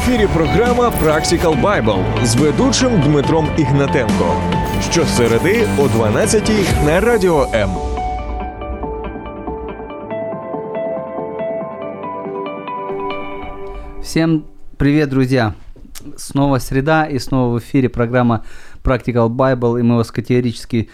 ефірі 0.00 0.26
програма 0.34 0.92
Practical 1.04 1.62
Bible 1.62 2.24
з 2.24 2.36
ведучим 2.36 3.00
Дмитром 3.00 3.48
Ігнатенко. 3.58 4.42
Щосереди 4.90 5.66
о 5.78 5.88
12 5.88 6.50
на 6.86 7.00
Радіо 7.00 7.48
М. 7.54 7.70
Всем 14.02 14.42
привет, 14.76 15.08
друзья! 15.08 15.54
Снова 16.16 16.60
среда 16.60 17.04
и 17.04 17.18
снова 17.18 17.54
в 17.54 17.58
эфире 17.58 17.88
программа 17.88 18.44
Practical 18.84 19.28
Bible, 19.28 19.80
и 19.80 19.82
мы 19.82 19.96
вас 19.96 20.10
категорически 20.10 20.88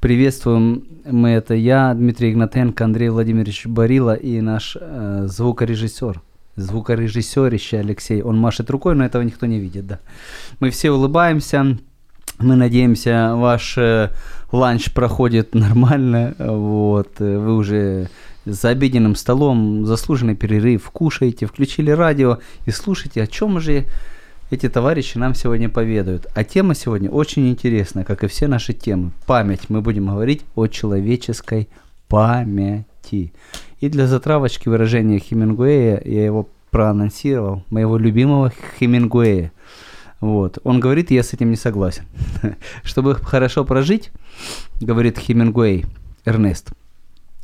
приветствуем. 0.00 0.82
Мы 1.04 1.30
это 1.30 1.54
я, 1.54 1.94
Дмитрий 1.94 2.30
Игнатенко, 2.30 2.84
Андрей 2.84 3.08
Владимирович 3.08 3.66
Барила 3.66 4.14
и 4.14 4.40
наш 4.40 4.76
э, 4.80 5.22
звукорежиссер, 5.26 6.20
звукорежиссерище 6.55 7.79
Алексей. 7.79 8.21
Он 8.21 8.37
машет 8.37 8.69
рукой, 8.69 8.95
но 8.95 9.05
этого 9.05 9.21
никто 9.23 9.45
не 9.45 9.59
видит, 9.59 9.87
да. 9.87 9.99
Мы 10.59 10.69
все 10.69 10.91
улыбаемся, 10.91 11.77
мы 12.39 12.55
надеемся, 12.55 13.33
ваш 13.35 13.77
э, 13.77 14.11
ланч 14.51 14.91
проходит 14.91 15.53
нормально, 15.55 16.35
вот, 16.39 17.19
э, 17.19 17.37
вы 17.37 17.55
уже 17.55 18.09
за 18.45 18.69
обеденным 18.69 19.15
столом, 19.15 19.85
заслуженный 19.85 20.35
перерыв, 20.35 20.89
кушаете, 20.91 21.45
включили 21.45 21.91
радио 21.91 22.39
и 22.65 22.71
слушайте, 22.71 23.23
о 23.23 23.27
чем 23.27 23.59
же 23.59 23.85
эти 24.51 24.69
товарищи 24.69 25.17
нам 25.17 25.33
сегодня 25.33 25.69
поведают. 25.69 26.27
А 26.35 26.43
тема 26.43 26.75
сегодня 26.75 27.09
очень 27.09 27.49
интересная, 27.49 28.03
как 28.03 28.23
и 28.23 28.27
все 28.27 28.47
наши 28.47 28.73
темы. 28.73 29.11
Память. 29.25 29.69
Мы 29.69 29.81
будем 29.81 30.07
говорить 30.07 30.43
о 30.55 30.67
человеческой 30.67 31.67
памяти. 32.07 33.33
И 33.79 33.89
для 33.89 34.07
затравочки 34.07 34.69
выражения 34.69 35.19
Хемингуэя, 35.19 36.01
я 36.03 36.25
его 36.25 36.47
проанонсировал, 36.71 37.63
моего 37.69 37.97
любимого 37.97 38.51
Хемингуэя. 38.79 39.51
Вот. 40.21 40.59
Он 40.63 40.79
говорит, 40.79 41.11
я 41.11 41.23
с 41.23 41.33
этим 41.33 41.49
не 41.49 41.55
согласен. 41.55 42.05
Чтобы 42.83 43.15
хорошо 43.15 43.65
прожить, 43.65 44.11
говорит 44.81 45.17
Хемингуэй, 45.17 45.85
Эрнест, 46.25 46.71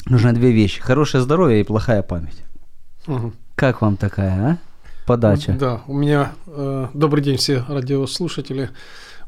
нужно 0.07 0.33
две 0.33 0.52
вещи. 0.52 0.81
Хорошее 0.81 1.23
здоровье 1.23 1.61
и 1.61 1.63
плохая 1.63 2.02
память. 2.02 2.43
Мгм. 3.07 3.33
Как 3.55 3.81
вам 3.81 3.97
такая, 3.97 4.31
а? 4.31 4.57
Подача. 5.05 5.53
Да, 5.53 5.81
у 5.87 5.93
меня 5.93 6.31
э, 6.47 6.87
добрый 6.93 7.23
день 7.23 7.37
все 7.37 7.63
радиослушатели. 7.67 8.69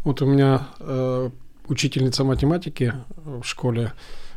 Вот 0.03 0.21
у 0.21 0.25
меня 0.25 0.67
э, 0.79 1.29
учительница 1.67 2.23
математики 2.23 2.93
в 3.15 3.43
школе 3.43 3.93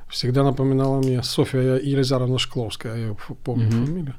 всегда 0.09 0.43
напоминала 0.45 0.99
мне 1.01 1.23
Софья 1.23 1.77
Елизаровна 1.77 2.39
Шкловская, 2.39 3.09
я 3.09 3.15
помню 3.45 3.67
Мгм. 3.67 3.87
фамилию. 3.87 4.15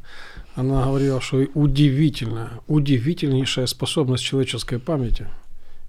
Она 0.56 0.84
говорила, 0.86 1.22
что 1.22 1.46
удивительная, 1.54 2.50
удивительнейшая 2.68 3.68
способность 3.68 4.24
человеческой 4.24 4.80
памяти. 4.80 5.28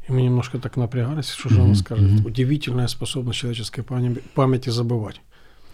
И 0.08 0.12
мы 0.12 0.22
немножко 0.22 0.58
так 0.58 0.76
напрягались, 0.76 1.28
что 1.30 1.48
же 1.48 1.56
она 1.56 1.64
Мгм, 1.66 1.74
скажет. 1.74 2.10
мгм. 2.10 2.26
Удивительная 2.26 2.86
способность 2.88 3.38
человеческой 3.38 3.82
памя- 3.82 4.22
памяти 4.34 4.70
забывать. 4.70 5.20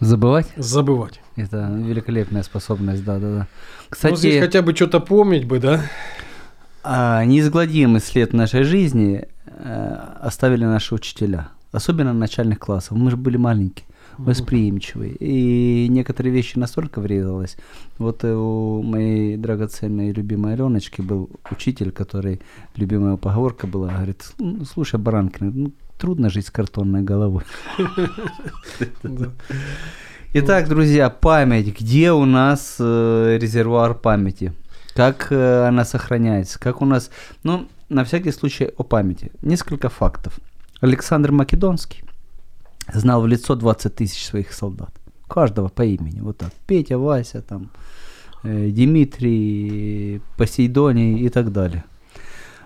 Забывать? 0.01 0.47
Забывать. 0.57 1.21
Это 1.37 1.69
великолепная 1.71 2.43
способность, 2.43 3.03
да-да-да. 3.05 3.39
Ну, 3.39 3.85
Кстати, 3.89 4.15
здесь 4.17 4.41
хотя 4.41 4.61
бы 4.61 4.75
что-то 4.75 4.99
помнить 4.99 5.45
бы, 5.45 5.59
да? 5.59 5.81
а, 6.83 7.23
неизгладимый 7.25 8.01
след 8.01 8.33
нашей 8.33 8.63
жизни 8.63 9.25
э, 9.45 9.95
оставили 10.21 10.65
наши 10.65 10.93
учителя, 10.93 11.47
особенно 11.71 12.13
начальных 12.13 12.59
классов. 12.59 12.97
Мы 12.97 13.09
же 13.09 13.17
были 13.17 13.37
маленькие, 13.37 13.85
восприимчивые, 14.17 15.13
и 15.13 15.87
некоторые 15.89 16.33
вещи 16.33 16.57
настолько 16.57 17.01
врезалось. 17.01 17.57
Вот 17.97 18.23
э, 18.23 18.33
у 18.33 18.81
моей 18.81 19.37
драгоценной 19.37 20.09
и 20.09 20.13
любимой 20.13 20.53
Аленочки 20.53 21.01
был 21.01 21.29
учитель, 21.51 21.91
который, 21.91 22.41
любимая 22.75 23.17
поговорка 23.17 23.67
была, 23.67 23.89
говорит, 23.89 24.23
«Ну, 24.39 24.65
слушай, 24.65 24.99
Баранкин, 24.99 25.51
ну, 25.55 25.71
трудно 25.97 26.29
жить 26.29 26.47
с 26.47 26.51
картонной 26.51 27.01
головой. 27.01 27.43
Итак, 30.33 30.67
друзья, 30.67 31.09
память. 31.09 31.79
Где 31.79 32.11
у 32.11 32.25
нас 32.25 32.75
э, 32.79 33.37
резервуар 33.39 33.95
памяти? 33.95 34.53
Как 34.93 35.27
э, 35.31 35.67
она 35.67 35.85
сохраняется? 35.85 36.59
Как 36.59 36.81
у 36.81 36.85
нас... 36.85 37.09
Ну, 37.43 37.67
на 37.87 38.03
всякий 38.03 38.31
случай 38.31 38.69
о 38.77 38.83
памяти. 38.83 39.31
Несколько 39.41 39.89
фактов. 39.89 40.39
Александр 40.81 41.31
Македонский 41.31 42.03
знал 42.93 43.21
в 43.21 43.27
лицо 43.27 43.55
20 43.55 43.95
тысяч 43.95 44.25
своих 44.25 44.53
солдат. 44.53 44.91
Каждого 45.27 45.69
по 45.69 45.83
имени. 45.83 46.19
Вот 46.21 46.37
так. 46.37 46.51
Петя, 46.67 46.97
Вася, 46.97 47.41
там, 47.41 47.69
э, 48.43 48.69
Дмитрий, 48.69 50.21
Посейдоний 50.37 51.19
и 51.19 51.29
так 51.29 51.51
далее. 51.51 51.83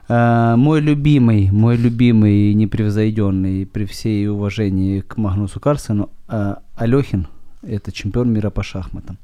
Э, 0.09 0.55
Мой 0.57 0.81
любимый, 0.81 1.49
мой 1.51 1.77
любимый 1.77 2.51
и 2.51 2.53
непревзойденный 2.53 3.65
при 3.65 3.85
всей 3.85 4.27
уважении 4.27 5.01
к 5.01 5.17
Магнусу 5.17 5.59
Карсену, 5.59 6.09
э, 6.27 6.55
Алехин, 6.75 7.27
это 7.61 7.91
чемпион 7.91 8.31
мира 8.31 8.49
по 8.49 8.63
шахматам, 8.63 9.17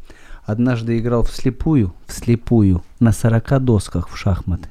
однажды 0.44 0.98
играл 0.98 1.24
вслепую, 1.24 1.94
вслепую, 2.08 2.84
на 3.00 3.12
40 3.12 3.60
досках 3.60 4.10
в 4.10 4.18
шахматы. 4.18 4.70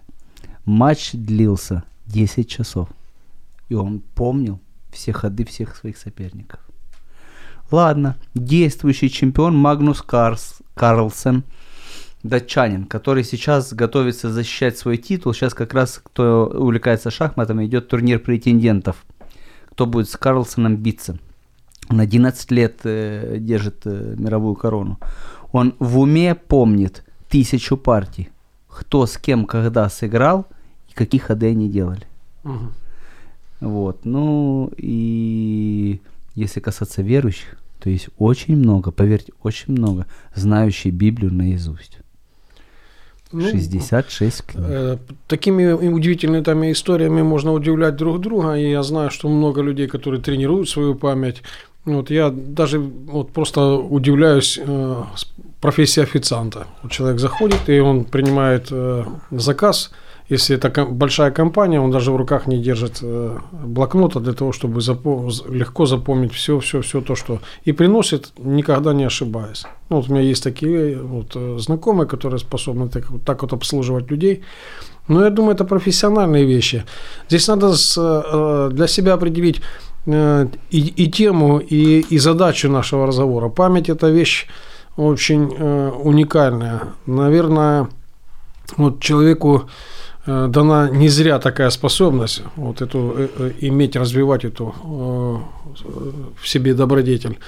Матч 0.65 1.13
длился 1.13 1.83
10 2.07 2.49
часов. 2.49 2.89
И 3.69 3.75
он 3.75 4.01
помнил 4.15 4.61
все 4.95 5.13
ходы 5.13 5.45
всех 5.45 5.77
своих 5.77 5.99
соперников. 5.99 6.61
Ладно, 7.71 8.17
действующий 8.35 9.11
чемпион 9.11 9.57
Магнус 9.57 10.03
Карс, 10.03 10.59
Карлсен, 10.75 11.45
датчанин, 12.23 12.85
который 12.87 13.25
сейчас 13.25 13.73
готовится 13.73 14.33
защищать 14.33 14.79
свой 14.79 14.97
титул. 14.97 15.35
Сейчас 15.35 15.55
как 15.55 15.75
раз, 15.75 16.01
кто 16.03 16.47
увлекается 16.47 17.11
шахматами, 17.11 17.67
идет 17.67 17.89
турнир 17.89 18.19
претендентов. 18.19 19.05
Кто 19.71 19.87
будет 19.87 20.09
с 20.09 20.17
Карлсоном 20.17 20.77
биться. 20.77 21.19
Он 21.91 22.01
11 22.01 22.51
лет 22.51 22.81
э, 22.85 23.37
держит 23.41 23.83
э, 23.85 24.15
мировую 24.17 24.55
корону. 24.55 24.99
Он 25.53 25.75
в 25.79 25.99
уме 25.99 26.35
помнит 26.35 27.05
тысячу 27.29 27.77
партий. 27.77 28.31
Кто 28.69 29.07
с 29.07 29.19
кем 29.19 29.45
когда 29.47 29.89
сыграл 29.89 30.47
и 30.89 30.95
какие 30.95 31.21
ходы 31.21 31.51
они 31.51 31.69
делали. 31.69 32.07
Мгм. 32.43 32.73
Вот. 33.65 34.05
Ну 34.05 34.71
и 34.77 36.01
если 36.35 36.61
касаться 36.61 37.03
верующих, 37.03 37.57
то 37.81 37.91
есть 37.91 38.09
очень 38.19 38.57
много, 38.57 38.91
поверьте, 38.91 39.33
очень 39.43 39.75
много, 39.75 40.07
знающие 40.35 40.93
Библию 40.93 41.33
наизусть. 41.33 41.99
Ну, 43.33 43.41
66 43.41 44.43
книг. 44.43 44.65
Э, 44.69 44.97
Такими 45.27 45.73
удивительными 45.73 46.71
историями 46.73 47.23
можно 47.23 47.53
удивлять 47.53 47.97
друг 47.97 48.21
друга. 48.21 48.55
И 48.55 48.71
я 48.71 48.83
знаю, 48.83 49.11
что 49.11 49.29
много 49.29 49.61
людей, 49.61 49.89
которые 49.89 50.21
тренируют 50.21 50.69
свою 50.69 50.95
память. 50.95 51.43
Вот 51.85 52.11
я 52.11 52.31
даже 52.31 52.79
вот 52.79 53.33
просто 53.33 53.75
удивляюсь 53.75 54.59
э, 54.59 55.03
профессии 55.61 56.03
официанта. 56.03 56.67
Вот 56.83 56.93
человек 56.93 57.19
заходит 57.19 57.69
и 57.69 57.81
он 57.81 58.05
принимает 58.05 58.69
э, 58.71 59.05
заказ. 59.31 59.91
Если 60.31 60.57
это 60.57 60.87
большая 60.87 61.31
компания, 61.31 61.81
он 61.81 61.91
даже 61.91 62.11
в 62.11 62.17
руках 62.17 62.47
не 62.47 62.59
держит 62.59 63.01
э, 63.03 63.39
блокнота 63.53 64.21
для 64.21 64.33
того, 64.33 64.53
чтобы 64.53 64.81
запо- 64.81 65.31
з- 65.31 65.45
легко 65.51 65.85
запомнить 65.85 66.33
все, 66.33 66.59
все, 66.59 66.81
все 66.81 67.01
то, 67.01 67.15
что 67.15 67.41
и 67.67 67.73
приносит, 67.73 68.33
никогда 68.39 68.95
не 68.95 69.05
ошибаясь. 69.05 69.65
Ну, 69.91 69.97
вот 69.97 70.09
у 70.09 70.13
меня 70.13 70.23
есть 70.23 70.43
такие 70.43 70.97
вот 70.97 71.37
э, 71.37 71.59
знакомые, 71.59 72.07
которые 72.07 72.39
способны 72.39 72.89
так, 72.89 73.11
вот 73.11 73.23
так 73.25 73.43
вот 73.43 73.53
обслуживать 73.53 74.11
людей. 74.11 74.41
Но 75.09 75.23
я 75.25 75.31
думаю, 75.31 75.55
это 75.55 75.65
профессиональные 75.67 76.47
вещи. 76.47 76.85
Здесь 77.29 77.49
надо 77.49 77.77
с, 77.77 77.95
э, 77.99 78.71
для 78.73 78.87
себя 78.87 79.13
определить 79.13 79.61
э, 80.07 80.47
и, 80.71 81.05
и 81.05 81.11
тему, 81.11 81.59
и, 81.59 82.01
и 82.01 82.19
задачу 82.19 82.71
нашего 82.71 83.07
разговора. 83.07 83.51
Память– 83.51 83.89
это 83.91 84.09
вещь 84.09 84.47
очень 84.97 85.55
э, 85.59 85.91
уникальная. 86.03 86.81
Наверное, 87.07 87.89
вот 88.79 89.01
человеку 89.01 89.65
э, 89.65 89.69
дана 90.27 90.89
не 90.91 91.09
зря 91.09 91.39
такая 91.39 91.71
способность 91.71 92.43
вот 92.57 92.81
эту 92.81 93.15
э, 93.17 93.29
э, 93.39 93.53
иметь, 93.61 93.97
развивать 93.97 94.45
эту 94.45 94.75
э, 94.83 95.85
в 96.41 96.49
себе 96.49 96.75
добродетель. 96.75 97.39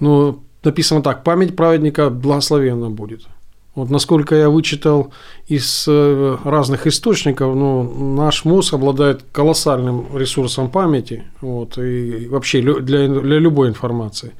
Но 0.00 0.40
написано 0.64 1.02
так: 1.02 1.24
память 1.24 1.56
праведника 1.56 2.10
благословенна 2.10 2.90
будет. 2.90 3.26
Вот 3.74 3.90
насколько 3.90 4.34
я 4.34 4.50
вычитал 4.50 5.12
из 5.46 5.84
э, 5.86 6.36
разных 6.44 6.88
источников, 6.88 7.54
ну, 7.54 8.14
наш 8.16 8.44
мозг 8.44 8.74
обладает 8.74 9.22
колоссальным 9.30 10.06
ресурсом 10.16 10.68
памяти, 10.68 11.22
вот, 11.40 11.78
и 11.78 12.26
вообще 12.28 12.60
для, 12.60 13.06
для 13.06 13.38
любой 13.38 13.68
информации. 13.68 14.32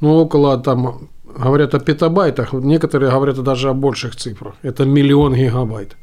Ну, 0.00 0.16
около 0.16 0.58
там, 0.58 1.08
говорят 1.24 1.74
о 1.74 1.80
петабайтах, 1.80 2.52
некоторые 2.52 3.10
говорят 3.10 3.42
даже 3.42 3.70
о 3.70 3.72
больших 3.72 4.14
цифрах. 4.16 4.56
Это 4.60 4.84
миллион 4.84 5.34
гигабайт. 5.34 5.96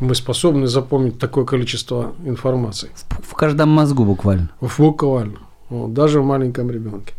Мы 0.00 0.14
способны 0.14 0.66
запомнить 0.66 1.18
такое 1.18 1.44
количество 1.44 2.12
информации. 2.24 2.90
В, 2.94 3.30
в 3.30 3.34
каждом 3.34 3.70
мозгу 3.70 4.04
буквально. 4.04 4.50
В- 4.60 4.78
Буквально. 4.78 5.38
Вот, 5.70 5.92
даже 5.94 6.20
в 6.20 6.24
маленьком 6.24 6.70
ребенке. 6.70 7.14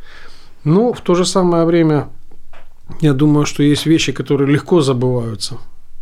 Но 0.63 0.94
в 0.94 1.01
то 1.01 1.15
же 1.15 1.25
самое 1.25 1.65
время 1.65 2.07
я 3.01 3.13
думаю, 3.13 3.45
что 3.45 3.63
есть 3.63 3.85
вещи, 3.85 4.12
которые 4.12 4.51
легко 4.51 4.81
забываются. 4.81 5.57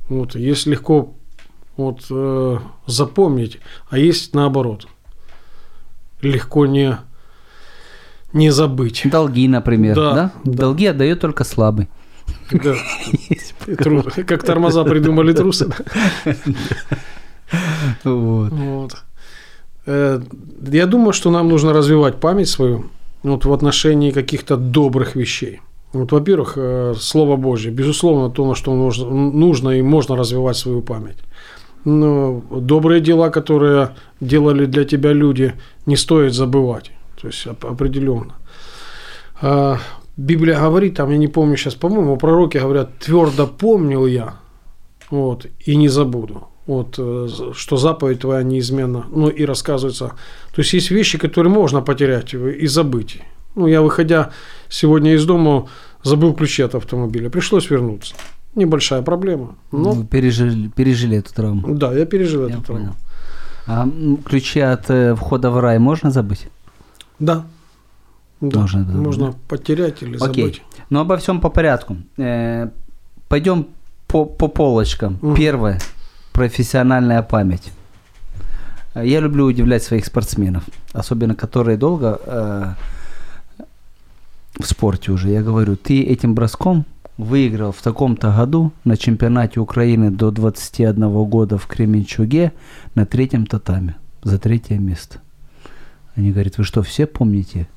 Вот, 0.10 0.36
есть 0.36 0.68
легко 0.68 1.14
вот, 1.78 2.06
э, 2.12 2.58
запомнить, 2.88 3.60
а 3.90 3.98
есть 3.98 4.34
наоборот. 4.36 4.88
Легко 6.22 6.66
не, 6.66 6.98
не 8.34 8.52
забыть. 8.52 9.02
Долги, 9.06 9.48
например. 9.48 9.96
Да, 9.96 10.14
Да, 10.14 10.32
да. 10.44 10.58
Долги 10.64 10.86
отдает 10.88 11.20
только 11.22 11.44
слабый. 11.44 11.88
Да. 12.52 12.76
Как 14.28 14.44
тормоза 14.44 14.84
придумали 14.84 15.34
трусы. 15.34 15.68
Вот. 18.04 18.94
Э, 19.86 20.22
Я 20.72 20.86
думаю, 20.86 21.14
что 21.14 21.32
нам 21.32 21.48
нужно 21.50 21.74
развивать 21.74 22.16
память 22.20 22.50
свою 22.50 22.86
вот, 23.24 23.46
в 23.46 23.54
отношении 23.54 24.12
каких-то 24.12 24.58
добрых 24.58 25.16
вещей. 25.16 25.62
Вот, 25.94 26.12
во-первых, 26.12 26.54
э, 26.58 26.94
Слово 27.00 27.36
Божье, 27.38 27.72
безусловно, 27.72 28.30
то, 28.30 28.46
на 28.46 28.56
что 28.56 28.76
нужно, 28.76 29.10
нужно 29.10 29.70
и 29.72 29.82
можно 29.82 30.16
развивать 30.16 30.58
свою 30.58 30.82
память. 30.82 31.18
Но 31.86 32.42
добрые 32.52 33.00
дела, 33.02 33.30
которые 33.30 33.90
делали 34.20 34.66
для 34.66 34.84
тебя 34.86 35.14
люди, 35.14 35.54
не 35.86 35.96
стоит 35.98 36.34
забывать. 36.34 36.92
То 37.22 37.28
есть 37.28 37.48
оп- 37.48 37.66
определенно. 37.66 38.34
А, 40.18 40.22
Библия 40.22 40.60
говорит, 40.60 40.96
там, 40.96 41.12
я 41.12 41.18
не 41.18 41.28
помню 41.28 41.58
сейчас, 41.58 41.76
по-моему, 41.76 42.18
пророки 42.18 42.58
говорят, 42.58 42.98
твердо 43.00 43.48
помнил 43.48 44.06
я, 44.06 44.36
вот, 45.10 45.46
и 45.66 45.76
не 45.76 45.90
забуду. 45.90 46.48
Вот, 46.68 46.96
э, 46.98 47.28
что 47.54 47.78
заповедь 47.78 48.22
твоя 48.22 48.42
неизменна. 48.44 49.06
Ну, 49.12 49.28
и 49.30 49.46
рассказывается. 49.46 50.14
То 50.56 50.62
есть, 50.62 50.74
есть 50.74 50.90
вещи, 50.92 51.20
которые 51.20 51.54
можно 51.54 51.82
потерять 51.82 52.34
и 52.34 52.66
забыть. 52.68 53.22
Ну, 53.56 53.68
я, 53.68 53.82
выходя 53.84 54.32
сегодня 54.68 55.14
из 55.14 55.26
дома, 55.26 55.68
забыл 56.04 56.34
ключи 56.34 56.64
от 56.64 56.74
автомобиля. 56.74 57.30
Пришлось 57.30 57.70
вернуться. 57.70 58.16
Небольшая 58.56 59.04
проблема. 59.04 59.56
Но, 59.72 59.92
Вы 59.92 60.06
пережили, 60.06 60.70
пережили 60.70 61.18
эту 61.18 61.34
травму. 61.36 61.76
да, 61.76 61.94
я 61.94 62.06
пережил 62.06 62.48
Я 62.48 62.56
эту 62.56 62.64
травму. 62.64 62.84
понял. 62.86 62.96
А 63.68 63.84
м, 63.84 64.18
ключи 64.18 64.60
от 64.60 64.90
э, 64.90 65.14
входа 65.14 65.52
в 65.52 65.60
рай 65.60 65.78
можно 65.78 66.10
забыть? 66.10 66.48
Да. 67.20 67.46
Да, 68.42 68.60
Можно, 68.62 68.84
можно 68.84 69.28
да. 69.32 69.38
потерять 69.48 70.04
или 70.04 70.18
Окей. 70.18 70.44
забыть. 70.44 70.62
Но 70.90 71.00
обо 71.02 71.16
всем 71.18 71.40
по 71.40 71.50
порядку. 71.50 71.98
Э, 72.18 72.70
пойдем 73.28 73.68
по, 74.08 74.26
по 74.26 74.48
полочкам. 74.48 75.18
Мгм. 75.22 75.36
Первое. 75.36 75.80
Профессиональная 76.34 77.22
память. 77.24 77.72
Э, 78.94 79.06
Я 79.08 79.22
люблю 79.22 79.46
удивлять 79.46 79.84
своих 79.84 80.06
спортсменов, 80.06 80.64
особенно 80.94 81.34
которые 81.36 81.78
долго 81.78 82.20
э, 82.26 82.74
в 84.60 84.66
спорте 84.66 85.12
уже. 85.12 85.30
Я 85.30 85.42
говорю, 85.42 85.76
ты 85.78 86.04
этим 86.04 86.36
броском 86.36 86.86
выиграл 87.18 87.72
в 87.72 87.82
таком-то 87.82 88.32
году 88.36 88.74
на 88.84 88.98
чемпионате 88.98 89.60
Украины 89.62 90.12
до 90.12 90.32
21 90.32 91.24
года 91.26 91.58
в 91.58 91.66
Кременчуге 91.68 92.52
на 92.96 93.06
третьем 93.06 93.46
татаме 93.46 93.96
за 94.24 94.38
третье 94.40 94.78
место. 94.78 95.20
Они 96.16 96.32
говорят, 96.32 96.58
вы 96.58 96.64
что, 96.66 96.84
все 96.84 97.06
помните? 97.08 97.68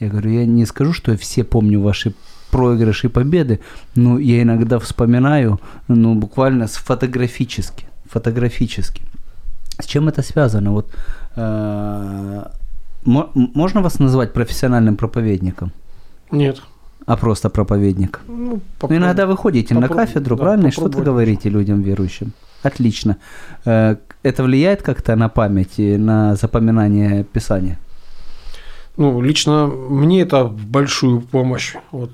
Я 0.00 0.08
говорю, 0.08 0.30
я 0.30 0.46
не 0.46 0.66
скажу, 0.66 0.92
что 0.92 1.12
я 1.12 1.18
все 1.18 1.42
помню 1.44 1.80
ваши 1.80 2.12
проигрыши 2.50 3.06
и 3.08 3.10
победы, 3.10 3.58
но 3.96 4.18
я 4.18 4.42
иногда 4.42 4.78
вспоминаю, 4.78 5.60
ну, 5.88 6.14
буквально 6.14 6.66
с 6.66 6.76
фотографически, 6.76 7.84
фотографически. 8.10 9.02
С 9.80 9.86
чем 9.86 10.08
это 10.08 10.22
связано? 10.22 10.70
Вот, 10.72 10.90
э, 11.36 12.44
можно 13.04 13.82
вас 13.82 13.98
назвать 14.00 14.32
профессиональным 14.32 14.96
проповедником, 14.96 15.72
Нет. 16.30 16.62
а 17.06 17.16
просто 17.16 17.50
проповедник? 17.50 18.20
Ну, 18.28 18.36
Ну, 18.36 18.60
попробуй. 18.78 18.96
иногда 18.96 19.26
вы 19.26 19.36
ходите 19.36 19.74
на 19.74 19.80
попробуй, 19.82 20.06
кафедру, 20.06 20.36
да, 20.36 20.42
правильно, 20.42 20.68
и 20.68 20.70
что-то 20.70 21.02
говорите 21.02 21.50
людям 21.50 21.82
верующим. 21.82 22.32
Отлично. 22.62 23.16
Э, 23.64 23.96
Это 24.24 24.42
влияет 24.42 24.82
как-то 24.82 25.16
на 25.16 25.28
память 25.28 25.78
и 25.78 25.96
на 25.96 26.34
запоминание 26.34 27.24
Писания? 27.24 27.78
Ну, 28.98 29.20
лично 29.20 29.68
мне 29.68 30.22
это 30.22 30.44
в 30.44 30.66
большую 30.66 31.20
помощь. 31.20 31.74
Вот 31.92 32.10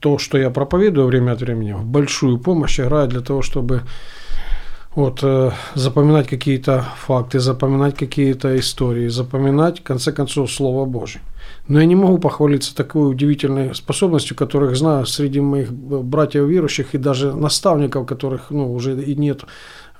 то, 0.00 0.18
что 0.18 0.36
я 0.36 0.50
проповедую 0.50 1.06
время 1.06 1.32
от 1.32 1.40
времени, 1.40 1.72
в 1.72 1.84
большую 1.84 2.38
помощь 2.38 2.80
играет 2.80 3.10
для 3.10 3.20
того, 3.20 3.42
чтобы 3.42 3.82
вот, 4.96 5.20
э, 5.22 5.52
запоминать 5.74 6.26
какие-то 6.26 6.84
факты, 6.96 7.38
запоминать 7.38 7.96
какие-то 7.96 8.58
истории, 8.58 9.06
запоминать, 9.06 9.80
в 9.80 9.82
конце 9.84 10.12
концов, 10.12 10.50
Слово 10.50 10.84
Божье. 10.84 11.20
Но 11.68 11.78
я 11.78 11.86
не 11.86 11.96
могу 11.96 12.18
похвалиться 12.18 12.74
такой 12.74 13.10
удивительной 13.10 13.74
способностью, 13.74 14.36
которых 14.36 14.76
знаю 14.76 15.06
среди 15.06 15.40
моих 15.40 15.72
б- 15.72 16.00
братьев 16.00 16.48
верующих 16.48 16.94
и 16.94 16.98
даже 16.98 17.34
наставников, 17.34 18.06
которых 18.06 18.50
ну, 18.50 18.72
уже 18.72 19.00
и 19.00 19.14
нет 19.14 19.42
э, 19.42 19.46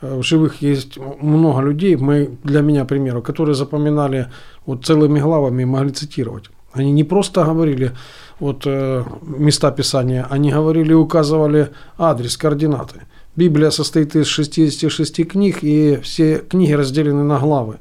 в 0.05 0.23
живых. 0.23 0.63
Есть 0.63 0.99
много 1.21 1.61
людей, 1.61 1.97
мы, 1.97 2.31
для 2.45 2.61
меня, 2.61 2.85
к 2.85 2.89
примеру, 2.89 3.23
которые 3.23 3.55
запоминали 3.55 4.27
вот 4.67 4.85
целыми 4.85 5.21
главами 5.21 5.63
и 5.63 5.67
могли 5.67 5.91
цитировать. 5.91 6.51
Они 6.73 6.93
не 6.93 7.05
просто 7.05 7.45
говорили 7.45 7.93
вот, 8.41 8.63
э, 8.67 9.05
места 9.23 9.71
Писания, 9.71 10.27
они 10.31 10.51
говорили 10.53 10.93
указывали 10.93 11.71
адрес, 11.99 12.37
координаты. 12.37 13.03
Библия 13.37 13.71
состоит 13.71 14.17
из 14.17 14.27
66 14.27 15.25
книг, 15.25 15.59
и 15.63 15.99
все 16.03 16.39
книги 16.39 16.73
разделены 16.73 17.23
на 17.25 17.39
главы. 17.39 17.79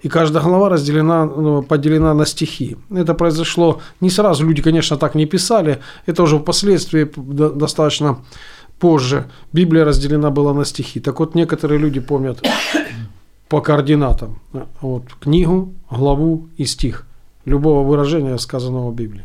И 0.00 0.08
каждая 0.08 0.42
глава 0.42 0.68
разделена, 0.68 1.24
ну, 1.26 1.62
поделена 1.62 2.14
на 2.14 2.26
стихи. 2.26 2.76
Это 2.90 3.14
произошло 3.14 3.80
не 4.00 4.10
сразу, 4.10 4.44
люди, 4.44 4.60
конечно, 4.60 4.96
так 4.96 5.14
не 5.14 5.26
писали, 5.26 5.78
это 6.06 6.24
уже 6.24 6.38
впоследствии 6.38 7.08
до- 7.16 7.50
достаточно 7.50 8.18
позже. 8.82 9.24
Библия 9.52 9.84
разделена 9.84 10.30
была 10.30 10.52
на 10.54 10.64
стихи. 10.64 11.00
Так 11.00 11.20
вот, 11.20 11.36
некоторые 11.36 11.78
люди 11.78 12.00
помнят 12.00 12.42
по 13.48 13.60
координатам 13.60 14.40
вот, 14.80 15.04
книгу, 15.20 15.72
главу 15.90 16.48
и 16.58 16.66
стих 16.66 17.06
любого 17.46 17.88
выражения, 17.88 18.38
сказанного 18.38 18.90
в 18.90 18.94
Библии. 18.94 19.24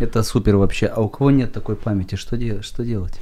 Это 0.00 0.22
супер 0.22 0.56
вообще. 0.56 0.86
А 0.86 1.00
у 1.00 1.08
кого 1.08 1.32
нет 1.32 1.52
такой 1.52 1.74
памяти, 1.74 2.16
что 2.16 2.36
делать? 2.36 2.64
Что 2.64 2.84
делать? 2.84 3.20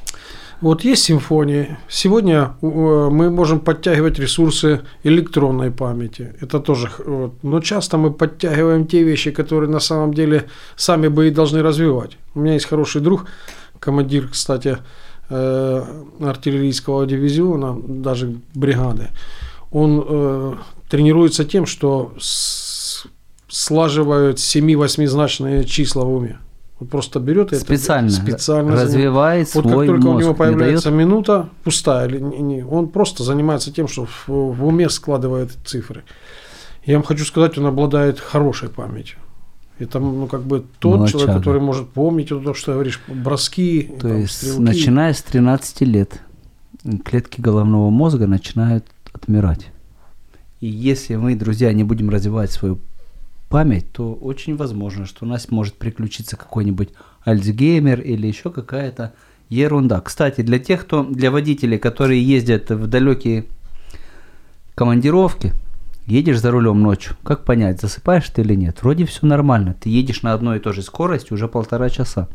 Вот 0.60 0.84
есть 0.84 1.04
симфония. 1.04 1.78
Сегодня 1.88 2.38
э, 2.62 2.66
мы 3.10 3.30
можем 3.30 3.60
подтягивать 3.60 4.18
ресурсы 4.18 4.80
электронной 5.04 5.70
памяти. 5.70 6.34
Это 6.42 6.60
тоже. 6.60 6.90
Но 7.42 7.60
часто 7.60 7.96
мы 7.96 8.10
подтягиваем 8.10 8.86
те 8.86 9.02
вещи, 9.02 9.30
которые 9.30 9.70
на 9.70 9.80
самом 9.80 10.12
деле 10.12 10.44
сами 10.76 11.08
бы 11.08 11.28
и 11.28 11.30
должны 11.30 11.62
развивать. 11.62 12.18
У 12.34 12.40
меня 12.40 12.52
есть 12.52 12.66
хороший 12.66 13.00
друг, 13.00 13.24
командир, 13.78 14.28
кстати, 14.28 14.68
э, 14.68 14.76
артиллерийского 15.30 17.06
дивизиона, 17.06 17.76
даже 17.86 18.36
бригады. 18.54 19.08
Он 19.70 20.04
э, 20.06 20.54
тренируется 20.88 21.44
тем, 21.44 21.66
что 21.66 22.12
с- 22.18 23.06
слаживает 23.48 24.38
7-8-значные 24.38 25.64
числа 25.64 26.04
в 26.04 26.12
уме. 26.12 26.38
Он 26.80 26.86
просто 26.86 27.20
берет 27.20 27.52
это 27.52 27.60
Специально, 27.60 28.10
специально 28.10 28.72
развивает 28.72 29.54
вот 29.54 29.64
свой 29.68 29.86
как 29.86 29.96
только 29.96 30.06
у 30.06 30.12
мозг. 30.12 30.20
него 30.22 30.32
не 30.32 30.36
появляется 30.38 30.90
дает? 30.90 30.98
минута 31.04 31.48
пустая, 31.62 32.08
или 32.08 32.18
не- 32.18 32.38
не- 32.38 32.64
он 32.64 32.88
просто 32.88 33.22
занимается 33.22 33.70
тем, 33.72 33.86
что 33.86 34.06
в, 34.06 34.28
в 34.28 34.66
уме 34.66 34.88
складывает 34.88 35.50
цифры. 35.64 36.04
Я 36.86 36.94
вам 36.96 37.04
хочу 37.04 37.24
сказать, 37.26 37.58
он 37.58 37.66
обладает 37.66 38.18
хорошей 38.18 38.70
памятью. 38.70 39.18
Это, 39.80 39.98
ну, 39.98 40.26
как 40.26 40.42
бы 40.42 40.64
тот 40.78 40.98
Молодчага. 40.98 41.24
человек, 41.24 41.38
который 41.38 41.60
может 41.60 41.88
помнить 41.88 42.30
вот 42.30 42.44
то, 42.44 42.54
что 42.54 42.66
ты 42.66 42.72
говоришь, 42.74 43.00
броски, 43.08 43.90
То 43.98 44.08
там, 44.08 44.20
есть, 44.20 44.36
стрелки. 44.36 44.60
начиная 44.60 45.12
с 45.14 45.22
13 45.22 45.80
лет, 45.82 46.20
клетки 47.04 47.40
головного 47.40 47.88
мозга 47.88 48.26
начинают 48.26 48.84
отмирать. 49.12 49.68
И 50.60 50.66
если 50.66 51.16
мы, 51.16 51.34
друзья, 51.34 51.72
не 51.72 51.82
будем 51.84 52.10
развивать 52.10 52.50
свою 52.50 52.78
память, 53.48 53.90
то 53.92 54.12
очень 54.12 54.54
возможно, 54.54 55.06
что 55.06 55.24
у 55.24 55.28
нас 55.28 55.50
может 55.50 55.74
приключиться 55.74 56.36
какой-нибудь 56.36 56.90
Альцгеймер 57.24 58.00
или 58.00 58.26
еще 58.26 58.50
какая-то 58.50 59.14
ерунда. 59.48 60.00
Кстати, 60.02 60.42
для 60.42 60.58
тех, 60.58 60.82
кто, 60.82 61.04
для 61.04 61.30
водителей, 61.30 61.78
которые 61.78 62.22
ездят 62.22 62.70
в 62.70 62.86
далекие 62.86 63.46
командировки, 64.74 65.52
едешь 66.06 66.40
за 66.40 66.50
рулем 66.50 66.82
ночью, 66.82 67.16
как 67.22 67.44
понять, 67.44 67.80
засыпаешь 67.80 68.28
ты 68.28 68.42
или 68.42 68.54
нет? 68.54 68.82
Вроде 68.82 69.06
все 69.06 69.26
нормально, 69.26 69.74
ты 69.78 69.88
едешь 69.88 70.22
на 70.22 70.32
одной 70.32 70.58
и 70.58 70.60
той 70.60 70.72
же 70.72 70.82
скорости 70.82 71.32
уже 71.32 71.48
полтора 71.48 71.88
часа. 71.90 72.28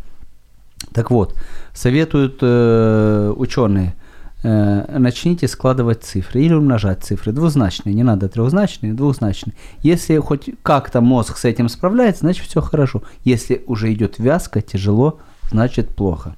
Так 0.94 1.12
вот, 1.12 1.36
советуют 1.74 2.40
э, 2.42 3.34
ученые, 3.36 3.96
э, 4.44 4.98
начните 4.98 5.48
складывать 5.48 6.04
цифры 6.04 6.42
или 6.42 6.54
умножать 6.54 7.04
цифры. 7.04 7.32
Двузначные, 7.32 7.94
не 7.94 8.04
надо 8.04 8.30
трехзначные, 8.30 8.94
двузначные. 8.94 9.56
Если 9.82 10.18
хоть 10.20 10.50
как-то 10.62 11.02
мозг 11.02 11.38
с 11.38 11.46
этим 11.46 11.70
справляется, 11.70 12.22
значит 12.22 12.46
все 12.48 12.62
хорошо. 12.62 13.04
Если 13.24 13.64
уже 13.68 13.92
идет 13.94 14.20
вязко, 14.20 14.62
тяжело, 14.62 15.20
значит 15.52 15.90
плохо. 15.90 16.36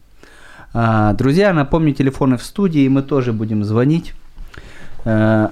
А, 0.74 1.13
друзья, 1.13 1.53
напомню, 1.53 1.93
телефоны 1.93 2.38
в 2.38 2.43
студии, 2.43 2.88
мы 2.88 3.01
тоже 3.01 3.34
будем 3.34 3.63
звонить 3.63 4.13
э, 5.05 5.50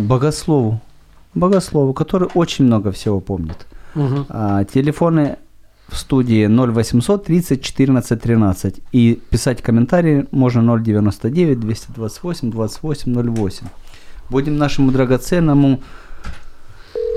богослову, 0.00 0.80
богослову, 1.34 1.92
который 1.94 2.28
очень 2.34 2.64
много 2.64 2.92
всего 2.92 3.20
помнит. 3.20 3.66
А, 4.28 4.64
телефоны 4.64 5.38
в 5.88 5.96
студии 5.96 6.46
0800 6.46 7.24
30 7.24 7.62
14 7.62 8.20
13. 8.20 8.80
И 8.92 9.20
писать 9.30 9.62
комментарии 9.62 10.26
можно 10.30 10.78
099 10.78 11.60
228 11.60 12.50
28 12.50 13.34
08. 13.34 13.66
Будем 14.30 14.56
нашему 14.56 14.90
драгоценному 14.90 15.80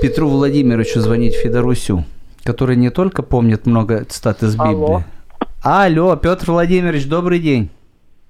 Петру 0.02 0.28
Владимировичу 0.28 1.00
звонить 1.00 1.34
Федорусю, 1.34 2.04
который 2.44 2.76
не 2.76 2.90
только 2.90 3.22
помнит 3.22 3.66
много 3.66 4.04
цитат 4.04 4.42
из 4.42 4.54
Библии. 4.54 4.74
Алло. 4.74 5.02
Алло, 5.62 6.16
Петр 6.16 6.52
Владимирович, 6.52 7.08
добрый 7.08 7.40
день. 7.40 7.70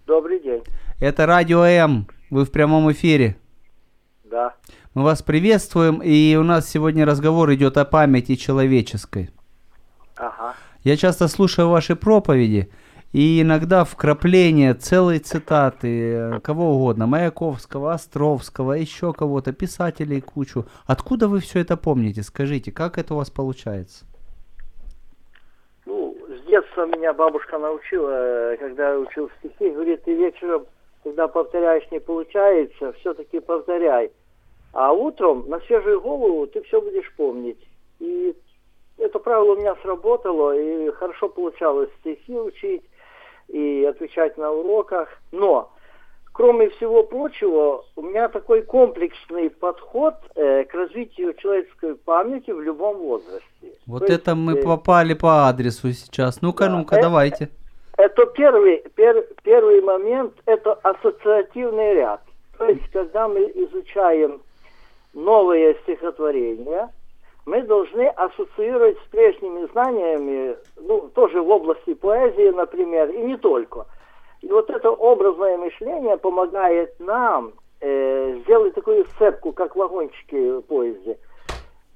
Добрый 0.06 0.40
день. 0.40 0.62
Это 0.98 1.26
Радио 1.26 1.64
М. 1.64 2.06
Вы 2.30 2.44
в 2.44 2.50
прямом 2.50 2.90
эфире. 2.92 3.36
Да. 4.30 4.54
Мы 4.94 5.04
вас 5.04 5.22
приветствуем, 5.22 6.02
и 6.02 6.36
у 6.36 6.42
нас 6.42 6.68
сегодня 6.68 7.06
разговор 7.06 7.52
идет 7.54 7.78
о 7.78 7.84
памяти 7.84 8.34
человеческой. 8.34 9.30
Ага. 10.16 10.54
Я 10.84 10.96
часто 10.96 11.28
слушаю 11.28 11.70
ваши 11.70 11.96
проповеди, 11.96 12.70
и 13.12 13.40
иногда 13.40 13.84
вкрапления 13.84 14.74
целой 14.74 15.18
цитаты, 15.18 16.12
э, 16.12 16.40
кого 16.40 16.74
угодно, 16.74 17.06
Маяковского, 17.06 17.92
Островского, 17.92 18.72
еще 18.72 19.14
кого-то, 19.14 19.52
писателей 19.52 20.20
кучу. 20.20 20.66
Откуда 20.86 21.26
вы 21.28 21.40
все 21.40 21.60
это 21.60 21.78
помните? 21.78 22.22
Скажите, 22.22 22.70
как 22.70 22.98
это 22.98 23.14
у 23.14 23.16
вас 23.16 23.30
получается? 23.30 24.04
Ну, 25.86 26.14
с 26.28 26.46
детства 26.46 26.84
меня 26.84 27.14
бабушка 27.14 27.58
научила, 27.58 28.10
э, 28.10 28.56
когда 28.58 28.90
я 28.90 28.98
учил 28.98 29.30
стихи, 29.38 29.70
говорит, 29.70 30.04
ты 30.04 30.14
вечером, 30.14 30.66
когда 31.08 31.28
повторяешь, 31.28 31.90
не 31.90 32.00
получается, 32.00 32.92
все-таки 33.00 33.40
повторяй. 33.40 34.10
А 34.72 34.92
утром 34.92 35.48
на 35.48 35.58
свежую 35.60 36.00
голову 36.00 36.46
ты 36.46 36.62
все 36.62 36.80
будешь 36.80 37.10
помнить. 37.16 37.58
И 37.98 38.34
это 38.98 39.18
правило 39.18 39.52
у 39.52 39.56
меня 39.56 39.74
сработало, 39.82 40.56
и 40.56 40.90
хорошо 40.90 41.28
получалось 41.28 41.88
стихи 42.00 42.38
учить 42.38 42.82
и 43.48 43.84
отвечать 43.84 44.36
на 44.36 44.52
уроках. 44.52 45.08
Но, 45.32 45.72
кроме 46.34 46.68
всего 46.68 47.02
прочего, 47.02 47.84
у 47.96 48.02
меня 48.02 48.28
такой 48.28 48.60
комплексный 48.60 49.48
подход 49.48 50.14
э, 50.34 50.64
к 50.64 50.74
развитию 50.74 51.32
человеческой 51.34 51.94
памяти 51.94 52.50
в 52.50 52.60
любом 52.60 52.98
возрасте. 52.98 53.78
Вот 53.86 54.00
То 54.00 54.12
есть, 54.12 54.20
это 54.20 54.34
мы 54.34 54.58
э, 54.58 54.62
попали 54.62 55.14
по 55.14 55.48
адресу 55.48 55.90
сейчас. 55.92 56.42
Ну-ка, 56.42 56.66
Да, 56.66 56.76
ну-ка, 56.76 57.00
давайте. 57.00 57.48
Это 57.98 58.26
первый, 58.26 58.84
пер- 58.96 59.26
первый 59.42 59.80
момент, 59.80 60.32
это 60.46 60.74
ассоциативный 60.84 61.94
ряд. 61.94 62.20
То 62.56 62.66
есть, 62.66 62.88
когда 62.92 63.26
мы 63.26 63.40
изучаем 63.54 64.40
новые 65.14 65.74
стихотворения, 65.82 66.90
мы 67.44 67.62
должны 67.62 68.06
ассоциировать 68.06 68.96
с 68.98 69.10
прежними 69.10 69.66
знаниями, 69.72 70.56
ну, 70.76 71.10
тоже 71.12 71.40
в 71.42 71.50
области 71.50 71.94
поэзии, 71.94 72.50
например, 72.50 73.10
и 73.10 73.18
не 73.18 73.36
только. 73.36 73.84
И 74.42 74.48
вот 74.48 74.70
это 74.70 74.90
образное 74.90 75.56
мышление 75.56 76.16
помогает 76.18 76.94
нам 77.00 77.52
э, 77.80 78.36
сделать 78.44 78.74
такую 78.74 79.06
сцепку, 79.06 79.52
как 79.52 79.74
вагончики 79.74 80.58
в 80.58 80.60
поезде. 80.62 81.18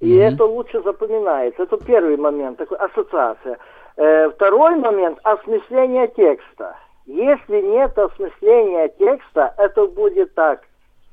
И 0.01 0.15
Мгм. 0.17 0.35
это 0.35 0.45
лучше 0.47 0.83
запоминается. 0.83 1.63
Это 1.63 1.77
первый 1.77 2.17
момент, 2.17 2.59
такой 2.59 2.79
ассоциация. 2.79 3.59
Э, 3.97 4.31
второй 4.31 4.77
момент– 4.77 5.19
осмысление 5.23 6.09
текста. 6.09 6.77
Если 7.05 7.61
нет 7.61 7.97
осмысления 7.99 8.89
текста, 8.89 9.55
это 9.59 9.87
будет 9.87 10.35
так. 10.35 10.63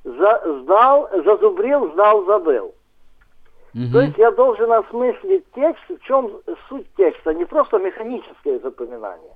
За, 0.03 0.41
сдал, 0.61 1.09
зазубрил, 1.25 1.91
сдал, 1.91 2.23
забыл. 2.25 2.73
Мгм. 3.73 3.91
То 3.91 4.01
есть 4.01 4.17
я 4.17 4.31
должен 4.31 4.71
осмыслить 4.71 5.45
текст, 5.53 5.83
в 5.89 6.01
чем 6.03 6.31
суть 6.69 6.87
текста, 6.95 7.33
не 7.33 7.45
просто 7.45 7.79
механическое 7.79 8.59
запоминание. 8.59 9.33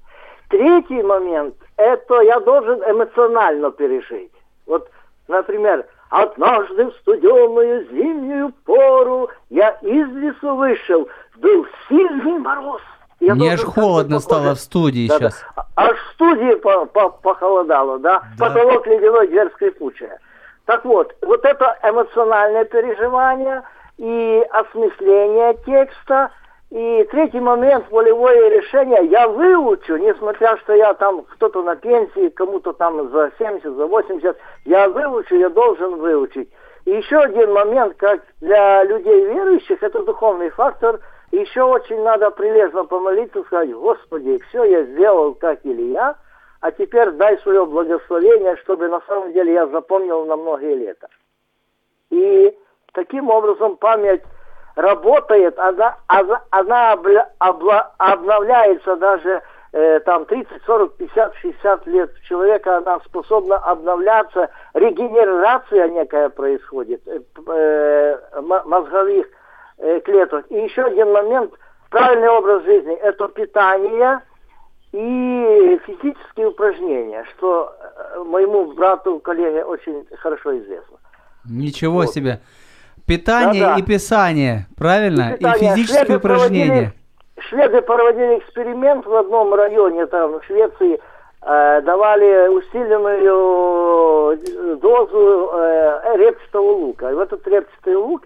Третий 0.50 1.02
момент– 1.04 1.56
это 1.78 2.22
я 2.22 2.40
должен 2.40 2.82
эмоционально 2.84 3.72
пережить. 3.72 4.32
Вот, 4.66 4.90
например, 5.28 5.86
«Однажды 6.10 6.86
в 6.86 6.94
студеную 6.98 7.88
зимнюю 7.90 8.54
пору 8.66 9.30
я 9.50 9.72
из 9.82 10.08
лесу 10.16 10.56
вышел, 10.56 11.10
был 11.38 11.66
сильный 11.90 12.38
мороз». 12.40 12.82
Я 13.26 13.36
Мне 13.36 13.54
аж 13.54 13.64
холодно 13.64 14.20
стало 14.20 14.54
в 14.56 14.60
студии 14.60 15.08
Да-да. 15.08 15.30
сейчас. 15.30 15.46
А- 15.56 15.66
Аж 15.76 15.98
в 15.98 16.14
студии 16.14 16.56
по- 16.56 16.86
по- 16.86 17.10
похолодало, 17.10 17.98
да? 18.00 18.22
Да. 18.38 18.48
Потолок 18.48 18.86
ледяной, 18.86 19.28
дверь 19.28 19.50
скрипучая. 19.54 20.20
Так 20.66 20.84
вот, 20.84 21.16
вот 21.22 21.46
это 21.46 21.78
эмоциональное 21.84 22.66
переживание 22.66 23.64
и 23.98 24.46
осмысление 24.52 25.56
текста. 25.66 26.32
И 26.70 27.08
третий 27.12 27.40
момент, 27.40 27.86
волевое 27.92 28.50
решение, 28.50 29.06
я 29.06 29.28
выучу, 29.30 29.96
несмотря, 29.98 30.58
что 30.58 30.74
я 30.74 30.94
там 30.96 31.22
кто-то 31.30 31.62
на 31.64 31.76
пенсии, 31.76 32.30
кому-то 32.30 32.74
там 32.74 33.10
за 33.12 33.32
70, 33.38 33.74
за 33.76 33.86
80, 33.86 34.36
я 34.66 34.90
выучу, 34.90 35.36
я 35.36 35.50
должен 35.50 35.96
выучить. 35.98 36.50
И 36.86 36.92
еще 36.92 37.18
один 37.20 37.54
момент, 37.54 37.96
как 37.98 38.22
для 38.42 38.84
людей 38.84 39.24
верующих, 39.26 39.82
это 39.84 40.04
духовный 40.04 40.50
фактор. 40.50 41.00
Еще 41.34 41.64
очень 41.64 42.00
надо 42.04 42.30
прилежно 42.30 42.84
помолиться, 42.86 43.42
сказать, 43.46 43.74
Господи, 43.74 44.38
все 44.50 44.66
я 44.66 44.84
сделал, 44.84 45.34
как 45.34 45.62
Илья, 45.64 46.16
а 46.62 46.72
теперь 46.72 47.10
дай 47.10 47.40
свое 47.40 47.66
благословение, 47.66 48.56
чтобы 48.58 48.88
на 48.88 49.02
самом 49.08 49.34
деле 49.34 49.52
я 49.54 49.66
запомнил 49.66 50.26
на 50.26 50.36
многие 50.36 50.76
лета. 50.76 51.08
И 52.12 52.56
таким 52.94 53.32
образом 53.32 53.78
память 53.78 54.22
работает, 54.76 55.58
она, 55.58 55.98
она, 56.06 56.44
она 56.52 56.94
обля- 56.94 57.30
обла- 57.40 57.88
обновляется 57.98 58.96
даже 58.98 59.42
э, 59.72 60.02
там 60.02 60.26
30, 60.26 60.62
40, 60.68 60.98
50, 60.98 61.36
60 61.38 61.88
лет 61.88 62.12
человека, 62.30 62.78
она 62.78 63.00
способна 63.00 63.56
обновляться, 63.56 64.52
регенерация 64.76 65.88
некая 65.88 66.30
происходит 66.30 67.02
э, 67.08 67.22
э, 67.48 68.20
мозговых 68.40 69.26
э, 69.78 70.00
клеток. 70.02 70.46
И 70.50 70.56
еще 70.56 70.84
один 70.84 71.12
момент, 71.12 71.52
правильный 71.90 72.30
образ 72.30 72.64
жизни, 72.64 72.94
это 72.96 73.28
питание 73.28 74.20
и 74.92 75.80
физические 75.86 76.48
упражнения, 76.48 77.26
что 77.36 77.74
э, 78.16 78.24
моему 78.24 78.74
брату, 78.74 79.20
коллеге 79.20 79.64
очень 79.66 80.06
хорошо 80.20 80.58
известно. 80.60 80.98
Ничего 81.50 81.94
Вот. 82.02 82.10
себе. 82.10 82.40
Питание 83.08 83.62
Да-да. 83.64 83.80
и 83.80 83.82
писание, 83.84 84.66
правильно? 84.78 85.34
И, 85.34 85.38
питание. 85.40 85.76
физические 85.76 86.06
Шведы 86.06 86.18
упражнения. 86.18 86.66
проводили- 86.68 86.94
Шведы 87.50 87.82
проводили 87.82 88.38
эксперимент 88.40 89.06
в 89.06 89.14
одном 89.16 89.54
районе, 89.54 90.06
там, 90.06 90.40
в 90.40 90.44
Швеции, 90.46 91.00
э, 91.42 91.82
давали 91.82 92.48
усиленную 92.48 94.38
э, 94.38 94.76
дозу 94.76 95.50
э, 95.54 96.16
репчатого 96.18 96.72
лука. 96.72 97.12
И 97.12 97.16
вот 97.16 97.34
этот 97.34 97.46
репчатый 97.48 97.96
лук 97.96 98.26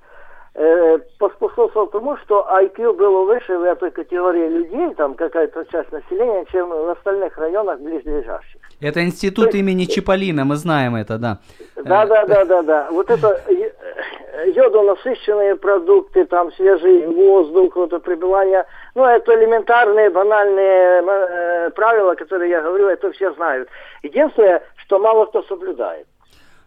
поспособствовал 1.20 1.88
тому, 1.88 2.18
что 2.18 2.48
IQ 2.50 2.94
было 2.94 3.26
выше 3.26 3.58
в 3.58 3.64
этой 3.64 3.92
категории 3.92 4.50
людей, 4.50 4.96
там 4.96 5.14
какая-то 5.14 5.66
часть 5.66 5.92
населения, 5.92 6.46
чем 6.52 6.70
в 6.70 6.90
остальных 6.90 7.38
районах 7.38 7.80
близлежащих. 7.80 8.60
Это 8.82 9.04
институт 9.04 9.54
имени 9.54 9.86
Чиполлино, 9.86 10.46
мы 10.46 10.56
знаем 10.56 10.96
это, 10.96 11.18
да. 11.18 11.38
Да, 11.76 12.04
Э, 12.04 12.08
да, 12.08 12.26
да, 12.26 12.46
да, 12.46 12.62
да. 12.62 12.88
Вот 12.92 13.10
это 13.10 13.42
э, 13.48 14.52
йодонасыщенные 14.52 15.56
продукты, 15.56 16.26
там 16.26 16.52
свежий 16.54 17.08
воздух, 17.08 17.76
вот 17.76 17.94
это 17.94 18.00
пребывание. 18.00 18.66
Ну, 18.96 19.04
это 19.04 19.34
элементарные, 19.34 20.10
банальные 20.10 21.04
э, 21.04 21.70
правила, 21.72 22.16
которые 22.16 22.50
я 22.52 22.62
говорю, 22.62 22.88
это 22.88 23.12
все 23.12 23.34
знают. 23.34 23.70
Единственное, 24.04 24.62
что 24.86 25.00
мало 25.00 25.26
кто 25.26 25.44
соблюдает. 25.44 26.08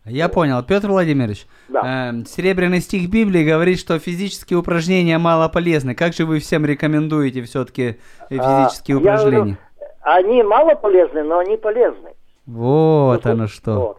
Я 0.06 0.28
понял. 0.28 0.62
Петр 0.62 0.88
Владимирович, 0.88 1.46
Да. 1.68 2.10
э, 2.12 2.24
серебряный 2.26 2.80
стих 2.80 3.10
Библии 3.10 3.44
говорит, 3.44 3.78
что 3.78 3.98
физические 3.98 4.58
упражнения 4.58 5.18
мало 5.18 5.48
полезны. 5.48 5.94
Как 5.94 6.14
же 6.14 6.24
вы 6.24 6.38
всем 6.40 6.64
рекомендуете 6.64 7.42
все-таки 7.42 7.98
физические 8.30 8.96
А, 8.96 9.00
я 9.00 9.16
говорю, 9.18 9.28
упражнения? 9.40 9.58
они 10.02 10.42
мало 10.42 10.74
полезны, 10.74 11.22
но 11.22 11.38
они 11.38 11.56
полезны. 11.58 12.10
Вот 12.46 13.26
оно 13.26 13.46
что. 13.46 13.96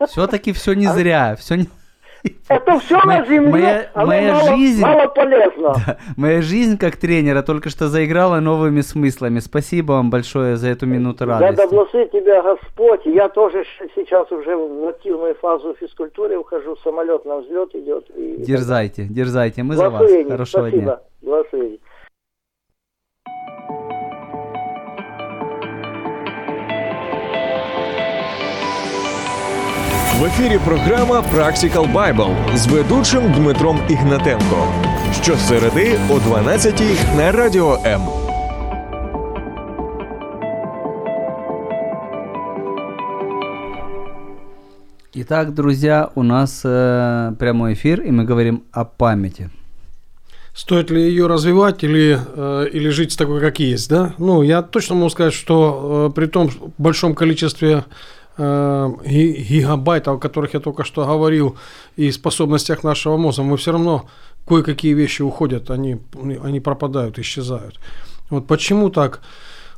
Вот. 0.00 0.08
Все-таки 0.10 0.52
все 0.52 0.74
не 0.74 0.86
зря. 0.88 1.36
Все 1.38 1.54
не... 1.54 1.68
Это 2.48 2.78
все 2.78 2.98
Моя- 3.04 3.20
на 3.20 3.26
земле, 3.26 3.50
моя- 3.50 3.90
оно 3.94 4.06
моя 4.06 4.34
мало, 4.34 4.56
жизнь- 4.56 4.80
мало 4.82 5.06
полезно. 5.08 5.74
Моя 6.16 6.42
жизнь 6.42 6.78
как 6.78 6.96
тренера 6.96 7.42
только 7.42 7.68
что 7.70 7.88
заиграла 7.88 8.40
новыми 8.40 8.80
смыслами. 8.80 9.40
Спасибо 9.40 9.92
вам 9.92 10.10
большое 10.10 10.56
за 10.56 10.68
эту 10.68 10.86
минуту 10.86 11.26
Да, 11.26 11.38
радости. 11.40 11.56
да 11.56 11.66
благословит 11.68 12.12
тебя 12.12 12.42
Господь. 12.42 13.00
Я 13.06 13.28
тоже 13.28 13.64
сейчас 13.94 14.30
уже 14.30 14.56
в 14.56 14.88
активную 14.88 15.34
фазу 15.36 15.74
физкультуры 15.80 16.36
ухожу, 16.38 16.76
самолет 16.84 17.24
на 17.24 17.38
взлет 17.40 17.74
идет. 17.74 18.08
И... 18.16 18.36
Дерзайте, 18.38 19.04
дерзайте. 19.04 19.62
Мы 19.62 19.74
за 19.74 19.90
вас. 19.90 20.02
Хорошего 20.28 20.62
спасибо. 20.62 20.82
дня. 20.82 20.98
Благословение. 21.22 21.78
В 30.21 30.25
ефірі 30.25 30.59
програма 30.65 31.23
Practical 31.35 31.93
Bible 31.93 32.35
з 32.57 32.67
ведучим 32.67 33.31
Дмитром 33.33 33.79
Ігнатенко. 33.89 34.67
Щосереди 35.21 35.99
о 36.09 36.19
12 36.19 36.81
на 37.17 37.31
радіо 37.31 37.79
М. 37.85 38.01
Итак, 45.13 45.53
друзья, 45.53 46.09
у 46.15 46.23
нас 46.23 46.61
э, 46.63 47.33
прямой 47.39 47.73
эфир, 47.73 48.01
и 48.01 48.11
мы 48.11 48.23
говорим 48.23 48.63
о 48.71 48.85
памяти. 48.85 49.49
Стоит 50.53 50.91
ли 50.91 51.01
ее 51.01 51.27
развивать 51.27 51.83
или, 51.83 52.19
э, 52.35 52.67
или 52.73 52.89
жить 52.89 53.11
с 53.11 53.15
такой, 53.15 53.39
как 53.41 53.59
есть, 53.59 53.89
да? 53.89 54.13
Ну, 54.19 54.43
я 54.43 54.61
точно 54.61 54.95
могу 54.95 55.09
сказать, 55.09 55.33
что 55.33 56.07
э, 56.09 56.15
при 56.15 56.27
том 56.27 56.49
большом 56.77 57.15
количестве 57.15 57.67
э, 57.69 57.81
ги- 57.81 57.83
гигабайтов, 58.38 60.16
о 60.16 60.18
которых 60.18 60.54
я 60.54 60.60
только 60.60 60.84
что 60.84 61.04
говорил, 61.04 61.56
и 61.96 62.10
способностях 62.10 62.82
нашего 62.84 63.16
мозга, 63.16 63.42
мы 63.42 63.56
все 63.56 63.72
равно 63.72 64.06
кое-какие 64.46 64.94
вещи 64.94 65.22
уходят, 65.22 65.70
они, 65.70 65.98
они 66.42 66.60
пропадают, 66.60 67.18
исчезают. 67.18 67.78
Вот 68.30 68.46
почему 68.46 68.90
так? 68.90 69.20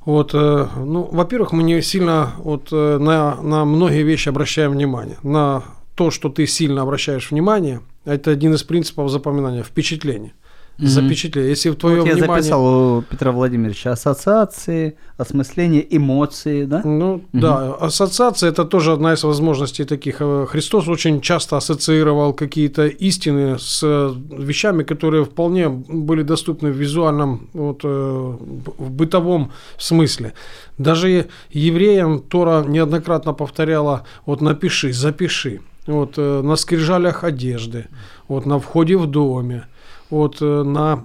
Вот, 0.05 0.35
э, 0.35 0.69
ну, 0.77 1.09
во-первых, 1.11 1.53
мы 1.53 1.63
не 1.63 1.81
сильно 1.81 2.35
вот, 2.39 2.69
э, 2.73 2.99
на, 2.99 3.41
на 3.43 3.65
многие 3.65 4.03
вещи 4.03 4.29
обращаем 4.29 4.73
внимание. 4.73 5.17
На 5.23 5.65
то, 5.95 6.11
что 6.11 6.29
ты 6.29 6.47
сильно 6.47 6.83
обращаешь 6.83 7.31
внимание, 7.31 7.81
это 8.05 8.31
один 8.31 8.53
из 8.55 8.63
принципов 8.63 9.11
запоминания, 9.11 9.63
впечатление. 9.63 10.35
Мгм. 10.79 10.89
Запечатление. 10.89 11.51
Если 11.51 11.71
в 11.71 11.77
твое 11.77 12.01
Вот 12.01 12.09
я 12.09 12.15
внимание... 12.15 12.43
записал 12.43 12.67
у 12.99 13.03
Петра 13.03 13.31
Владимировича 13.31 13.93
ассоциации, 13.93 14.97
осмысление, 15.17 15.87
эмоции, 15.97 16.65
да? 16.65 16.83
Ну 16.85 17.23
да, 17.33 17.75
ассоциация 17.75 18.51
это 18.51 18.65
тоже 18.65 18.93
одна 18.93 19.13
из 19.13 19.23
возможностей 19.23 19.85
таких. 19.85 20.17
Э, 20.21 20.47
Христос 20.49 20.89
очень 20.89 21.21
часто 21.21 21.57
ассоциировал 21.57 22.33
какие-то 22.33 22.87
истины 22.87 23.57
с 23.59 23.83
э, 23.85 24.15
вещами, 24.37 24.83
которые 24.83 25.25
вполне 25.25 25.69
были 25.69 26.23
доступны 26.23 26.73
в 26.73 26.77
визуальном, 26.77 27.49
вот, 27.53 27.81
э, 27.85 28.37
в 28.79 28.91
бытовом 28.91 29.53
смысле. 29.79 30.33
Даже 30.79 31.29
евреям 31.51 32.21
Тора 32.21 32.65
неоднократно 32.67 33.33
повторяла, 33.33 34.03
вот 34.27 34.41
напиши, 34.41 34.93
запиши. 34.93 35.61
Вот 35.87 36.15
э, 36.17 36.43
на 36.43 36.57
скрижалях 36.57 37.25
одежды, 37.25 37.87
вот 38.27 38.47
на 38.47 38.59
входе 38.59 38.97
в 38.97 39.07
доме, 39.07 39.67
вот 40.11 40.39
э, 40.41 40.63
на 40.63 41.05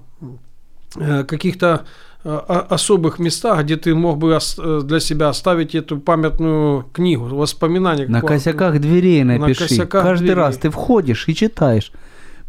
э, 0.96 1.24
каких-то 1.24 1.86
э, 2.24 2.30
особых 2.70 3.20
местах, 3.20 3.64
где 3.64 3.76
ты 3.78 3.96
мог 3.96 4.18
бы 4.18 4.38
для 4.84 5.00
себя 5.00 5.30
оставить 5.30 5.76
эту 5.76 6.00
памятную 6.00 6.86
книгу, 6.94 7.26
воспоминания. 7.26 8.08
На 8.08 8.22
Ко- 8.22 8.28
косяках 8.28 8.80
дверей 8.80 9.24
На 9.24 9.38
напиши. 9.38 9.68
косяках 9.68 10.04
Каждый 10.04 10.26
дверей. 10.26 10.36
раз 10.36 10.58
ты 10.58 10.70
входишь 10.70 11.28
и 11.28 11.36
читаешь. 11.36 11.92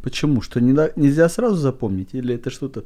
Почему? 0.03 0.41
Что 0.43 0.61
не 0.61 0.73
нельзя 0.97 1.29
сразу 1.29 1.57
запомнить? 1.57 2.09
Или 2.15 2.35
это 2.35 2.51
что-то... 2.51 2.85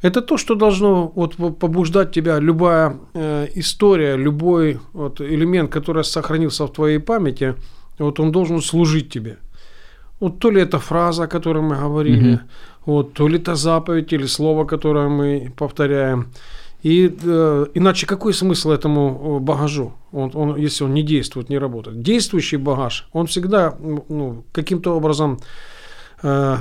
Это 0.00 0.20
то, 0.20 0.36
что 0.36 0.54
должно 0.56 1.12
вот, 1.14 1.36
по- 1.36 1.50
побуждать 1.50 2.10
тебя. 2.10 2.40
Любая 2.40 2.96
э, 3.14 3.46
история, 3.54 4.16
любой 4.16 4.80
вот, 4.92 5.20
элемент, 5.20 5.70
который 5.70 6.02
сохранился 6.04 6.64
в 6.66 6.72
твоей 6.72 6.98
памяти, 6.98 7.54
вот 7.98 8.18
он 8.18 8.32
должен 8.32 8.60
служить 8.60 9.10
тебе. 9.10 9.36
Вот 10.22 10.38
то 10.38 10.50
ли 10.52 10.62
это 10.62 10.78
фраза, 10.78 11.24
о 11.24 11.26
которой 11.26 11.62
мы 11.62 11.76
говорили, 11.76 12.30
Мгм. 12.34 12.40
вот, 12.86 13.12
то 13.12 13.28
ли 13.28 13.38
это 13.38 13.56
заповедь 13.56 14.12
или 14.12 14.26
слово, 14.26 14.64
которое 14.64 15.08
мы 15.08 15.52
повторяем. 15.56 16.26
И 16.84 17.10
э, 17.24 17.66
иначе 17.74 18.06
какой 18.06 18.32
смысл 18.32 18.70
этому 18.70 19.10
э, 19.10 19.38
багажу, 19.40 19.92
он, 20.12 20.30
он, 20.34 20.56
если 20.56 20.84
он 20.84 20.94
не 20.94 21.02
действует, 21.02 21.50
не 21.50 21.58
работает? 21.58 22.02
Действующий 22.02 22.58
багаж, 22.58 23.08
он 23.12 23.26
всегда 23.26 23.74
ну, 24.08 24.44
каким-то 24.52 24.96
образом 24.96 25.38
э, 26.22 26.56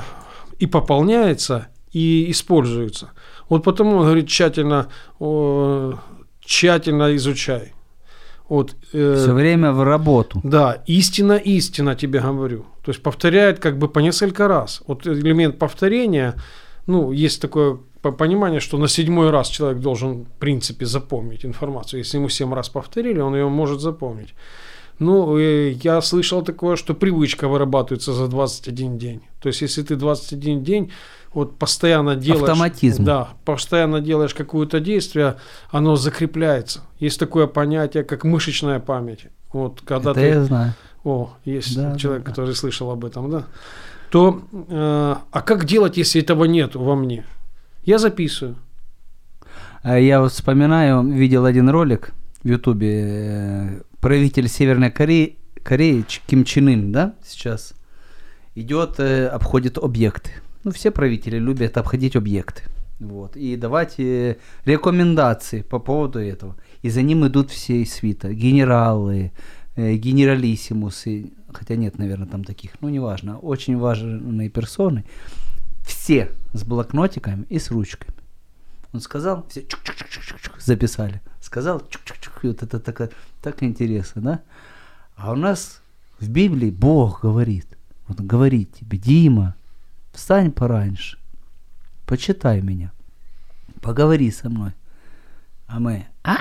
и 0.60 0.67
пополняется, 0.67 1.67
и 1.93 2.32
используется. 2.32 3.12
Вот 3.50 3.63
потому 3.63 3.97
он 3.97 4.06
говорит 4.06 4.28
тщательно, 4.28 4.88
о, 5.19 5.93
тщательно 6.39 7.15
изучай. 7.15 7.74
Вот, 8.52 8.76
э, 8.94 9.16
Все 9.18 9.34
время 9.34 9.72
в 9.72 9.82
работу. 9.84 10.42
да, 10.44 10.84
истина, 10.86 11.38
истина 11.38 11.96
тебе 11.96 12.20
говорю. 12.20 12.66
То 12.84 12.92
есть 12.92 13.02
повторяет 13.02 13.60
как 13.60 13.78
бы 13.78 13.88
по 13.88 14.00
несколько 14.00 14.48
раз. 14.48 14.82
Вот 14.88 15.08
элемент 15.08 15.58
повторения, 15.58 16.34
ну, 16.88 17.14
есть 17.14 17.42
такое 17.42 17.78
по- 18.02 18.12
понимание, 18.12 18.60
что 18.60 18.78
на 18.78 18.88
седьмой 18.88 19.30
раз 19.30 19.48
человек 19.48 19.82
должен, 19.82 20.26
в 20.26 20.40
принципе, 20.40 20.86
запомнить 20.86 21.46
информацию. 21.46 22.00
Если 22.04 22.18
ему 22.18 22.30
семь 22.30 22.54
раз 22.54 22.68
повторили, 22.70 23.22
он 23.22 23.36
ее 23.36 23.48
может 23.48 23.80
запомнить. 23.80 24.34
Ну, 25.02 25.36
э, 25.40 25.72
я 25.72 26.00
слышал 26.02 26.44
такое, 26.44 26.76
что 26.76 26.94
привычка 26.94 27.48
вырабатывается 27.48 28.14
за 28.14 28.28
21 28.28 29.00
день. 29.00 29.22
То 29.42 29.48
есть, 29.48 29.62
если 29.62 29.82
ты 29.82 29.96
21 29.96 30.64
день 30.64 30.92
вот 31.34 31.58
постоянно 31.58 32.16
делаешь... 32.16 32.44
Автоматизм. 32.44 33.04
Да, 33.04 33.30
постоянно 33.44 34.00
делаешь 34.00 34.36
какое-то 34.36 34.80
действие, 34.80 35.38
оно 35.72 35.96
закрепляется. 35.96 36.82
Есть 37.00 37.20
такое 37.20 37.48
понятие, 37.48 38.04
как 38.04 38.26
мышечная 38.26 38.80
память. 38.80 39.26
Вот, 39.52 39.82
когда 39.84 40.12
это 40.12 40.20
ты... 40.20 40.28
я 40.28 40.44
знаю. 40.44 40.74
О, 41.04 41.32
есть 41.46 41.76
Да, 41.76 41.96
человек, 41.96 42.22
да, 42.22 42.26
да. 42.28 42.32
который 42.32 42.54
слышал 42.54 42.92
об 42.92 43.04
этом, 43.04 43.32
да? 43.32 43.46
То, 44.12 44.44
э, 44.52 45.16
а 45.32 45.42
как 45.42 45.66
делать, 45.66 45.98
если 45.98 46.22
этого 46.22 46.46
нет 46.46 46.76
во 46.76 46.96
мне? 46.96 47.26
Я 47.86 47.98
записываю. 47.98 48.56
А 49.82 49.98
Я 49.98 50.22
вот 50.22 50.32
вспоминаю, 50.32 51.02
видел 51.08 51.46
один 51.46 51.70
ролик 51.70 52.14
в 52.43 52.47
Ютубе. 52.47 53.04
э, 53.04 53.82
Правитель 53.99 54.47
Северной 54.47 54.89
Кореи, 54.91 55.38
Кореи 55.63 56.04
Ким 56.27 56.43
Чен 56.43 56.67
Ын, 56.69 56.91
да, 56.91 57.15
сейчас 57.23 57.73
идет, 58.56 58.99
э, 58.99 59.27
обходит 59.27 59.77
объекты. 59.77 60.32
Ну, 60.63 60.71
все 60.71 60.91
правители 60.91 61.38
любят 61.38 61.77
обходить 61.77 62.15
объекты. 62.15 62.63
Вот, 62.99 63.36
и 63.36 63.56
давать 63.56 63.99
э, 63.99 64.38
рекомендации 64.65 65.62
по 65.62 65.80
поводу 65.80 66.19
этого. 66.19 66.56
И 66.82 66.89
за 66.89 67.01
ним 67.01 67.25
идут 67.27 67.51
все 67.51 67.82
из 67.82 67.93
свита. 67.93 68.34
Генералы, 68.34 69.32
генералиссимусы. 69.75 71.32
Хотя 71.51 71.75
нет, 71.75 71.97
наверное, 71.97 72.27
там 72.27 72.43
таких. 72.43 72.71
Ну, 72.82 72.89
неважно. 72.89 73.39
Очень 73.39 73.77
важные 73.77 74.49
персоны. 74.49 75.06
Все 75.86 76.30
с 76.54 76.63
блокнотиками 76.63 77.45
и 77.49 77.58
с 77.60 77.71
ручками. 77.71 78.13
Он 78.93 78.99
сказал, 78.99 79.45
все 79.49 79.62
чук-чук-чук-чук-чук 79.62 80.60
записали. 80.60 81.21
Сказал, 81.39 81.80
чук-чук-чук, 81.80 82.43
и 82.43 82.47
вот 82.47 82.62
это 82.62 82.80
так, 82.80 83.12
так 83.41 83.63
интересно, 83.63 84.21
да? 84.21 84.41
А 85.15 85.32
у 85.32 85.36
нас 85.36 85.82
в 86.19 86.30
Библии 86.30 86.69
Бог 86.69 87.21
говорит, 87.21 87.65
он 88.08 88.27
говорит 88.27 88.73
тебе, 88.73 88.97
Дима, 88.97 89.56
встань 90.12 90.51
пораньше, 90.51 91.17
почитай 92.06 92.62
меня, 92.62 92.91
поговори 93.82 94.30
со 94.32 94.49
мной. 94.49 94.71
А 95.67 95.80
мы, 95.80 96.06
а 96.23 96.38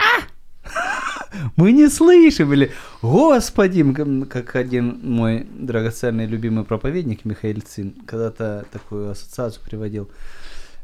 мы 1.56 1.72
не 1.72 1.88
слышим, 1.88 2.52
или, 2.52 2.72
Господи, 3.00 3.84
как 4.24 4.56
один 4.56 4.98
мой 5.02 5.46
драгоценный 5.50 6.26
любимый 6.26 6.64
проповедник 6.64 7.24
Михаил 7.24 7.60
Цин 7.60 7.92
когда-то 8.06 8.66
такую 8.72 9.10
ассоциацию 9.10 9.62
приводил. 9.64 10.10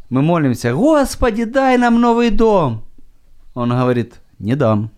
Мы 0.09 0.23
молимся, 0.23 0.73
Господи, 0.73 1.45
дай 1.45 1.79
нам 1.79 2.01
новый 2.01 2.31
дом. 2.31 2.85
Он 3.55 3.71
говорит, 3.71 4.21
не 4.39 4.55
дам. 4.55 4.91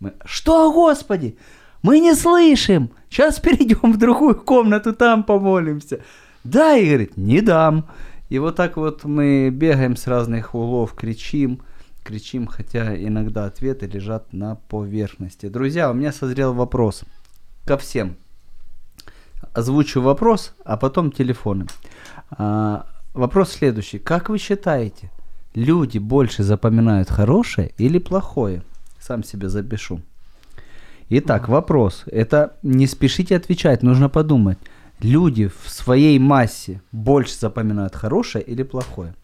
Мы, 0.00 0.12
что, 0.24 0.72
Господи? 0.72 1.36
Мы 1.82 2.00
не 2.00 2.14
слышим. 2.14 2.90
Сейчас 3.08 3.40
перейдем 3.40 3.92
в 3.92 3.98
другую 3.98 4.34
комнату, 4.34 4.92
там 4.92 5.24
помолимся. 5.24 6.00
Да, 6.44 6.76
и 6.76 6.86
говорит, 6.86 7.16
не 7.16 7.40
дам. 7.40 7.86
И 8.28 8.38
вот 8.38 8.56
так 8.56 8.76
вот 8.76 9.04
мы 9.04 9.50
бегаем 9.50 9.96
с 9.96 10.06
разных 10.06 10.54
углов, 10.54 10.94
кричим, 10.94 11.62
кричим, 12.04 12.46
хотя 12.46 12.94
иногда 12.96 13.46
ответы 13.46 13.86
лежат 13.86 14.32
на 14.32 14.56
поверхности. 14.56 15.48
Друзья, 15.48 15.90
у 15.90 15.94
меня 15.94 16.12
созрел 16.12 16.52
вопрос 16.52 17.04
ко 17.64 17.78
всем. 17.78 18.16
Озвучу 19.54 20.00
вопрос, 20.00 20.54
а 20.64 20.76
потом 20.76 21.10
телефоны. 21.12 21.66
Вопрос 23.12 23.52
следующий. 23.52 23.98
Как 23.98 24.28
вы 24.28 24.38
считаете, 24.38 25.10
люди 25.54 25.98
больше 25.98 26.44
запоминают 26.44 27.10
хорошее 27.10 27.72
или 27.76 27.98
плохое? 27.98 28.62
Сам 29.00 29.24
себе 29.24 29.48
запишу. 29.48 30.00
Итак, 31.08 31.48
вопрос. 31.48 32.04
Это 32.06 32.56
не 32.62 32.86
спешите 32.86 33.36
отвечать, 33.36 33.82
нужно 33.82 34.08
подумать. 34.08 34.58
люди 35.00 35.48
в 35.48 35.68
своей 35.70 36.18
массе 36.18 36.82
больше 36.92 37.34
запоминают 37.34 37.96
хорошее 37.96 38.44
или 38.44 38.62
плохое. 38.62 39.14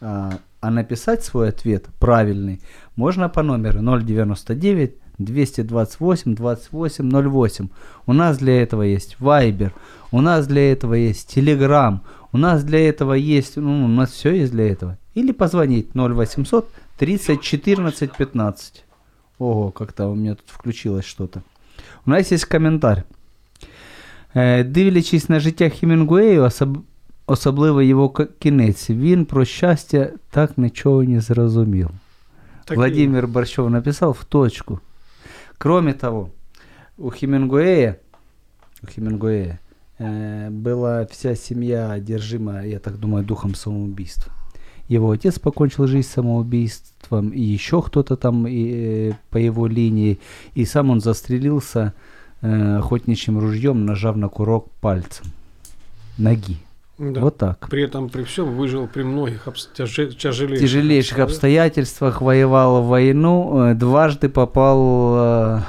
А, 0.00 0.38
а 0.60 0.70
написать 0.70 1.22
свой 1.24 1.48
ответ 1.50 1.86
правильный 1.98 2.62
можно 2.96 3.28
по 3.28 3.42
номеру 3.42 3.80
099 3.80 4.94
228 5.18 6.34
28 6.34 7.30
08. 7.30 7.68
У 8.06 8.12
нас 8.12 8.38
для 8.38 8.62
этого 8.62 8.82
есть 8.82 9.16
Viber, 9.20 9.72
у 10.12 10.20
нас 10.20 10.46
для 10.46 10.72
этого 10.72 10.94
есть 10.94 11.36
Telegram, 11.36 12.00
у 12.33 12.37
нас 12.37 12.63
для 12.63 12.79
этого 12.89 13.13
есть, 13.13 13.57
ну, 13.57 13.85
у 13.85 13.87
нас 13.87 14.11
все 14.11 14.31
есть 14.31 14.51
для 14.51 14.63
этого. 14.71 14.97
Или 15.15 15.31
позвонить 15.31 15.87
0800 15.95 16.67
30 16.97 17.41
14 17.41 18.11
15. 18.17 18.83
Ого, 19.39 19.71
как-то 19.71 20.07
у 20.07 20.15
меня 20.15 20.35
тут 20.35 20.49
включилось 20.49 21.05
что-то. 21.05 21.41
У 22.05 22.09
нас 22.09 22.31
есть 22.31 22.45
коментар. 22.45 23.03
Е, 24.35 24.63
Дивлячись 24.63 25.29
на 25.29 25.39
життя 25.39 25.69
Хемінгуею, 25.69 26.43
особ... 26.43 26.77
особливо 27.25 27.81
його 27.81 28.09
к- 28.09 28.27
кінець, 28.39 28.89
він 28.89 29.25
про 29.25 29.45
щастя 29.45 30.09
так 30.31 30.57
нічого 30.57 31.03
не 31.03 31.21
зрозумів. 31.21 31.89
Так 32.65 32.71
и- 32.71 32.75
Владимир 32.75 33.27
Борщев 33.27 33.69
написал 33.69 34.11
в 34.11 34.23
точку. 34.23 34.79
Кроме 35.57 35.93
того, 35.93 36.29
у 36.97 37.09
Хемингуэя, 37.09 37.95
у 38.83 38.87
Хемингуэя 38.87 39.47
э, 39.47 39.57
была 39.98 41.06
вся 41.10 41.34
семья 41.34 41.90
одержима, 41.92 42.66
я 42.66 42.78
так 42.78 42.98
думаю, 42.98 43.24
духом 43.24 43.54
самоубийства. 43.54 44.32
Его 44.88 45.10
отец 45.12 45.38
покончил 45.38 45.86
жизнь 45.86 46.08
самоубийством, 46.08 47.30
и 47.30 47.40
еще 47.40 47.80
кто-то 47.80 48.16
там 48.16 48.46
и, 48.46 49.10
э, 49.10 49.12
по 49.30 49.38
его 49.38 49.66
линии, 49.66 50.18
и 50.54 50.64
сам 50.66 50.90
он 50.90 51.00
застрелился 51.00 51.94
э, 52.42 52.76
охотничьим 52.76 53.38
ружьем, 53.38 53.86
нажав 53.86 54.16
на 54.16 54.28
курок 54.28 54.70
пальцем 54.80 55.26
ноги. 56.18 56.58
Да. 56.98 57.20
Вот 57.22 57.38
так. 57.38 57.66
При 57.70 57.82
этом, 57.82 58.08
при 58.08 58.22
всем, 58.22 58.56
выжил 58.56 58.86
при 58.86 59.02
многих 59.02 59.48
обс- 59.48 59.68
тяже- 59.76 60.12
тяжелейших, 60.12 60.60
тяжелейших 60.68 61.18
обстоятельствах. 61.18 62.20
воевал 62.20 62.82
в 62.82 62.88
войну, 62.88 63.70
э, 63.70 63.74
дважды 63.74 64.28
попал, 64.28 65.14
э, 65.16 65.60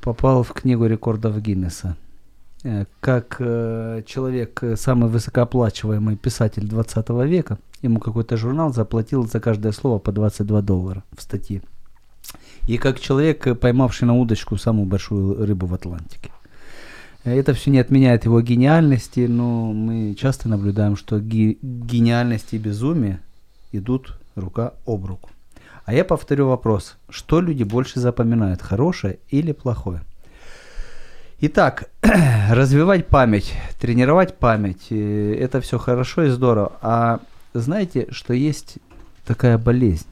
попал 0.00 0.42
в 0.42 0.52
книгу 0.52 0.86
рекордов 0.86 1.40
Гиннесса. 1.40 1.96
Э, 2.64 2.86
Как 3.00 3.36
э, 3.38 4.02
человек, 4.06 4.62
э, 4.62 4.76
самый 4.76 5.10
высокооплачиваемый 5.10 6.16
писатель 6.16 6.66
20 6.66 7.08
века, 7.26 7.58
ему 7.82 8.00
какой-то 8.00 8.36
журнал 8.36 8.72
заплатил 8.72 9.26
за 9.26 9.38
каждое 9.38 9.72
слово 9.72 9.98
по 9.98 10.12
22 10.12 10.62
доллара 10.62 11.04
в 11.16 11.22
статье. 11.22 11.60
И 12.66 12.78
как 12.78 12.98
человек, 12.98 13.58
поймавший 13.60 14.06
на 14.08 14.14
удочку 14.14 14.56
самую 14.56 14.86
большую 14.86 15.46
рыбу 15.46 15.66
в 15.66 15.74
Атлантике. 15.74 16.30
Это 17.22 17.52
все 17.52 17.70
не 17.70 17.78
отменяет 17.78 18.24
его 18.24 18.40
гениальности, 18.40 19.26
но 19.26 19.72
мы 19.72 20.14
часто 20.14 20.48
наблюдаем, 20.48 20.96
что 20.96 21.20
ги- 21.20 21.58
гениальность 21.62 22.52
и 22.52 22.58
безумие 22.58 23.20
идут 23.72 24.18
рука 24.36 24.72
об 24.86 25.04
руку. 25.04 25.30
А 25.84 25.92
я 25.92 26.04
повторю 26.04 26.48
вопрос, 26.48 26.96
что 27.10 27.40
люди 27.40 27.62
больше 27.62 28.00
запоминают, 28.00 28.62
хорошее 28.62 29.18
или 29.28 29.52
плохое? 29.52 30.02
Итак, 31.40 31.90
развивать 32.50 33.08
память, 33.08 33.54
тренировать 33.80 34.36
память, 34.38 34.86
э, 34.90 35.34
это 35.34 35.60
все 35.60 35.78
хорошо 35.78 36.24
и 36.24 36.28
здорово. 36.28 36.72
А 36.80 37.20
знаете, 37.52 38.06
что 38.10 38.32
есть 38.32 38.78
такая 39.26 39.58
болезнь 39.58 40.06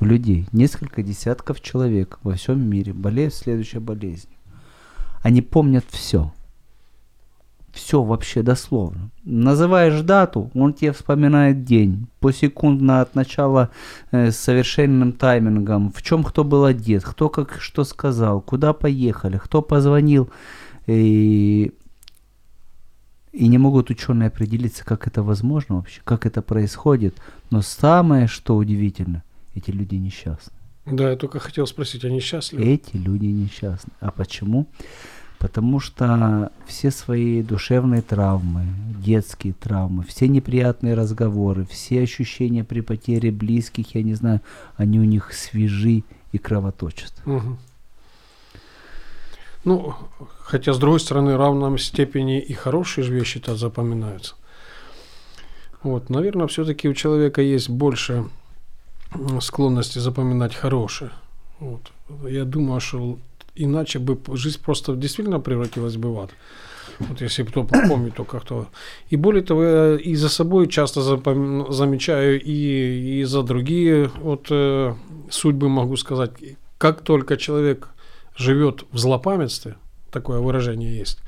у 0.00 0.04
людей? 0.04 0.48
Несколько 0.50 1.04
десятков 1.04 1.60
человек 1.60 2.18
во 2.24 2.34
всем 2.34 2.60
мире 2.68 2.92
болеют 2.92 3.34
следующей 3.34 3.78
болезнью. 3.78 4.36
Они 5.22 5.42
помнят 5.42 5.84
все. 5.90 6.32
Все 7.76 8.02
вообще 8.02 8.42
дословно. 8.42 9.10
Называешь 9.22 10.00
дату, 10.00 10.50
он 10.54 10.72
тебе 10.72 10.92
вспоминает 10.92 11.64
день. 11.64 12.06
Посекундно 12.20 13.02
от 13.02 13.14
начала 13.14 13.68
э, 14.12 14.30
с 14.30 14.36
совершенным 14.36 15.12
таймингом. 15.12 15.92
В 15.92 16.00
чем 16.00 16.24
кто 16.24 16.42
был 16.42 16.64
одет, 16.64 17.04
кто 17.04 17.28
как 17.28 17.60
что 17.60 17.84
сказал, 17.84 18.40
куда 18.40 18.72
поехали, 18.72 19.36
кто 19.36 19.60
позвонил. 19.60 20.30
И, 20.86 21.74
и 23.32 23.46
не 23.46 23.58
могут 23.58 23.90
ученые 23.90 24.28
определиться, 24.28 24.82
как 24.82 25.06
это 25.06 25.22
возможно 25.22 25.76
вообще, 25.76 26.00
как 26.02 26.24
это 26.24 26.40
происходит. 26.40 27.20
Но 27.50 27.60
самое, 27.60 28.26
что 28.26 28.56
удивительно, 28.56 29.22
эти 29.54 29.70
люди 29.70 29.96
несчастны. 29.96 30.54
Да, 30.86 31.10
я 31.10 31.16
только 31.16 31.40
хотел 31.40 31.66
спросить, 31.66 32.06
они 32.06 32.20
счастливы? 32.20 32.64
Эти 32.64 32.96
люди 32.96 33.26
несчастны. 33.26 33.92
А 34.00 34.12
почему? 34.12 34.66
Потому 35.38 35.80
что 35.80 36.50
все 36.66 36.90
свои 36.90 37.42
душевные 37.42 38.02
травмы, 38.02 38.66
детские 39.04 39.52
травмы, 39.52 40.02
все 40.04 40.28
неприятные 40.28 40.94
разговоры, 40.94 41.66
все 41.66 42.02
ощущения 42.02 42.64
при 42.64 42.80
потере 42.80 43.30
близких, 43.30 43.94
я 43.94 44.02
не 44.02 44.14
знаю, 44.14 44.40
они 44.76 44.98
у 44.98 45.04
них 45.04 45.32
свежи 45.34 46.04
и 46.32 46.38
кровоточат. 46.38 47.12
Мгм. 47.26 47.58
Ну, 49.64 49.94
хотя, 50.38 50.72
с 50.72 50.78
другой 50.78 51.00
стороны, 51.00 51.34
в 51.34 51.38
равном 51.38 51.76
степени 51.76 52.40
и 52.40 52.52
хорошие 52.52 53.06
вещи-то 53.08 53.56
запоминаются. 53.56 54.36
Вот, 55.82 56.08
наверное, 56.08 56.46
все-таки 56.46 56.88
у 56.88 56.94
человека 56.94 57.42
есть 57.42 57.68
больше 57.68 58.24
склонности 59.40 59.98
запоминать 59.98 60.54
хорошее. 60.54 61.10
Вот. 61.58 61.92
Я 62.28 62.44
думаю, 62.44 62.80
что 62.80 63.18
иначе 63.56 63.98
бы 63.98 64.18
жизнь 64.36 64.60
просто 64.62 64.94
действительно 64.94 65.40
превратилась 65.40 65.96
бы 65.96 66.14
в 66.14 66.20
ад. 66.20 66.30
Вот 66.98 67.20
если 67.20 67.44
кто 67.44 67.64
помнит 67.64 68.14
только 68.14 68.40
кто. 68.40 68.66
И 69.10 69.16
более 69.16 69.42
того, 69.42 69.64
я 69.64 69.96
и 69.96 70.14
за 70.14 70.28
собой 70.28 70.68
часто 70.68 71.00
запом- 71.00 71.70
замечаю, 71.72 72.40
и, 72.40 73.20
и 73.20 73.24
за 73.24 73.42
другие 73.42 74.10
вот, 74.22 74.46
э, 74.50 74.94
судьбы 75.30 75.68
могу 75.68 75.96
сказать. 75.96 76.30
Как 76.78 77.02
только 77.02 77.36
человек 77.36 77.88
живет 78.36 78.84
в 78.92 78.98
злопамятстве, 78.98 79.76
такое 80.10 80.38
выражение 80.38 80.96
есть, 80.96 81.18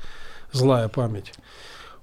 злая 0.51 0.87
память, 0.87 1.33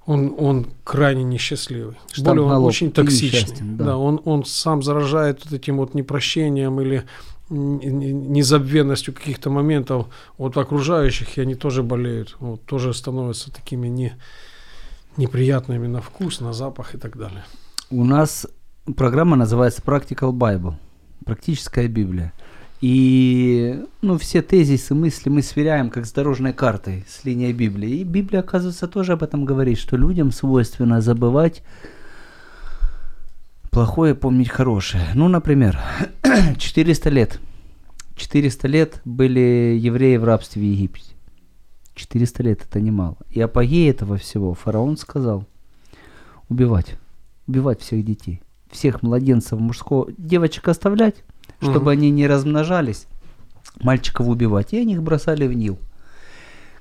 он, 0.06 0.34
он 0.38 0.66
крайне 0.84 1.24
несчастливый. 1.24 1.96
Штамп 2.12 2.28
Более 2.28 2.44
он 2.44 2.64
очень 2.64 2.92
токсичный. 2.92 3.56
да. 3.60 3.84
да. 3.84 3.96
он, 3.96 4.20
он 4.24 4.44
сам 4.44 4.82
заражает 4.82 5.44
вот 5.44 5.52
этим 5.52 5.78
вот 5.78 5.94
непрощением 5.94 6.80
или 6.80 7.04
незабвенностью 7.48 9.14
каких-то 9.14 9.50
моментов 9.50 10.06
от 10.38 10.56
окружающих, 10.56 11.38
и 11.38 11.40
они 11.40 11.54
тоже 11.54 11.82
болеют, 11.82 12.36
вот, 12.40 12.64
тоже 12.64 12.92
становятся 12.92 13.52
такими 13.52 13.88
не, 13.88 14.16
неприятными 15.16 15.86
на 15.86 16.00
вкус, 16.00 16.40
на 16.40 16.52
запах 16.52 16.94
и 16.94 16.98
так 16.98 17.16
далее. 17.16 17.44
У 17.90 18.04
нас 18.04 18.46
программа 18.96 19.36
называется 19.36 19.82
Practical 19.82 20.32
Bible, 20.32 20.74
практическая 21.24 21.88
Библия. 21.88 22.32
И 22.80 23.82
ну, 24.02 24.18
все 24.18 24.42
тезисы, 24.42 24.94
мысли 24.94 25.30
мы 25.30 25.42
сверяем 25.42 25.88
как 25.88 26.04
с 26.04 26.12
дорожной 26.12 26.52
картой, 26.52 27.04
с 27.08 27.24
линией 27.24 27.52
Библии. 27.52 27.96
И 27.96 28.04
Библия, 28.04 28.40
оказывается, 28.40 28.86
тоже 28.86 29.12
об 29.12 29.22
этом 29.22 29.44
говорит, 29.44 29.78
что 29.78 29.96
людям 29.96 30.30
свойственно 30.30 31.00
забывать 31.00 31.62
плохое, 33.76 34.14
помнить 34.14 34.48
хорошее. 34.48 35.04
Ну, 35.14 35.28
например, 35.28 35.78
400 36.56 37.10
лет. 37.10 37.38
400 38.16 38.68
лет 38.68 39.02
были 39.04 39.76
евреи 39.78 40.16
в 40.16 40.24
рабстве 40.24 40.62
в 40.62 40.64
Египте. 40.64 41.12
400 41.94 42.42
лет 42.42 42.62
это 42.66 42.80
немало. 42.80 43.18
И 43.28 43.38
апогей 43.38 43.90
этого 43.90 44.16
всего 44.16 44.54
фараон 44.54 44.96
сказал 44.96 45.44
убивать. 46.48 46.94
Убивать 47.46 47.82
всех 47.82 48.02
детей. 48.02 48.40
Всех 48.70 49.02
младенцев 49.02 49.60
мужского. 49.60 50.08
Девочек 50.16 50.68
оставлять, 50.68 51.16
чтобы 51.60 51.80
Мгм. 51.80 51.88
они 51.88 52.10
не 52.10 52.26
размножались. 52.26 53.06
Мальчиков 53.82 54.26
убивать. 54.26 54.72
И 54.72 54.78
они 54.78 54.94
их 54.94 55.02
бросали 55.02 55.46
в 55.46 55.52
Нил. 55.52 55.78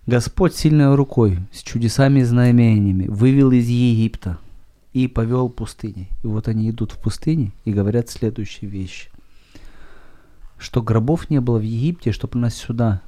Господь 0.08 0.56
сильной 0.56 0.96
рукой, 0.96 1.40
с 1.52 1.62
чудесами 1.62 2.22
и 2.22 2.24
знамениями, 2.24 3.08
вывел 3.10 3.52
из 3.52 3.68
Египта 3.68 4.38
и 4.96 5.10
повел 5.10 5.50
пустыней. 5.50 6.08
И 6.24 6.28
вот 6.28 6.48
они 6.48 6.70
идут 6.70 6.94
в 6.94 6.98
пустыне 6.98 7.52
и 7.66 7.74
говорят 7.74 8.10
следующие 8.10 8.70
вещи. 8.72 9.10
Что 10.58 10.82
гробов 10.82 11.30
не 11.30 11.42
было 11.42 11.60
в 11.60 11.64
Египте, 11.64 12.14
чтобы 12.14 12.40
нас 12.40 12.56
сюда 12.56 13.02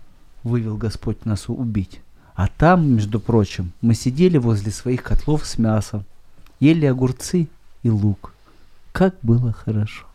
вывел 0.43 0.76
Господь 0.76 1.23
нас 1.23 1.47
убить. 1.47 2.02
А 2.36 2.50
там, 2.50 2.93
между 2.95 3.21
прочим, 3.21 3.71
мы 3.80 3.93
сидели 3.93 4.38
возле 4.38 4.69
своих 4.69 5.02
котлов 5.02 5.45
с 5.45 5.58
мясом, 5.58 6.04
ели 6.60 6.86
огурцы 6.86 7.47
и 7.84 7.89
лук. 7.89 8.34
Как 8.91 9.15
было 9.21 9.54
хорошо. 9.54 10.08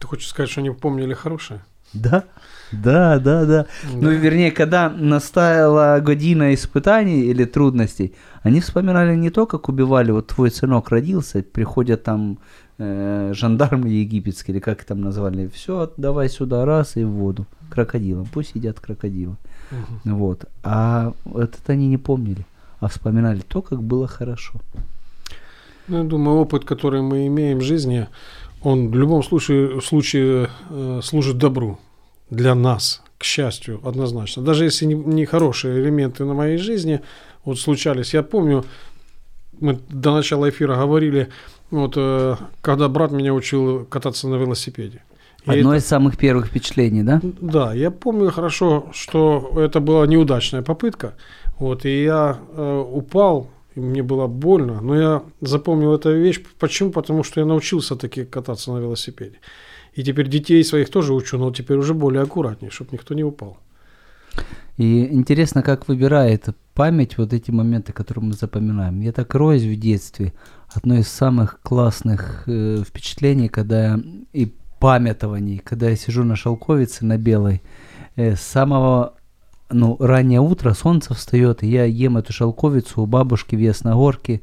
Ты 0.00 0.06
хочешь 0.06 0.28
сказать, 0.28 0.50
что 0.50 0.62
они 0.62 0.70
помнили 0.70 1.12
хорошее? 1.12 1.62
Да, 1.94 2.24
да, 2.72 3.18
да, 3.18 3.44
да. 3.44 3.66
Ну, 3.92 4.10
вернее, 4.10 4.50
когда 4.50 4.90
настала 4.90 6.00
година 6.00 6.54
испытаний 6.54 7.22
или 7.22 7.44
трудностей, 7.44 8.14
они 8.42 8.60
вспоминали 8.60 9.14
не 9.16 9.30
то, 9.30 9.46
как 9.46 9.68
убивали, 9.68 10.10
вот 10.10 10.28
твой 10.28 10.50
сынок 10.50 10.90
родился, 10.90 11.42
приходят 11.42 12.02
там 12.02 12.38
э, 12.78 13.32
жандармы 13.34 13.88
египетские, 13.88 14.54
или 14.54 14.60
как 14.60 14.84
там 14.84 15.00
назвали, 15.00 15.48
все, 15.48 15.92
давай 15.96 16.28
сюда, 16.28 16.64
раз, 16.64 16.96
и 16.96 17.04
в 17.04 17.10
воду, 17.10 17.46
крокодилам, 17.70 18.26
пусть 18.32 18.54
едят 18.54 18.80
крокодилы. 18.80 19.36
Мгм. 19.70 20.16
Вот. 20.16 20.44
А 20.62 21.12
вот 21.24 21.54
это 21.54 21.72
они 21.72 21.88
не 21.88 21.98
помнили. 21.98 22.44
а 22.80 22.88
вспоминали 22.88 23.40
то, 23.40 23.62
как 23.62 23.82
было 23.82 24.06
хорошо. 24.06 24.60
Ну, 25.88 25.98
я 25.98 26.04
думаю, 26.04 26.38
опыт, 26.38 26.64
который 26.64 27.02
мы 27.02 27.26
имеем 27.26 27.58
в 27.58 27.62
жизни, 27.62 28.08
он 28.62 28.90
в 28.90 28.94
любом 28.94 29.22
случае, 29.22 29.80
случае 29.80 30.48
э, 30.70 31.00
служит 31.02 31.38
добру 31.38 31.78
для 32.34 32.54
нас, 32.54 33.02
к 33.18 33.24
счастью, 33.24 33.80
однозначно. 33.84 34.42
Даже 34.42 34.64
если 34.64 34.84
не, 34.86 34.94
не 34.94 35.24
хорошие 35.24 35.80
элементы 35.80 36.24
на 36.24 36.34
моей 36.34 36.58
жизни 36.58 37.00
вот 37.44 37.58
случались. 37.58 38.14
Я 38.14 38.22
помню, 38.22 38.64
мы 39.60 39.78
до 39.88 40.12
начала 40.14 40.48
эфира 40.48 40.76
говорили, 40.76 41.28
вот, 41.70 41.94
э, 41.96 42.36
когда 42.60 42.88
брат 42.88 43.12
меня 43.12 43.32
учил 43.32 43.84
кататься 43.86 44.28
на 44.28 44.36
велосипеде. 44.36 45.02
И 45.46 45.50
Одно 45.50 45.74
это- 45.74 45.84
из 45.84 45.86
самых 45.86 46.16
первых 46.16 46.46
впечатлений, 46.46 47.02
да? 47.02 47.20
да, 47.22 47.74
я 47.74 47.90
помню 47.90 48.30
хорошо, 48.30 48.86
что 48.92 49.52
это 49.56 49.80
была 49.80 50.06
неудачная 50.06 50.62
попытка. 50.62 51.14
Вот, 51.58 51.84
и 51.84 52.02
я 52.04 52.38
э, 52.56 52.84
упал, 52.92 53.48
и 53.74 53.80
мне 53.80 54.02
было 54.02 54.26
больно, 54.26 54.80
но 54.80 54.96
я 54.96 55.22
запомнил 55.40 55.94
эту 55.94 56.14
вещь. 56.16 56.42
Почему? 56.58 56.90
Потому 56.90 57.24
что 57.24 57.40
я 57.40 57.46
научился 57.46 57.96
таки 57.96 58.24
кататься 58.24 58.72
на 58.72 58.78
велосипеде. 58.78 59.38
И 59.94 60.02
теперь 60.02 60.28
детей 60.28 60.62
своих 60.64 60.90
тоже 60.90 61.12
учу, 61.12 61.38
но 61.38 61.50
теперь 61.50 61.76
уже 61.76 61.94
более 61.94 62.22
аккуратнее, 62.22 62.70
чтобы 62.70 62.90
никто 62.92 63.14
не 63.14 63.24
упал. 63.24 63.58
И 64.76 65.06
интересно, 65.06 65.62
как 65.62 65.86
выбирает 65.86 66.48
память 66.74 67.16
вот 67.16 67.32
эти 67.32 67.52
моменты, 67.52 67.92
которые 67.92 68.24
мы 68.24 68.32
запоминаем. 68.32 69.00
Я 69.00 69.12
так 69.12 69.34
роюсь 69.34 69.62
в 69.62 69.78
детстве. 69.78 70.32
Одно 70.68 70.96
из 70.96 71.08
самых 71.08 71.60
классных 71.62 72.42
э, 72.46 72.82
впечатлений, 72.84 73.48
когда 73.48 74.00
и 74.32 74.52
памятований, 74.80 75.58
когда 75.58 75.90
я 75.90 75.96
сижу 75.96 76.24
на 76.24 76.34
шелковице, 76.34 77.04
на 77.04 77.16
белой, 77.16 77.62
э, 78.16 78.34
с 78.34 78.40
самого 78.40 79.14
ну, 79.74 79.96
раннее 79.98 80.40
утро, 80.40 80.72
солнце 80.72 81.14
встает, 81.14 81.62
и 81.62 81.66
я 81.68 81.84
ем 81.84 82.16
эту 82.16 82.32
шелковицу 82.32 83.02
у 83.02 83.06
бабушки 83.06 83.56
в 83.56 83.58
Ясногорке, 83.58 84.40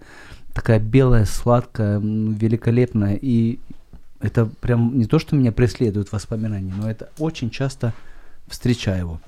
такая 0.54 0.80
белая, 0.80 1.26
сладкая, 1.26 2.00
великолепная, 2.00 3.16
и 3.16 3.60
это 4.20 4.46
прям 4.46 4.98
не 4.98 5.06
то, 5.06 5.20
что 5.20 5.36
меня 5.36 5.52
преследует 5.52 6.12
воспоминания, 6.12 6.74
но 6.78 6.90
это 6.90 7.10
очень 7.18 7.50
часто 7.50 7.94
встречаю 8.48 9.00
его. 9.00 9.22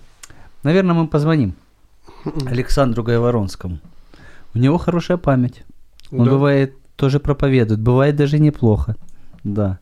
Наверное, 0.63 0.93
мы 0.93 1.07
позвоним 1.07 1.55
Александру 2.45 3.03
Гайворонскому. 3.03 3.79
У 4.53 4.57
него 4.59 4.77
хорошая 4.77 5.17
память. 5.17 5.63
Он 6.11 6.25
Да. 6.25 6.31
бывает 6.31 6.75
тоже 6.95 7.19
проповедует, 7.19 7.79
бывает 7.79 8.15
даже 8.15 8.39
неплохо. 8.39 8.95
Да. 9.43 9.79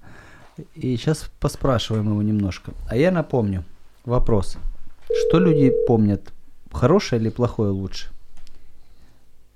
И 0.75 0.95
сейчас 0.95 1.29
поспрашиваем 1.39 2.09
его 2.09 2.21
немножко. 2.21 2.71
А 2.87 2.95
я 2.95 3.11
напомню 3.11 3.63
вопрос. 4.05 4.57
Что 5.19 5.39
люди 5.39 5.71
помнят? 5.87 6.31
Хорошее 6.71 7.21
или 7.21 7.29
плохое 7.29 7.71
лучше? 7.71 8.07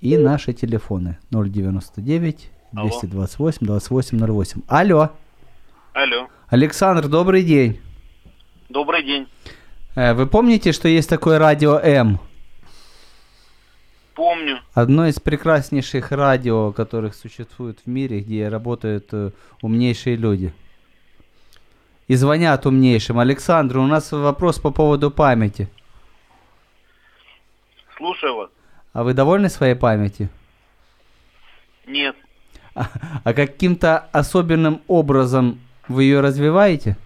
И 0.00 0.16
наши 0.18 0.52
телефоны 0.52 1.18
099 1.30 2.50
Алло. 2.74 2.88
228 2.88 3.66
2808. 3.66 4.62
Алло, 4.68 5.10
Алло. 5.94 6.28
Александр, 6.48 7.08
добрый 7.08 7.42
день. 7.42 7.80
Добрый 8.68 9.02
день. 9.02 9.26
Э, 9.94 10.12
Вы 10.12 10.26
помните, 10.26 10.72
что 10.72 10.88
есть 10.88 11.08
такое 11.08 11.38
радио 11.38 11.78
М? 11.78 12.20
Помню. 14.14 14.60
Одно 14.74 15.06
из 15.06 15.18
прекраснейших 15.20 16.12
радио, 16.12 16.72
которых 16.72 17.14
существует 17.14 17.78
в 17.84 17.86
мире, 17.88 18.20
где 18.20 18.48
работают 18.48 19.08
э, 19.12 19.30
умнейшие 19.62 20.16
люди. 20.16 20.52
И 22.08 22.14
звонят 22.14 22.66
умнейшим. 22.66 23.18
Александр, 23.18 23.78
у 23.78 23.86
нас 23.86 24.12
вопрос 24.12 24.58
по 24.58 24.70
поводу 24.70 25.10
памяти. 25.10 25.68
Слушаю 27.96 28.36
вас. 28.36 28.50
А 28.92 29.02
вы 29.02 29.12
довольны 29.14 29.48
своей 29.48 29.74
памятью? 29.74 30.28
Нет. 31.86 32.16
А, 32.74 32.88
а 33.24 33.32
каким-то 33.32 34.08
особенным 34.12 34.82
образом 34.86 35.58
вы 35.88 36.04
ее 36.04 36.20
развиваете? 36.20 36.96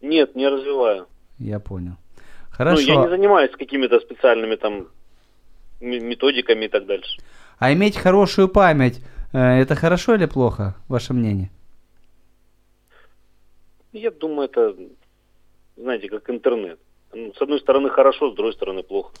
Нет, 0.00 0.34
не 0.34 0.48
развиваю. 0.48 1.06
Я 1.38 1.60
понял. 1.60 1.92
Ну, 1.92 2.24
Хорошо. 2.50 2.80
я 2.80 2.96
не 2.96 3.08
занимаюсь 3.08 3.50
какими-то 3.52 4.00
специальными 4.00 4.56
там 4.56 4.88
методиками 5.80 6.66
и 6.66 6.68
так 6.68 6.86
дальше. 6.86 7.20
А 7.58 7.72
иметь 7.72 7.96
хорошую 7.96 8.48
память, 8.48 9.02
э, 9.32 9.60
это 9.60 9.74
хорошо 9.74 10.14
или 10.14 10.26
плохо, 10.26 10.74
ваше 10.88 11.14
мнение? 11.14 11.50
Я 13.92 14.10
думаю, 14.10 14.48
это, 14.48 14.76
знаете, 15.76 16.08
как 16.08 16.28
интернет. 16.30 16.78
Ну, 17.12 17.32
С 17.34 17.42
одной 17.42 17.60
стороны 17.60 17.90
хорошо, 17.90 18.30
с 18.30 18.34
другой 18.34 18.52
стороны 18.52 18.82
плохо. 18.82 19.12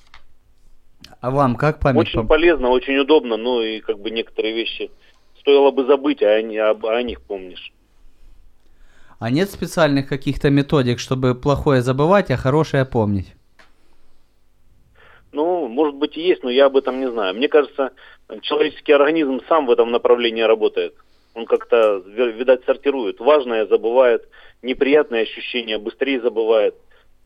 А 1.20 1.30
вам 1.30 1.56
как 1.56 1.80
память? 1.80 2.00
Очень 2.08 2.20
пом- 2.20 2.26
полезно, 2.28 2.68
очень 2.68 2.96
удобно, 2.98 3.36
но 3.36 3.62
и 3.62 3.80
как 3.80 3.98
бы 3.98 4.10
некоторые 4.10 4.54
вещи 4.54 4.90
стоило 5.40 5.70
бы 5.70 5.84
забыть, 5.86 6.22
а, 6.22 6.34
они, 6.34 6.56
об- 6.58 6.86
а 6.86 6.96
о 6.96 7.02
них 7.02 7.20
помнишь. 7.22 7.72
А 9.18 9.30
нет 9.30 9.50
специальных 9.50 10.08
каких-то 10.08 10.50
методик, 10.50 10.98
чтобы 10.98 11.34
плохое 11.34 11.82
забывать, 11.82 12.30
а 12.30 12.36
хорошее 12.36 12.84
помнить? 12.84 13.34
Ну, 15.32 15.68
может 15.68 15.94
быть 15.96 16.16
и 16.16 16.22
есть, 16.22 16.42
но 16.42 16.50
я 16.50 16.66
об 16.66 16.76
этом 16.76 17.00
не 17.00 17.10
знаю. 17.10 17.34
Мне 17.34 17.48
кажется, 17.48 17.92
человеческий 18.42 18.92
организм 18.92 19.40
сам 19.48 19.66
в 19.66 19.70
этом 19.70 19.90
направлении 19.90 20.42
работает. 20.42 20.94
Он 21.34 21.46
как-то, 21.46 22.02
ви- 22.06 22.32
видать, 22.32 22.64
сортирует. 22.64 23.20
Важное 23.20 23.66
забывает, 23.66 24.28
неприятные 24.62 25.22
ощущения 25.22 25.78
быстрее 25.78 26.20
забывает. 26.20 26.74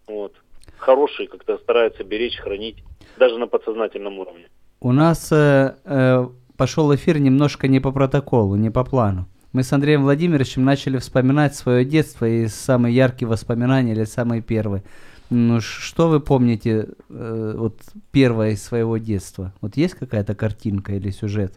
Вот. 0.07 0.35
Хорошие 0.77 1.29
как-то 1.29 1.57
старается 1.59 2.05
беречь, 2.05 2.37
хранить, 2.37 2.77
даже 3.19 3.39
на 3.39 3.47
подсознательном 3.47 4.19
уровне. 4.19 4.47
У 4.81 4.93
нас 4.93 5.33
э, 5.33 5.77
э, 5.85 6.27
пошел 6.57 6.95
эфир 6.95 7.19
немножко 7.19 7.69
не 7.69 7.81
по 7.81 7.93
протоколу, 7.93 8.57
не 8.57 8.71
по 8.71 8.85
плану. 8.85 9.27
Мы 9.53 9.63
с 9.63 9.73
Андреем 9.73 10.03
Владимировичем 10.03 10.65
начали 10.65 10.99
вспоминать 10.99 11.55
свое 11.55 11.85
детство 11.85 12.27
и 12.27 12.49
самые 12.49 12.95
яркие 12.95 13.29
воспоминания 13.29 13.93
или 13.93 14.05
самые 14.05 14.43
первые. 14.43 14.83
Ну, 15.31 15.61
что 15.61 16.09
вы 16.09 16.21
помните 16.21 16.89
э, 17.09 17.55
вот 17.57 17.79
первое 18.13 18.51
из 18.51 18.63
своего 18.63 18.99
детства? 18.99 19.55
Вот 19.61 19.77
есть 19.77 19.95
какая-то 19.95 20.35
картинка 20.35 20.93
или 20.93 21.11
сюжет? 21.11 21.55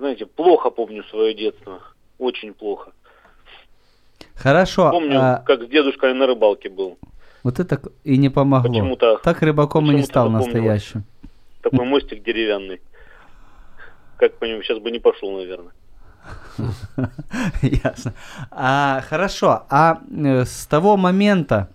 Знаете, 0.00 0.24
плохо 0.24 0.70
помню 0.70 1.04
свое 1.04 1.34
детство. 1.34 1.78
Очень 2.18 2.54
плохо. 2.54 2.92
Хорошо. 4.34 4.90
Помню, 4.90 5.20
а 5.20 5.42
как 5.44 5.62
с 5.62 5.68
дедушкой 5.68 6.14
на 6.14 6.26
рыбалке 6.26 6.70
был. 6.70 6.96
вот 7.42 7.60
это 7.60 7.78
и 8.02 8.16
не 8.16 8.30
помогло. 8.30 8.70
Почему-то- 8.72 9.18
так 9.22 9.42
рыбаком 9.42 9.90
и 9.90 9.94
не 9.94 10.02
стал 10.02 10.30
запомнилось. 10.30 10.54
настоящим. 10.54 11.04
Такой 11.62 11.84
мостик 11.84 12.22
деревянный. 12.22 12.80
Как 14.16 14.38
по 14.38 14.46
нему 14.46 14.62
сейчас 14.62 14.78
бы 14.78 14.90
не 14.90 15.00
пошел, 15.00 15.32
наверное. 15.36 15.72
Ясно. 17.62 18.14
А, 18.50 19.02
хорошо. 19.06 19.64
А 19.68 20.00
э, 20.10 20.44
с 20.46 20.66
того 20.66 20.96
момента, 20.96 21.68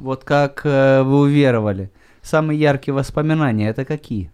вот 0.00 0.24
как 0.24 0.62
э, 0.64 1.02
вы 1.02 1.20
уверовали, 1.20 1.92
самые 2.20 2.58
яркие 2.58 2.94
воспоминания 2.94 3.68
это 3.68 3.84
какие? 3.84 4.32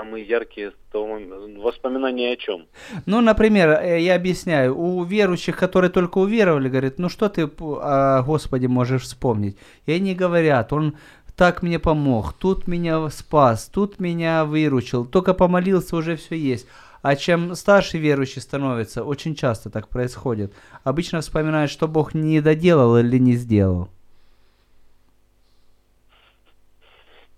Самые 0.00 0.24
яркие 0.24 0.72
момента- 0.94 1.60
воспоминания 1.60 2.32
о 2.32 2.36
чем? 2.36 2.66
Ну, 3.06 3.20
например, 3.20 3.68
э, 3.68 4.00
я 4.00 4.14
объясняю, 4.14 4.74
у 4.74 5.04
верующих, 5.04 5.58
которые 5.58 5.90
только 5.90 6.18
уверовали, 6.18 6.70
говорят, 6.70 6.98
ну 6.98 7.10
что 7.10 7.28
ты 7.28 7.42
о 7.60 8.22
Господе 8.22 8.68
можешь 8.68 9.02
вспомнить? 9.02 9.58
И 9.84 9.92
они 9.92 10.14
говорят, 10.14 10.72
он 10.72 10.94
так 11.36 11.62
мне 11.62 11.78
помог, 11.78 12.32
тут 12.32 12.66
меня 12.66 13.10
спас, 13.10 13.66
тут 13.66 14.00
меня 14.00 14.44
выручил, 14.46 15.04
только 15.04 15.34
помолился, 15.34 15.96
уже 15.96 16.16
все 16.16 16.34
есть. 16.34 16.66
А 17.02 17.14
чем 17.14 17.54
старше 17.54 17.98
верующий 17.98 18.40
становится, 18.40 19.04
очень 19.04 19.34
часто 19.34 19.68
так 19.68 19.88
происходит, 19.88 20.52
обычно 20.82 21.20
вспоминают, 21.20 21.70
что 21.70 21.88
Бог 21.88 22.14
не 22.14 22.40
доделал 22.40 22.96
или 22.96 23.18
не 23.18 23.34
сделал. 23.34 23.88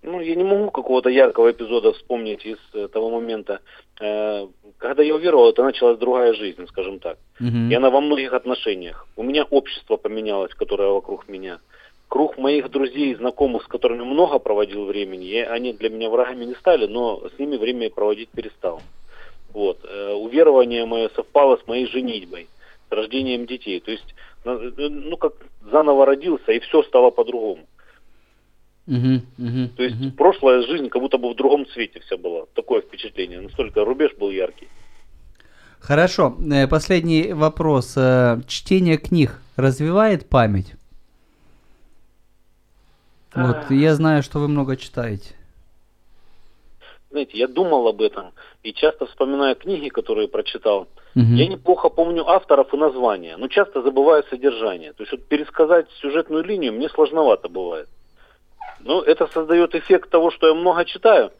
Ну, 0.02 0.20
я 0.20 0.34
не 0.34 0.42
могу 0.42 0.70
какого-то 0.70 1.10
яркого 1.10 1.52
эпизода 1.52 1.92
вспомнить 1.92 2.44
из 2.44 2.58
э, 2.74 2.88
того 2.88 3.10
момента. 3.10 3.60
Э, 4.00 4.48
когда 4.78 5.02
я 5.04 5.14
уверовал, 5.14 5.50
это 5.50 5.62
началась 5.62 5.96
другая 5.98 6.34
жизнь, 6.34 6.66
скажем 6.66 6.98
так. 6.98 7.18
Мгм. 7.38 7.70
И 7.70 7.74
она 7.74 7.88
во 7.88 8.00
многих 8.00 8.32
отношениях. 8.32 9.06
У 9.16 9.22
меня 9.22 9.44
общество 9.44 9.96
поменялось, 9.96 10.52
которое 10.54 10.88
вокруг 10.88 11.28
меня. 11.28 11.60
Круг 12.08 12.36
моих 12.36 12.68
друзей 12.70 13.12
и 13.12 13.14
знакомых, 13.14 13.62
с 13.62 13.66
которыми 13.68 14.02
много 14.02 14.40
проводил 14.40 14.86
времени, 14.86 15.26
и 15.26 15.38
они 15.38 15.72
для 15.72 15.88
меня 15.88 16.10
врагами 16.10 16.46
не 16.46 16.54
стали, 16.54 16.86
но 16.86 17.22
с 17.28 17.38
ними 17.38 17.56
время 17.56 17.88
проводить 17.88 18.30
перестал. 18.30 18.82
Вот. 19.54 19.78
Э, 19.84 20.14
Уверование 20.14 20.84
мое 20.84 21.10
совпало 21.14 21.58
с 21.58 21.66
моей 21.68 21.86
женитьбой, 21.86 22.48
с 22.88 22.92
рождением 22.92 23.46
детей. 23.46 23.78
То 23.78 23.92
есть, 23.92 24.14
ну, 24.44 25.16
как 25.16 25.34
заново 25.70 26.06
родился, 26.06 26.50
и 26.50 26.58
все 26.58 26.82
стало 26.82 27.10
по-другому. 27.10 27.66
То 29.76 29.82
есть 29.82 30.16
прошлая 30.16 30.62
жизнь 30.62 30.88
как 30.88 31.02
будто 31.02 31.18
бы 31.18 31.32
в 31.32 31.36
другом 31.36 31.66
цвете 31.66 32.00
вся 32.00 32.16
была. 32.16 32.46
Такое 32.54 32.80
впечатление. 32.80 33.40
Настолько 33.40 33.84
рубеж 33.84 34.12
был 34.18 34.30
яркий. 34.30 34.68
Хорошо, 35.78 36.36
э, 36.52 36.68
последний 36.68 37.32
вопрос. 37.32 37.96
Э, 37.96 38.40
Чтение 38.46 38.98
книг 38.98 39.40
развивает 39.56 40.28
память? 40.28 40.74
Вот 43.34 43.70
я 43.70 43.94
знаю, 43.94 44.22
что 44.22 44.38
вы 44.38 44.48
много 44.48 44.76
читаете. 44.76 45.34
Знаете, 47.10 47.38
я 47.38 47.46
думал 47.46 47.88
об 47.88 48.00
этом 48.00 48.32
и 48.62 48.72
часто 48.72 49.06
вспоминаю 49.06 49.56
книги, 49.56 49.88
которые 49.88 50.28
прочитал. 50.28 50.88
Мгм. 51.14 51.34
Я 51.34 51.46
неплохо 51.46 51.88
помню 51.88 52.26
авторов 52.26 52.72
и 52.72 52.76
названия, 52.76 53.36
но 53.36 53.48
часто 53.48 53.82
забываю 53.82 54.24
содержание. 54.30 54.92
То 54.92 55.02
есть 55.02 55.12
вот 55.12 55.26
пересказать 55.26 55.86
сюжетную 56.00 56.44
линию 56.44 56.72
мне 56.72 56.88
сложновато 56.88 57.48
бывает. 57.48 57.88
Но 58.82 59.02
это 59.02 59.26
создает 59.28 59.74
эффект 59.74 60.10
того, 60.10 60.30
что 60.30 60.48
я 60.48 60.54
много 60.54 60.84
читаю. 60.84 61.32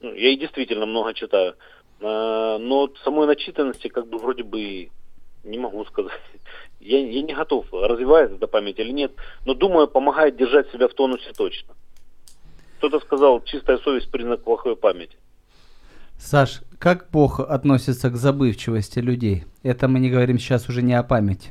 Ну, 0.00 0.14
я 0.14 0.30
и 0.30 0.36
действительно 0.36 0.86
много 0.86 1.14
читаю. 1.14 1.54
А, 2.00 2.58
Но 2.58 2.88
самой 3.04 3.26
начитанности 3.26 3.88
как 3.88 4.08
бы 4.08 4.18
вроде 4.18 4.42
бы 4.42 4.90
не 5.44 5.58
могу 5.58 5.84
сказать. 5.86 6.20
Я, 6.80 6.98
я 6.98 7.20
не 7.20 7.34
готов, 7.34 7.66
развивается 7.72 8.36
эта 8.36 8.46
память 8.46 8.78
или 8.78 8.90
нет, 8.90 9.12
но 9.44 9.52
думаю, 9.52 9.86
помогает 9.86 10.38
держать 10.38 10.70
себя 10.70 10.88
в 10.88 10.94
тонусе 10.94 11.30
точно. 11.36 11.74
Кто-то 12.78 13.00
сказал, 13.00 13.44
чистая 13.44 13.76
совесть 13.76 14.10
признак 14.10 14.42
плохой 14.42 14.76
памяти. 14.76 15.18
Саш, 16.18 16.62
как 16.78 17.10
Бог 17.10 17.38
относится 17.40 18.08
к 18.08 18.16
забывчивости 18.16 18.98
людей? 18.98 19.44
Это 19.62 19.88
мы 19.88 19.98
не 19.98 20.08
говорим 20.08 20.38
сейчас 20.38 20.70
уже 20.70 20.80
не 20.80 20.94
о 20.94 21.02
памяти. 21.02 21.50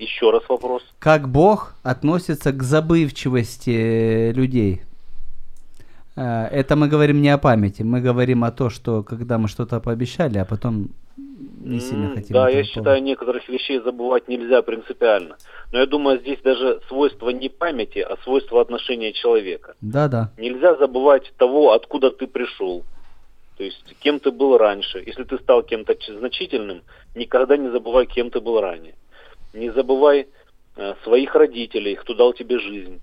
Еще 0.00 0.30
раз 0.30 0.42
вопрос. 0.48 0.82
Как 0.98 1.28
Бог 1.28 1.74
относится 1.82 2.52
к 2.52 2.62
забывчивости 2.62 4.32
людей? 4.32 4.80
Э, 6.16 6.46
Это 6.50 6.74
мы 6.74 6.88
говорим 6.88 7.20
не 7.20 7.28
о 7.28 7.36
памяти, 7.36 7.82
мы 7.82 8.00
говорим 8.00 8.42
о 8.42 8.50
том, 8.50 8.70
что 8.70 9.02
когда 9.02 9.36
мы 9.36 9.48
что-то 9.48 9.78
пообещали, 9.78 10.38
а 10.38 10.46
потом 10.46 10.88
не 11.60 11.80
сильно 11.80 12.14
хотим. 12.14 12.32
Да, 12.32 12.48
я 12.48 12.64
считаю, 12.64 13.02
некоторых 13.02 13.46
вещей 13.50 13.78
забывать 13.80 14.26
нельзя 14.26 14.62
принципиально. 14.62 15.36
Но 15.70 15.80
я 15.80 15.86
думаю, 15.86 16.18
здесь 16.20 16.40
даже 16.42 16.80
свойство 16.88 17.28
не 17.28 17.50
памяти, 17.50 17.98
а 17.98 18.16
свойство 18.24 18.62
отношения 18.62 19.12
человека. 19.12 19.74
Да-да. 19.82 20.32
Нельзя 20.38 20.76
забывать 20.76 21.30
того, 21.36 21.72
откуда 21.72 22.10
ты 22.10 22.26
пришел. 22.26 22.84
То 23.58 23.64
есть, 23.64 23.84
кем 24.00 24.18
ты 24.18 24.30
был 24.30 24.56
раньше. 24.56 25.02
Если 25.06 25.24
ты 25.24 25.36
стал 25.38 25.62
кем-то 25.62 25.94
значительным, 26.18 26.80
никогда 27.14 27.58
не 27.58 27.68
забывай, 27.68 28.06
кем 28.06 28.30
ты 28.30 28.40
был 28.40 28.62
ранее. 28.62 28.94
Не 29.52 29.70
забывай 29.70 30.28
э, 30.76 30.94
своих 31.04 31.34
родителей, 31.34 31.96
кто 31.96 32.14
дал 32.14 32.32
тебе 32.32 32.58
жизнь. 32.58 33.00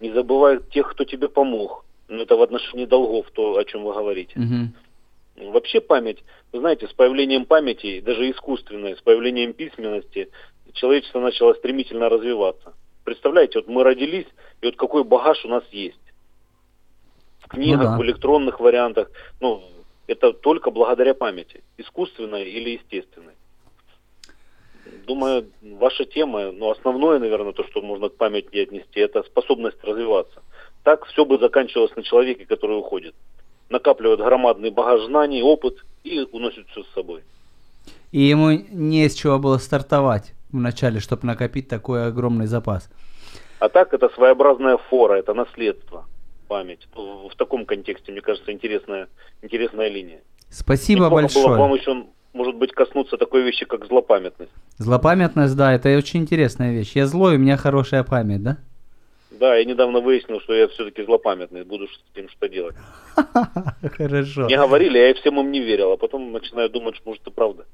Не 0.00 0.12
забывай 0.12 0.60
тех, 0.70 0.90
кто 0.90 1.04
тебе 1.04 1.28
помог. 1.28 1.84
Ну, 2.08 2.22
это 2.22 2.36
в 2.36 2.42
отношении 2.42 2.84
долгов, 2.84 3.26
то, 3.32 3.56
о 3.56 3.64
чем 3.64 3.84
вы 3.84 3.94
говорите. 3.94 4.38
Мгм. 4.38 4.74
Вообще 5.52 5.80
память, 5.80 6.22
вы 6.52 6.60
знаете, 6.60 6.88
с 6.88 6.92
появлением 6.92 7.44
памяти, 7.44 8.00
даже 8.00 8.30
искусственной, 8.30 8.96
с 8.96 9.00
появлением 9.02 9.52
письменности, 9.52 10.30
человечество 10.72 11.20
начало 11.20 11.54
стремительно 11.54 12.08
развиваться. 12.08 12.74
Представляете, 13.04 13.58
вот 13.58 13.68
мы 13.68 13.84
родились, 13.84 14.26
и 14.62 14.66
вот 14.66 14.76
какой 14.76 15.04
багаж 15.04 15.44
у 15.44 15.48
нас 15.48 15.64
есть. 15.70 16.00
В 17.40 17.48
книгах, 17.48 17.82
да. 17.82 17.98
в 17.98 18.02
электронных 18.02 18.60
вариантах. 18.60 19.10
Ну, 19.40 19.62
это 20.06 20.32
только 20.32 20.70
благодаря 20.70 21.14
памяти, 21.14 21.62
искусственной 21.76 22.44
или 22.44 22.70
естественной. 22.70 23.34
Думаю, 25.06 25.46
ваша 25.62 26.04
тема, 26.04 26.52
ну, 26.52 26.70
основное, 26.70 27.18
наверное, 27.18 27.52
то, 27.52 27.64
что 27.64 27.80
можно 27.80 28.08
к 28.08 28.16
памяти 28.16 28.58
отнести, 28.58 29.00
это 29.00 29.22
способность 29.22 29.82
развиваться. 29.82 30.42
Так 30.82 31.06
все 31.06 31.24
бы 31.24 31.38
заканчивалось 31.38 31.94
на 31.96 32.02
человеке, 32.02 32.44
который 32.44 32.78
уходит 32.78 33.14
накапливает 33.68 34.20
громадный 34.20 34.70
багаж 34.70 35.02
знаний, 35.06 35.42
опыт 35.42 35.84
и 36.04 36.20
уносит 36.32 36.66
все 36.68 36.82
с 36.84 36.94
собой. 36.94 37.22
И 38.12 38.20
ему 38.20 38.50
не 38.50 39.08
с 39.08 39.14
чего 39.14 39.38
было 39.38 39.58
стартовать 39.58 40.32
вначале, 40.50 41.00
чтобы 41.00 41.26
накопить 41.26 41.68
такой 41.68 42.06
огромный 42.06 42.46
запас. 42.46 42.88
А 43.58 43.68
так 43.68 43.92
это 43.94 44.08
своеобразная 44.10 44.76
фора, 44.76 45.14
это 45.14 45.34
наследство, 45.34 46.06
память. 46.46 46.86
В, 46.94 47.28
в 47.28 47.36
таком 47.36 47.66
контексте, 47.66 48.12
мне 48.12 48.20
кажется, 48.20 48.52
интересная, 48.52 49.08
интересная 49.42 49.88
линия. 49.88 50.20
Спасибо 50.50 51.06
Неплохо 51.06 51.22
большое. 51.22 51.46
было 51.46 51.54
бы 51.54 51.60
вам 51.60 51.74
еще, 51.74 52.06
может 52.36 52.54
быть, 52.56 52.72
коснуться 52.72 53.16
такой 53.16 53.42
вещи, 53.42 53.64
как 53.64 53.86
злопамятность. 53.86 54.52
Злопамятность, 54.78 55.56
да, 55.56 55.72
это 55.72 55.96
очень 55.96 56.20
интересная 56.20 56.72
вещь. 56.72 56.92
Я 56.94 57.06
злой, 57.06 57.36
у 57.36 57.38
меня 57.38 57.56
хорошая 57.56 58.04
память, 58.04 58.42
да? 58.42 58.58
Да, 59.30 59.56
я 59.56 59.64
недавно 59.64 60.00
выяснил, 60.00 60.40
что 60.40 60.54
я 60.54 60.68
все-таки 60.68 61.02
злопамятный, 61.04 61.64
буду 61.64 61.86
с 61.88 62.00
этим 62.14 62.28
что 62.28 62.48
делать. 62.48 62.76
Хорошо. 63.96 64.44
Мне 64.44 64.56
говорили, 64.56 64.98
я 64.98 65.10
и 65.10 65.14
всем 65.14 65.40
им 65.40 65.50
не 65.50 65.60
верил, 65.60 65.92
а 65.92 65.96
потом 65.96 66.32
начинаю 66.32 66.70
думать, 66.70 66.96
что 66.96 67.08
может 67.10 67.26
и 67.26 67.30
правда. 67.30 67.64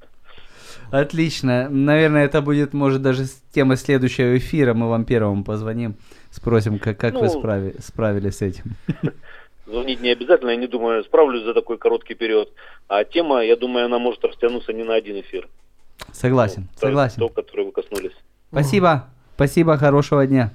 Отлично. 0.90 1.68
Наверное, 1.70 2.24
это 2.24 2.42
будет, 2.42 2.72
может, 2.72 3.00
даже 3.02 3.24
тема 3.54 3.76
следующего 3.76 4.36
эфира. 4.36 4.74
Мы 4.74 4.88
вам 4.88 5.04
первому 5.04 5.44
позвоним, 5.44 5.94
спросим, 6.30 6.78
как, 6.78 6.98
как 6.98 7.14
вы 7.14 7.26
Ну, 7.26 7.40
справи- 7.40 7.80
справились 7.80 8.36
с 8.38 8.42
этим. 8.42 8.64
Звонить 9.67 10.01
не 10.01 10.11
обязательно, 10.11 10.51
я 10.51 10.55
не 10.57 10.67
думаю, 10.67 11.03
справлюсь 11.03 11.43
за 11.43 11.53
такой 11.53 11.77
короткий 11.77 12.15
период. 12.15 12.47
А 12.87 13.03
тема, 13.03 13.43
я 13.43 13.55
думаю, 13.55 13.85
она 13.85 13.99
может 13.99 14.23
растянуться 14.25 14.73
не 14.73 14.83
на 14.83 14.95
один 14.95 15.19
эфир. 15.19 15.47
Согласен, 16.13 16.67
То- 16.75 16.87
согласен. 16.87 17.19
То, 17.19 17.29
который 17.29 17.65
вы 17.65 17.71
коснулись. 17.71 18.15
Спасибо. 18.51 19.07
Спасибо, 19.35 19.77
хорошего 19.77 20.25
дня. 20.25 20.51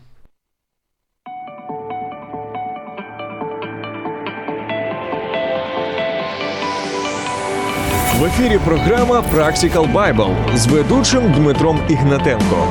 В 8.20 8.24
ефірі 8.24 8.58
програма 8.64 9.24
Practical 9.34 9.92
Bible 9.92 10.56
з 10.56 10.66
ведучим 10.66 11.32
Дмитром 11.32 11.80
Ігнатенко. 11.88 12.68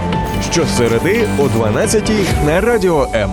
Щосереди 0.52 1.28
о 1.40 1.48
12 1.48 2.12
на 2.46 2.62
радіо 2.62 3.08
М. 3.16 3.30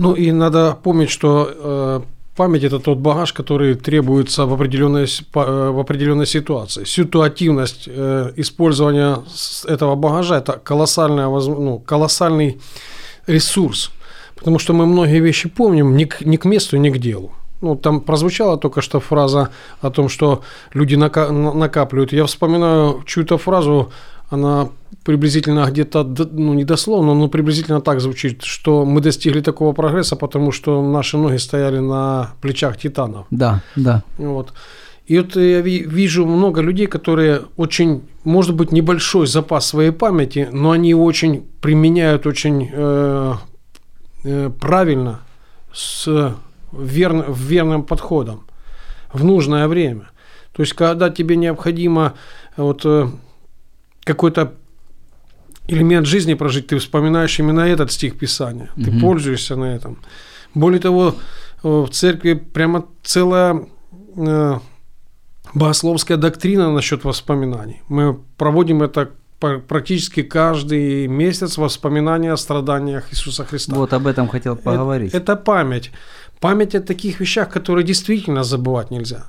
Ну 0.00 0.14
и 0.14 0.32
надо 0.32 0.76
помнить, 0.82 1.10
что 1.10 1.50
э, 1.50 2.00
память 2.34 2.64
это 2.64 2.78
тот 2.78 2.98
багаж, 2.98 3.32
который 3.34 3.74
требуется 3.74 4.46
в 4.46 4.52
определенной, 4.54 5.04
э, 5.04 5.70
в 5.70 5.78
определенной 5.78 6.26
ситуации. 6.26 6.84
Ситуативность 6.84 7.84
э, 7.86 8.32
использования 8.36 9.18
этого 9.68 9.96
багажа 9.96 10.38
это 10.38 10.52
колоссальная, 10.52 11.28
ну, 11.28 11.78
колоссальный 11.78 12.58
ресурс. 13.26 13.90
Потому 14.36 14.58
что 14.58 14.72
мы 14.72 14.86
многие 14.86 15.20
вещи 15.20 15.48
помним 15.50 15.96
не 15.96 16.06
к, 16.06 16.22
не 16.22 16.38
к 16.38 16.46
месту, 16.46 16.78
не 16.78 16.90
к 16.90 16.98
делу. 16.98 17.32
Ну, 17.60 17.76
там 17.76 18.00
прозвучала 18.00 18.56
только 18.56 18.80
что 18.80 19.00
фраза 19.00 19.48
о 19.82 19.90
том, 19.90 20.08
что 20.08 20.40
люди 20.72 20.94
нака- 20.96 21.30
на- 21.30 21.52
накапливают. 21.52 22.12
Я 22.12 22.24
вспоминаю 22.24 23.02
чью-то 23.04 23.36
фразу, 23.36 23.92
она 24.30 24.68
приблизительно 25.04 25.66
где-то, 25.70 26.04
ну, 26.32 26.54
не 26.54 26.64
дословно, 26.64 27.14
но 27.14 27.28
приблизительно 27.28 27.80
так 27.80 28.00
звучит, 28.00 28.42
что 28.42 28.84
мы 28.84 29.00
достигли 29.00 29.40
такого 29.40 29.72
прогресса, 29.72 30.16
потому 30.16 30.52
что 30.52 30.82
наши 30.82 31.16
ноги 31.16 31.38
стояли 31.38 31.80
на 31.80 32.30
плечах 32.40 32.76
титанов. 32.76 33.26
Да, 33.30 33.60
да. 33.76 34.02
Вот. 34.18 34.52
И 35.06 35.18
вот 35.18 35.36
я 35.36 35.60
ви- 35.60 35.84
вижу 35.88 36.26
много 36.26 36.62
людей, 36.62 36.86
которые 36.86 37.40
очень, 37.56 38.02
может 38.24 38.54
быть, 38.54 38.72
небольшой 38.72 39.26
запас 39.26 39.66
своей 39.66 39.90
памяти, 39.90 40.48
но 40.52 40.70
они 40.70 40.94
очень 40.94 41.42
применяют 41.60 42.26
очень 42.26 42.70
э, 42.72 43.34
э, 44.24 44.50
правильно, 44.60 45.18
с 45.72 46.06
верн- 46.72 47.24
верным 47.28 47.82
подходом, 47.82 48.40
в 49.12 49.24
нужное 49.24 49.66
время. 49.66 50.10
То 50.52 50.62
есть, 50.62 50.74
когда 50.74 51.10
тебе 51.10 51.36
необходимо 51.36 52.12
вот, 52.56 52.82
э, 52.84 53.08
какой-то 54.04 54.54
элемент 55.68 56.06
жизни 56.06 56.34
прожить, 56.34 56.66
ты 56.68 56.78
вспоминаешь 56.78 57.38
именно 57.38 57.60
этот 57.60 57.92
стих 57.92 58.18
Писания, 58.18 58.70
ты 58.76 58.90
Мгм. 58.90 59.00
пользуешься 59.00 59.56
на 59.56 59.74
этом. 59.76 59.98
Более 60.54 60.80
того, 60.80 61.14
э, 61.62 61.68
в 61.68 61.88
церкви 61.90 62.34
прямо 62.34 62.84
целая 63.02 63.66
э, 64.16 64.58
богословская 65.54 66.16
доктрина 66.16 66.72
насчет 66.72 67.04
воспоминаний. 67.04 67.82
Мы 67.88 68.18
проводим 68.36 68.82
это 68.82 69.10
пр- 69.38 69.60
практически 69.60 70.22
каждый 70.22 71.06
месяц 71.06 71.58
воспоминания 71.58 72.32
о 72.32 72.36
страданиях 72.36 73.12
Иисуса 73.12 73.44
Христа. 73.44 73.74
Вот 73.76 73.92
об 73.92 74.06
этом 74.06 74.28
хотел 74.28 74.56
поговорить. 74.56 75.14
Это, 75.14 75.32
это 75.32 75.36
память. 75.36 75.92
Память 76.40 76.74
о 76.74 76.80
таких 76.80 77.20
вещах, 77.20 77.48
которые 77.48 77.84
действительно 77.84 78.42
забывать 78.44 78.90
нельзя. 78.90 79.24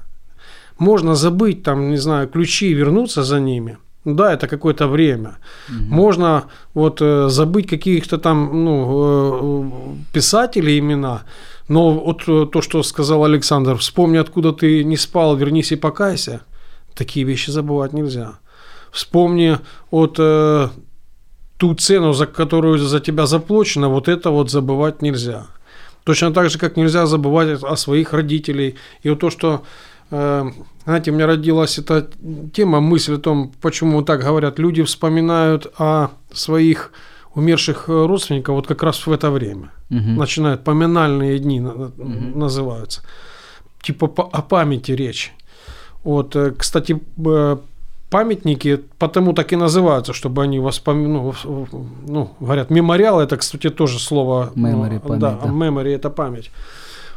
Можно 0.80 1.14
забыть, 1.16 1.64
там, 1.64 1.90
не 1.92 1.98
знаю, 1.98 2.28
ключи 2.28 2.72
и 2.72 2.74
вернуться 2.74 3.24
за 3.24 3.40
ними. 3.40 3.78
Да, 4.04 4.34
это 4.34 4.48
какое-то 4.48 4.88
время. 4.88 5.38
Можно 5.70 6.46
вот 6.74 7.02
э, 7.02 7.30
забыть 7.30 7.68
каких-то 7.68 8.18
там 8.18 8.66
ну, 8.66 9.72
э, 10.12 10.14
писателей 10.14 10.80
имена, 10.80 11.22
но 11.68 11.92
вот 11.92 12.24
э, 12.28 12.48
то, 12.52 12.62
что 12.62 12.82
сказал 12.84 13.24
Александр, 13.24 13.76
вспомни, 13.76 14.18
откуда 14.18 14.54
ты 14.54 14.84
не 14.84 14.98
спал, 14.98 15.36
вернись 15.36 15.72
и 15.72 15.76
покайся. 15.76 16.42
Такие 16.96 17.26
вещи 17.26 17.52
забывать 17.52 17.94
нельзя. 17.94 18.40
Вспомни 18.92 19.60
от 19.92 20.16
э, 20.18 20.70
ту 21.58 21.76
цену, 21.76 22.14
за 22.14 22.26
которую 22.26 22.80
за 22.80 23.00
тебя 23.00 23.28
заплачено, 23.28 23.88
вот 23.88 24.08
это 24.08 24.32
вот 24.32 24.50
забывать 24.50 25.04
нельзя. 25.04 25.46
Точно 26.04 26.34
так 26.34 26.50
же, 26.50 26.58
как 26.58 26.76
нельзя 26.76 27.06
забывать 27.06 27.64
о 27.64 27.76
своих 27.78 28.14
родителей. 28.14 28.76
И 29.04 29.10
вот 29.10 29.20
то, 29.20 29.30
что 29.30 29.62
знаете, 30.12 31.12
у 31.12 31.14
меня 31.14 31.28
родилась 31.28 31.80
эта 31.80 32.10
тема, 32.54 32.82
мысль 32.82 33.16
о 33.16 33.18
том, 33.18 33.52
почему 33.62 34.02
так 34.02 34.22
говорят. 34.22 34.60
Люди 34.60 34.84
вспоминают 34.84 35.74
о 35.78 36.10
своих 36.34 36.92
умерших 37.36 37.86
э, 37.88 38.06
родственников 38.06 38.56
вот 38.56 38.68
как 38.68 38.84
раз 38.84 39.08
в 39.08 39.12
это 39.12 39.32
время. 39.32 39.72
Мгм. 39.90 40.18
Начинают, 40.18 40.64
поминальные 40.64 41.40
дни 41.40 41.62
на- 41.62 41.92
называются. 42.36 43.02
Типа 43.82 44.08
о 44.08 44.42
памяти 44.42 44.92
речь. 44.92 45.34
Вот, 46.04 46.36
э, 46.36 46.52
кстати, 46.58 47.00
э, 47.26 47.58
памятники 48.10 48.82
потому 49.00 49.34
так 49.34 49.54
и 49.54 49.56
называются, 49.56 50.14
чтобы 50.14 50.44
они 50.44 50.60
воспом... 50.60 51.14
ну, 51.14 51.34
ну, 52.08 52.30
говорят, 52.42 52.70
мемориал, 52.70 53.22
это, 53.22 53.38
кстати, 53.38 53.70
тоже 53.70 54.00
слово... 54.00 54.52
ну, 54.56 54.68
Memory, 54.68 55.00
память, 55.00 55.20
да, 55.20 55.40
да. 55.44 55.50
memory– 55.50 55.96
это 55.96 56.10
память. 56.10 56.52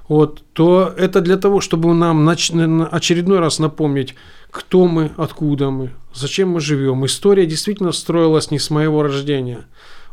Вот, 0.09 0.43
то 0.53 0.93
это 0.97 1.21
для 1.23 1.37
того, 1.37 1.61
чтобы 1.61 1.95
нам 1.95 2.29
очередной 2.29 3.39
раз 3.39 3.59
напомнить, 3.59 4.15
кто 4.51 4.87
мы, 4.87 5.13
откуда 5.17 5.71
мы, 5.71 5.91
зачем 6.13 6.51
мы 6.51 6.61
живем. 6.61 7.07
История 7.07 7.47
действительно 7.47 7.93
строилась 7.93 8.51
не 8.51 8.59
с 8.59 8.71
моего 8.71 9.03
рождения. 9.03 9.67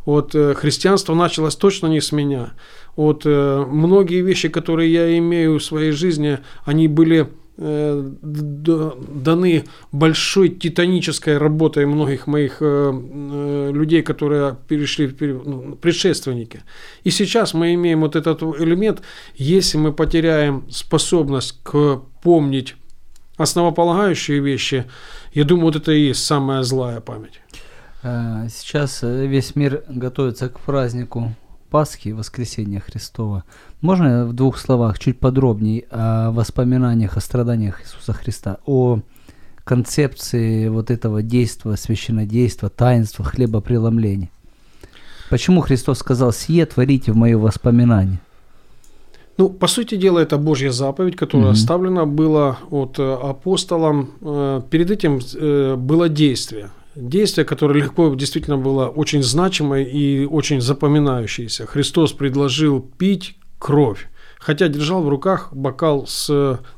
Вот 0.05 0.33
э, 0.33 0.55
христианство 0.55 1.13
началось 1.13 1.55
точно 1.55 1.87
не 1.87 2.01
с 2.01 2.11
меня. 2.11 2.53
Вот 2.95 3.23
э, 3.25 3.65
многие 3.67 4.21
вещи, 4.21 4.49
которые 4.49 4.91
я 4.91 5.17
имею 5.17 5.59
в 5.59 5.63
своей 5.63 5.91
жизни, 5.91 6.39
они 6.65 6.87
были 6.87 7.29
даны 7.62 9.66
большой 9.91 10.49
титанической 10.49 11.38
работой 11.38 11.86
многих 11.86 12.26
моих 12.26 12.57
э, 12.62 12.91
э, 12.91 13.72
людей, 13.72 14.01
которые 14.01 14.57
перешли, 14.68 15.16
ну, 15.20 15.76
предшественники. 15.76 16.64
И 17.03 17.12
сейчас 17.12 17.53
мы 17.53 17.76
имеем 17.76 18.01
вот 18.01 18.16
этот 18.16 18.41
элемент, 18.41 19.03
если 19.36 19.78
мы 19.78 19.93
потеряем 19.93 20.66
способность 20.72 21.59
к 21.64 22.01
помнить 22.24 22.76
основополагающие 23.38 24.39
вещи, 24.39 24.86
я 25.34 25.43
думаю, 25.43 25.66
вот 25.66 25.76
это 25.76 25.91
и 25.91 26.07
есть 26.07 26.26
самая 26.26 26.64
злая 26.64 26.99
память. 26.99 27.41
Сейчас 28.01 29.03
э, 29.03 29.28
весь 29.28 29.55
мир 29.55 29.84
готовится 29.88 30.49
к 30.49 30.59
празднику 30.62 31.36
Пасхи, 31.72 32.09
Воскресения 32.09 32.82
Христова. 32.82 33.43
Можно 33.80 34.26
в 34.26 34.34
двух 34.34 34.57
словах 34.59 34.99
чуть 34.99 35.19
подробнее 35.19 35.86
о 35.89 36.32
воспоминаниях, 36.32 37.15
о 37.17 37.22
страданиях 37.22 37.82
Иисуса 37.82 38.11
Христа, 38.11 38.57
о 38.65 38.99
концепции 39.63 40.67
вот 40.67 40.91
этого 40.91 41.22
действа, 41.22 41.76
священнодейства, 41.78 42.69
таинства, 42.69 43.24
хлебопреломления? 43.24 44.30
Почему 45.30 45.61
Христос 45.61 45.99
сказал 45.99 46.34
«Сие 46.34 46.65
творите 46.65 47.13
в 47.13 47.15
мое 47.15 47.38
воспоминание»? 47.38 48.19
Ну, 49.38 49.49
по 49.49 49.67
сути 49.67 49.95
дела, 49.95 50.19
это 50.19 50.38
Божья 50.38 50.72
заповедь, 50.72 51.15
которая 51.15 51.47
Мгм. 51.47 51.53
оставлена 51.53 52.05
была 52.05 52.57
от 52.69 52.99
э, 52.99 53.13
апостолом. 53.13 54.09
Э, 54.22 54.61
Перед 54.69 54.91
этим 54.91 55.19
э, 55.36 55.76
было 55.78 56.09
действие. 56.09 56.69
Действие, 56.95 57.45
которое 57.45 57.81
легко 57.81 58.13
действительно 58.15 58.57
было 58.57 58.87
очень 58.87 59.23
значимое 59.23 59.83
и 59.83 60.25
очень 60.25 60.59
запоминающееся. 60.59 61.65
Христос 61.65 62.11
предложил 62.11 62.81
пить 62.81 63.37
кровь, 63.59 64.09
хотя 64.39 64.67
держал 64.67 65.01
в 65.03 65.09
руках 65.09 65.53
бокал 65.53 66.05
с, 66.07 66.27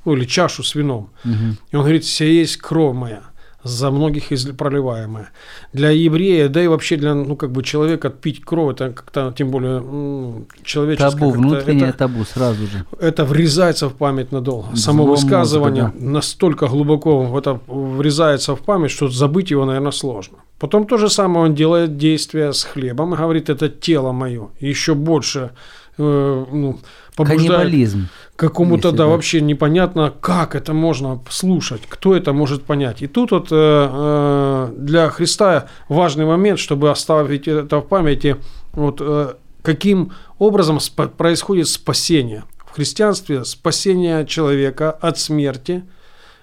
ну, 0.05 0.13
или 0.13 0.25
чашу 0.25 0.63
с 0.63 0.75
вином. 0.75 1.11
Мгм. 1.23 1.57
И 1.71 1.75
он 1.75 1.81
говорит, 1.81 2.03
вся 2.03 2.25
есть 2.25 2.57
кровь 2.57 2.95
моя, 2.95 3.23
за 3.63 3.91
многих 3.91 4.31
изли- 4.31 4.53
проливаемая. 4.53 5.29
Для 5.73 5.89
еврея, 5.89 6.49
да 6.49 6.61
и 6.63 6.67
вообще 6.67 6.97
для 6.97 7.13
ну, 7.15 7.35
как 7.35 7.51
бы 7.51 7.63
человека 7.63 8.09
пить 8.09 8.41
кровь, 8.43 8.75
это 8.75 8.89
как-то, 8.91 9.33
тем 9.37 9.49
более, 9.51 9.77
м, 9.77 10.45
человеческое. 10.63 11.11
Табу, 11.11 11.29
внутреннее 11.31 11.89
это- 11.89 11.97
табу 11.97 12.23
сразу 12.25 12.67
же. 12.67 12.85
это 12.99 13.23
врезается 13.25 13.87
в 13.87 13.93
память 13.93 14.31
надолго. 14.31 14.75
Само 14.75 15.03
Взлом 15.03 15.15
высказывание 15.15 15.83
мозга, 15.83 15.99
настолько 15.99 16.67
глубоко 16.67 17.21
в 17.23 17.37
это 17.37 17.59
врезается 17.67 18.55
в 18.55 18.59
память, 18.61 18.91
что 18.91 19.07
забыть 19.09 19.51
его, 19.51 19.65
наверное, 19.65 19.91
сложно. 19.91 20.37
Потом 20.59 20.85
то 20.85 20.97
же 20.97 21.09
самое 21.09 21.45
он 21.45 21.55
делает 21.55 21.97
действие 21.97 22.51
с 22.53 22.63
хлебом 22.63 23.13
и 23.13 23.17
говорит, 23.17 23.49
это 23.49 23.67
тело 23.69 24.11
мое. 24.13 24.47
Еще 24.61 24.93
больше 24.93 25.49
э, 25.97 26.45
ну, 26.51 26.79
побуждает 27.15 27.95
какому-то, 28.35 28.91
да, 28.91 28.99
да. 28.99 29.07
вообще 29.07 29.41
непонятно, 29.41 30.13
как 30.19 30.55
это 30.55 30.73
можно 30.73 31.21
слушать, 31.29 31.81
кто 31.87 32.15
это 32.15 32.33
может 32.33 32.63
понять. 32.63 33.01
И 33.01 33.07
тут 33.07 33.31
вот 33.31 33.47
э, 33.51 33.55
э, 33.55 34.73
для 34.77 35.09
Христа 35.09 35.67
важный 35.89 36.25
момент, 36.25 36.59
чтобы 36.59 36.89
оставить 36.89 37.47
это 37.47 37.79
в 37.79 37.87
памяти, 37.87 38.37
вот 38.73 38.97
э, 39.01 39.33
каким 39.61 40.11
образом 40.39 40.77
спа- 40.77 41.09
происходит 41.09 41.67
спасение. 41.67 42.43
В 42.65 42.75
христианстве 42.75 43.45
спасение 43.45 44.25
человека 44.25 44.91
от 44.91 45.19
смерти, 45.19 45.83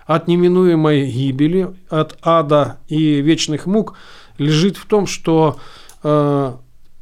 от 0.06 0.28
неминуемой 0.28 1.06
гибели, 1.06 1.70
от 1.88 2.16
ада 2.22 2.78
и 2.88 3.20
вечных 3.20 3.66
мук 3.66 3.94
лежит 4.38 4.76
в 4.76 4.86
том, 4.86 5.06
что 5.06 5.58
э, 6.02 6.52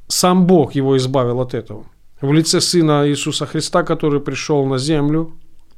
сам 0.09 0.47
Бог 0.47 0.75
его 0.75 0.97
избавил 0.97 1.41
от 1.41 1.55
этого. 1.55 1.87
В 2.21 2.33
лице 2.33 2.61
Сына 2.61 3.09
Иисуса 3.09 3.47
Христа, 3.47 3.83
который 3.83 4.21
пришел 4.21 4.67
на 4.67 4.79
землю, 4.79 5.33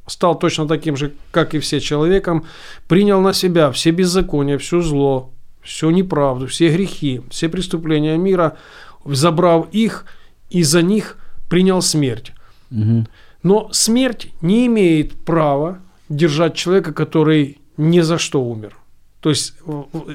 стал 0.07 0.38
точно 0.38 0.66
таким 0.66 0.97
же, 0.97 1.12
как 1.30 1.55
и 1.55 1.59
все 1.59 1.80
человеком, 1.80 2.45
принял 2.88 3.20
на 3.20 3.32
себя 3.32 3.70
все 3.70 3.91
беззакония, 3.91 4.59
все 4.59 4.80
зло, 4.80 5.30
всю 5.62 5.91
неправду, 5.91 6.47
все 6.47 6.70
грехи, 6.70 7.20
все 7.30 7.49
преступления 7.49 8.16
мира, 8.16 8.57
забрав 9.05 9.68
их 9.72 10.05
и 10.51 10.62
за 10.62 10.82
них 10.82 11.16
принял 11.49 11.82
смерть. 11.82 12.32
Мгм. 12.70 13.07
Но 13.43 13.68
смерть 13.72 14.32
не 14.43 14.66
имеет 14.66 15.12
права 15.24 15.78
держать 16.09 16.55
человека, 16.55 16.93
который 16.93 17.59
ни 17.76 18.01
за 18.01 18.18
что 18.18 18.43
умер. 18.43 18.76
То 19.21 19.31
есть 19.31 19.55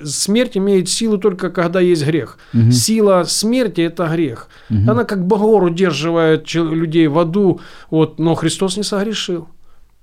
смерть 0.03 0.58
имеет 0.58 0.89
силу 0.89 1.18
только 1.18 1.49
когда 1.51 1.80
есть 1.80 2.06
грех. 2.06 2.39
Мгм. 2.53 2.72
Сила 2.72 3.24
смерти– 3.28 3.82
это 3.89 4.08
грех. 4.08 4.47
Мгм. 4.70 4.89
Она 4.89 5.03
как 5.03 5.26
багор 5.28 5.64
удерживает 5.64 6.51
людей 6.53 7.08
в 7.08 7.20
аду, 7.20 7.60
вот, 7.91 8.20
но 8.20 8.34
Христос 8.36 8.78
не 8.78 8.84
согрешил. 8.84 9.47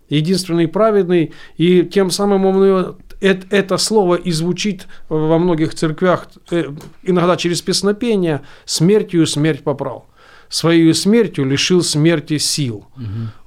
Единственный 0.09 0.68
праведный, 0.68 1.32
и 1.57 1.82
тем 1.82 2.11
самым 2.11 2.46
он, 2.46 2.64
его- 2.64 2.96
эт- 3.20 3.46
это 3.50 3.76
слово 3.78 4.14
и 4.16 4.30
звучит 4.30 4.86
во 5.09 5.38
многих 5.38 5.74
церквях, 5.74 6.28
э, 6.50 6.64
иногда 7.03 7.36
через 7.36 7.62
песнопение, 7.62 8.42
«смертью 8.66 9.26
смерть 9.26 9.64
поправ». 9.64 10.03
Своей 10.48 10.92
смертью 10.94 11.46
лишил 11.46 11.82
смерти 11.82 12.38
сил. 12.38 12.84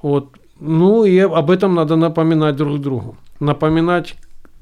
Вот. 0.02 0.30
Ну 0.60 1.06
и 1.06 1.20
об 1.20 1.52
этом 1.52 1.76
надо 1.76 1.96
напоминать 1.98 2.56
друг 2.56 2.82
другу. 2.82 3.16
Напоминать 3.40 4.16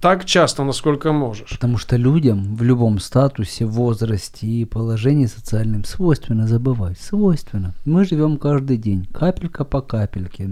так 0.03 0.25
часто, 0.25 0.65
насколько 0.65 1.13
можешь. 1.13 1.51
Потому 1.51 1.77
что 1.77 1.95
людям 1.95 2.57
в 2.57 2.61
любом 2.61 2.99
статусе, 2.99 3.65
возрасте 3.65 4.45
и 4.45 4.65
положении 4.65 5.27
социальном 5.27 5.85
свойственно 5.85 6.45
забывать. 6.45 6.99
Свойственно. 6.99 7.73
Мы 7.85 8.03
живем 8.03 8.37
каждый 8.37 8.75
день, 8.75 9.05
капелька 9.05 9.63
по 9.63 9.81
капельке, 9.81 10.49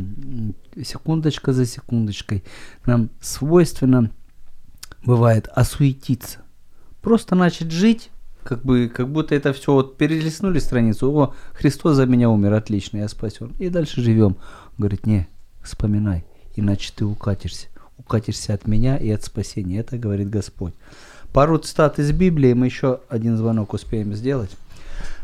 секундочка 0.81 1.51
за 1.51 1.65
секундочкой. 1.65 2.45
Нам 2.85 3.09
свойственно 3.19 4.09
бывает 5.05 5.49
осуетиться. 5.53 6.39
Просто 7.01 7.35
начать 7.35 7.71
жить, 7.71 8.09
как 8.45 8.63
бы, 8.63 8.87
как 8.87 9.09
будто 9.09 9.35
это 9.35 9.51
все 9.51 9.73
вот 9.73 9.97
перелистнули 9.97 10.59
страницу. 10.59 11.11
О, 11.11 11.33
Христос 11.51 11.97
за 11.97 12.05
меня 12.05 12.29
умер, 12.29 12.53
отлично, 12.53 12.99
я 12.99 13.09
спасен. 13.09 13.53
И 13.59 13.67
дальше 13.67 13.99
живем. 14.01 14.37
Говорит, 14.77 15.05
не, 15.05 15.27
вспоминай, 15.61 16.23
иначе 16.55 16.93
ты 16.95 17.03
укатишься. 17.03 17.67
Укатишься 18.05 18.53
от 18.53 18.67
меня 18.67 18.97
и 18.97 19.09
от 19.09 19.23
спасения. 19.23 19.79
Это 19.79 19.97
говорит 19.97 20.29
Господь. 20.29 20.73
Пару 21.33 21.57
цитат 21.57 21.97
из 21.99 22.11
Библии, 22.11 22.53
мы 22.53 22.65
еще 22.65 22.99
один 23.07 23.37
звонок 23.37 23.73
успеем 23.73 24.13
сделать. 24.13 24.51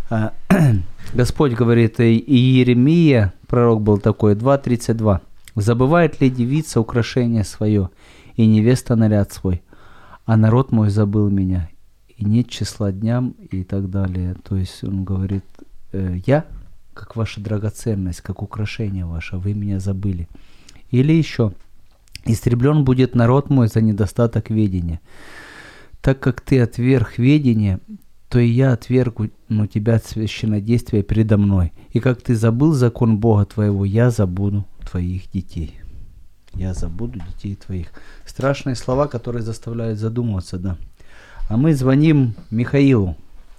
А, 0.09 0.33
Господь 1.13 1.53
говорит, 1.53 1.99
и 1.99 2.17
Иеремия, 2.17 3.33
пророк 3.47 3.81
был 3.81 3.97
такой, 3.97 4.35
2.32. 4.35 5.19
«Забывает 5.55 6.21
ли 6.21 6.29
девица 6.29 6.79
украшение 6.79 7.43
свое, 7.43 7.89
и 8.35 8.45
невеста 8.45 8.95
наряд 8.95 9.33
свой, 9.33 9.63
а 10.25 10.37
народ 10.37 10.71
мой 10.71 10.89
забыл 10.89 11.29
меня, 11.29 11.69
и 12.15 12.23
нет 12.23 12.47
числа 12.47 12.91
дням» 12.91 13.35
и 13.51 13.63
так 13.63 13.89
далее. 13.89 14.35
То 14.47 14.55
есть 14.55 14.83
он 14.83 15.03
говорит, 15.03 15.43
«Э, 15.91 16.19
я, 16.25 16.45
как 16.93 17.15
ваша 17.15 17.41
драгоценность, 17.41 18.21
как 18.21 18.43
украшение 18.43 19.05
ваше, 19.05 19.37
вы 19.37 19.53
меня 19.53 19.79
забыли. 19.79 20.29
Или 20.91 21.13
еще, 21.13 21.53
истреблен 22.27 22.83
будет 22.83 23.15
народ 23.15 23.49
мой 23.49 23.67
за 23.67 23.81
недостаток 23.81 24.49
ведения. 24.49 24.99
Так 26.01 26.19
как 26.19 26.41
ты 26.41 26.61
отверг 26.61 27.17
ведение, 27.17 27.79
то 28.29 28.39
и 28.39 28.47
я 28.47 28.73
отвергу 28.73 29.29
ну, 29.49 29.67
тебя 29.67 29.95
от 29.95 30.05
священнодействия 30.05 31.03
предо 31.03 31.37
мной. 31.37 31.71
И 31.91 31.99
как 31.99 32.21
ты 32.21 32.35
забыл 32.35 32.73
закон 32.73 33.17
Бога 33.17 33.45
твоего, 33.45 33.85
я 33.85 34.11
забуду 34.11 34.65
твоих 34.89 35.31
детей. 35.31 35.79
Я 36.53 36.73
забуду 36.73 37.19
детей 37.19 37.55
твоих. 37.55 37.87
Страшные 38.25 38.75
слова, 38.75 39.07
которые 39.07 39.43
заставляют 39.43 39.99
задумываться, 39.99 40.57
да. 40.57 40.77
А 41.49 41.55
мы 41.55 41.73
звоним 41.73 42.35
Михаилу. 42.51 43.15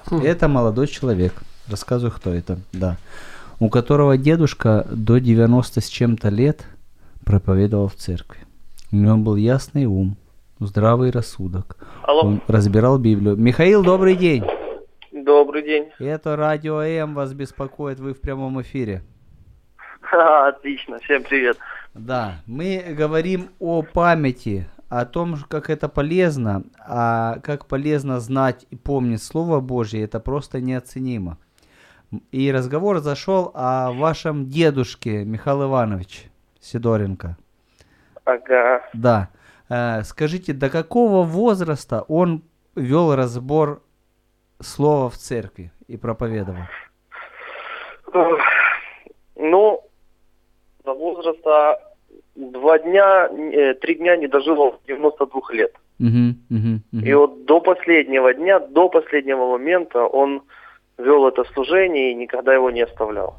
Хм. 0.06 0.16
Это 0.16 0.48
молодой 0.48 0.88
человек. 0.88 1.32
Рассказываю, 1.68 2.12
кто 2.12 2.32
это. 2.32 2.58
Да. 2.72 2.98
У 3.60 3.70
которого 3.70 4.18
дедушка 4.18 4.86
до 4.90 5.18
90 5.18 5.80
с 5.80 5.86
чем-то 5.88 6.28
лет 6.28 6.64
проповедовал 7.24 7.88
в 7.88 7.94
церкви. 7.94 8.40
У 8.90 8.96
него 8.96 9.18
был 9.18 9.36
ясный 9.36 9.84
ум, 9.84 10.16
здравый 10.60 11.10
рассудок. 11.10 11.76
Алло. 12.04 12.22
Он 12.22 12.42
разбирал 12.46 12.98
Библию. 12.98 13.36
Михаил, 13.36 13.82
добрый 13.82 14.16
день. 14.16 14.42
Добрый 15.12 15.62
день. 15.62 15.90
Это 15.98 16.36
Радио 16.36 16.80
М 16.80 17.14
вас 17.14 17.34
беспокоит, 17.34 18.00
вы 18.00 18.14
в 18.14 18.20
прямом 18.22 18.62
эфире. 18.62 19.02
Отлично, 20.10 20.98
всем 21.00 21.22
привет. 21.22 21.58
Да, 21.92 22.40
мы 22.46 22.82
говорим 22.96 23.50
о 23.58 23.82
памяти, 23.82 24.66
о 24.88 25.04
том, 25.04 25.36
как 25.48 25.68
это 25.68 25.90
полезно, 25.90 26.64
а 26.78 27.40
как 27.40 27.66
полезно 27.66 28.20
знать 28.20 28.64
и 28.70 28.76
помнить 28.76 29.22
Слово 29.22 29.60
Божье, 29.60 30.02
это 30.02 30.18
просто 30.18 30.62
неоценимо. 30.62 31.36
И 32.32 32.50
разговор 32.50 33.00
зашел 33.00 33.50
о 33.52 33.92
вашем 33.92 34.46
дедушке 34.46 35.26
Михаил 35.26 35.64
Иванович 35.64 36.30
Сидоренко. 36.58 37.36
Ага. 38.28 38.82
Да. 38.92 39.28
Э, 39.70 40.02
Скажите, 40.02 40.52
до 40.52 40.68
какого 40.68 41.22
возраста 41.22 42.04
он 42.08 42.42
вел 42.76 43.14
разбор 43.14 43.82
слова 44.60 45.08
в 45.08 45.14
церкви 45.16 45.70
и 45.86 45.96
проповедовал? 45.96 46.62
Ох, 48.12 48.38
Ну, 49.36 49.80
до 50.84 50.94
возраста 50.94 51.78
два 52.34 52.78
дня, 52.78 53.28
э, 53.28 53.74
три 53.74 53.94
дня 53.94 54.16
не 54.16 54.26
дожил 54.28 54.60
он 54.60 54.74
92 54.86 55.52
лет. 55.52 55.72
Мгм, 55.98 56.36
мгм, 56.50 56.82
мгм. 56.92 57.04
И 57.06 57.14
вот 57.14 57.46
до 57.46 57.60
последнего 57.60 58.34
дня, 58.34 58.58
до 58.60 58.88
последнего 58.88 59.46
момента 59.52 60.04
он 60.04 60.42
вел 60.98 61.26
это 61.26 61.44
служение 61.54 62.12
и 62.12 62.14
никогда 62.14 62.52
его 62.54 62.70
не 62.70 62.82
оставлял. 62.82 63.36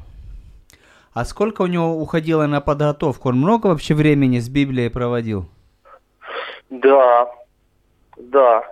А 1.12 1.24
сколько 1.24 1.62
у 1.62 1.66
него 1.66 1.94
уходило 1.96 2.46
на 2.46 2.60
подготовку? 2.60 3.30
Он 3.30 3.36
много 3.36 3.66
вообще 3.66 3.94
времени 3.94 4.38
с 4.38 4.48
Библией 4.48 4.90
проводил? 4.90 5.46
Да, 6.70 7.28
да. 8.16 8.62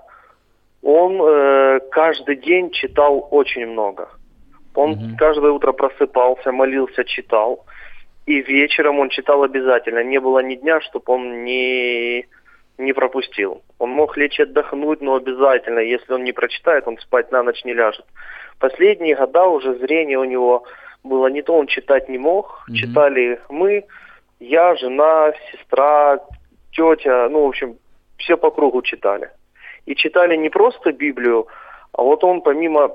Он 0.83 1.21
э, 1.21 1.81
каждый 1.91 2.37
день 2.37 2.71
читал 2.71 3.27
очень 3.33 3.67
много. 3.67 4.09
Он 4.75 4.91
Мгм. 4.91 5.17
каждое 5.17 5.51
утро 5.51 5.73
просыпался, 5.73 6.53
молился, 6.53 7.05
читал. 7.05 7.65
И 8.27 8.41
вечером 8.43 9.01
он 9.01 9.09
читал 9.09 9.43
обязательно. 9.43 10.05
Не 10.05 10.21
было 10.21 10.39
ни 10.41 10.55
дня, 10.55 10.81
чтобы 10.83 11.05
он 11.13 11.45
не, 11.45 12.27
не 12.79 12.93
пропустил. 12.93 13.63
Он 13.79 13.91
мог 13.91 14.17
лечь 14.17 14.39
отдохнуть, 14.39 15.01
но 15.01 15.17
обязательно, 15.17 15.81
если 15.81 16.13
он 16.13 16.23
не 16.23 16.33
прочитает, 16.33 16.87
он 16.87 16.99
спать 16.99 17.33
на 17.33 17.43
ночь 17.43 17.65
не 17.65 17.73
ляжет. 17.75 18.05
Последние 18.61 19.17
года 19.17 19.47
уже 19.47 19.75
зрение 19.79 20.19
у 20.19 20.25
него 20.25 20.65
было 21.09 21.27
не 21.29 21.43
то, 21.43 21.55
он 21.55 21.67
читать 21.67 22.09
не 22.09 22.19
мог. 22.19 22.65
Мгм. 22.69 22.77
Читали 22.77 23.41
мы, 23.49 23.85
я, 24.41 24.77
жена, 24.77 25.33
сестра, 25.51 26.21
тетя, 26.73 27.29
ну, 27.29 27.45
в 27.45 27.49
общем, 27.49 27.77
все 28.19 28.37
по 28.37 28.51
кругу 28.51 28.83
читали. 28.83 29.31
И 29.87 29.95
читали 29.95 30.37
не 30.37 30.51
просто 30.51 30.93
Библию, 30.93 31.47
а 31.93 32.03
вот 32.03 32.25
он 32.25 32.43
помимо 32.43 32.91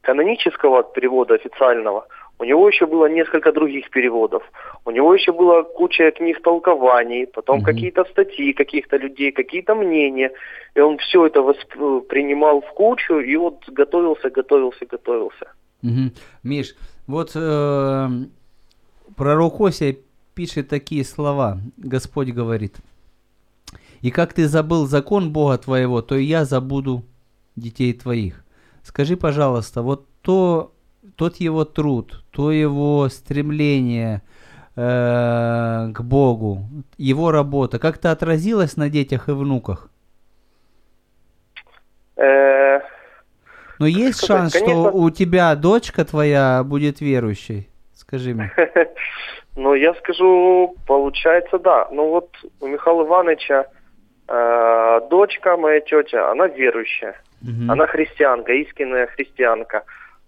канонического 0.00 0.82
перевода 0.82 1.34
официального, 1.34 2.06
у 2.38 2.44
него 2.44 2.68
еще 2.68 2.86
было 2.86 3.06
несколько 3.06 3.52
других 3.52 3.90
переводов. 3.90 4.42
У 4.84 4.90
него 4.90 5.14
еще 5.14 5.32
была 5.32 5.62
куча 5.62 6.10
книг 6.10 6.42
толкований, 6.42 7.26
потом 7.26 7.58
Мгм. 7.58 7.64
какие-то 7.64 8.04
статьи 8.04 8.52
каких-то 8.52 8.96
людей, 8.96 9.30
какие-то 9.30 9.74
мнения. 9.74 10.32
И 10.74 10.80
он 10.80 10.96
все 10.98 11.26
это 11.26 11.40
воспринимал 11.42 12.60
в 12.60 12.72
кучу 12.74 13.20
и 13.20 13.36
вот 13.36 13.68
готовился, 13.68 14.30
готовился, 14.30 14.86
готовился. 14.86 15.52
Мгм. 15.82 16.12
Миш, 16.42 16.74
вот 17.12 17.32
э, 17.34 18.08
пророк 19.16 19.60
Осия 19.60 19.96
пишет 20.34 20.70
такие 20.70 21.04
слова. 21.04 21.60
Господь 21.76 22.30
говорит, 22.30 22.76
«И 24.00 24.10
как 24.10 24.32
ты 24.32 24.48
забыл 24.48 24.86
закон 24.86 25.30
Бога 25.30 25.58
твоего, 25.58 26.00
то 26.00 26.16
и 26.16 26.24
я 26.24 26.46
забуду 26.46 27.04
детей 27.54 27.92
твоих». 27.92 28.42
Скажи, 28.82 29.18
пожалуйста, 29.18 29.82
вот 29.82 30.06
то, 30.22 30.72
тот 31.16 31.36
его 31.36 31.66
труд, 31.66 32.24
то 32.30 32.50
его 32.50 33.08
стремление 33.10 34.22
э, 34.74 35.92
к 35.92 36.00
Богу, 36.00 36.66
его 36.96 37.30
работа, 37.30 37.78
как-то 37.78 38.10
отразилось 38.10 38.78
на 38.78 38.88
детях 38.88 39.28
и 39.28 39.32
внуках? 39.32 39.90
Э, 42.16 42.71
Но 43.82 43.88
есть 43.88 44.18
сказать, 44.18 44.40
шанс, 44.40 44.52
конечно. 44.52 44.90
что 44.90 44.96
у 44.96 45.10
тебя 45.10 45.54
дочка 45.56 46.04
твоя 46.04 46.62
будет 46.64 47.00
верующей? 47.00 47.68
Скажи 47.94 48.34
мне. 48.34 48.50
Ну, 49.54 49.74
я 49.74 49.92
скажу, 49.96 50.74
получается, 50.86 51.58
да. 51.58 51.86
Ну 51.90 52.08
вот 52.08 52.30
у 52.60 52.66
Михаила 52.68 53.04
Ивановича 53.04 53.66
э, 54.28 55.00
дочка, 55.10 55.58
моя 55.58 55.80
тетя, 55.80 56.30
она 56.30 56.46
верующая. 56.46 57.16
Она 57.68 57.86
христианка, 57.86 58.52
истинная 58.52 59.08
христианка. 59.08 59.82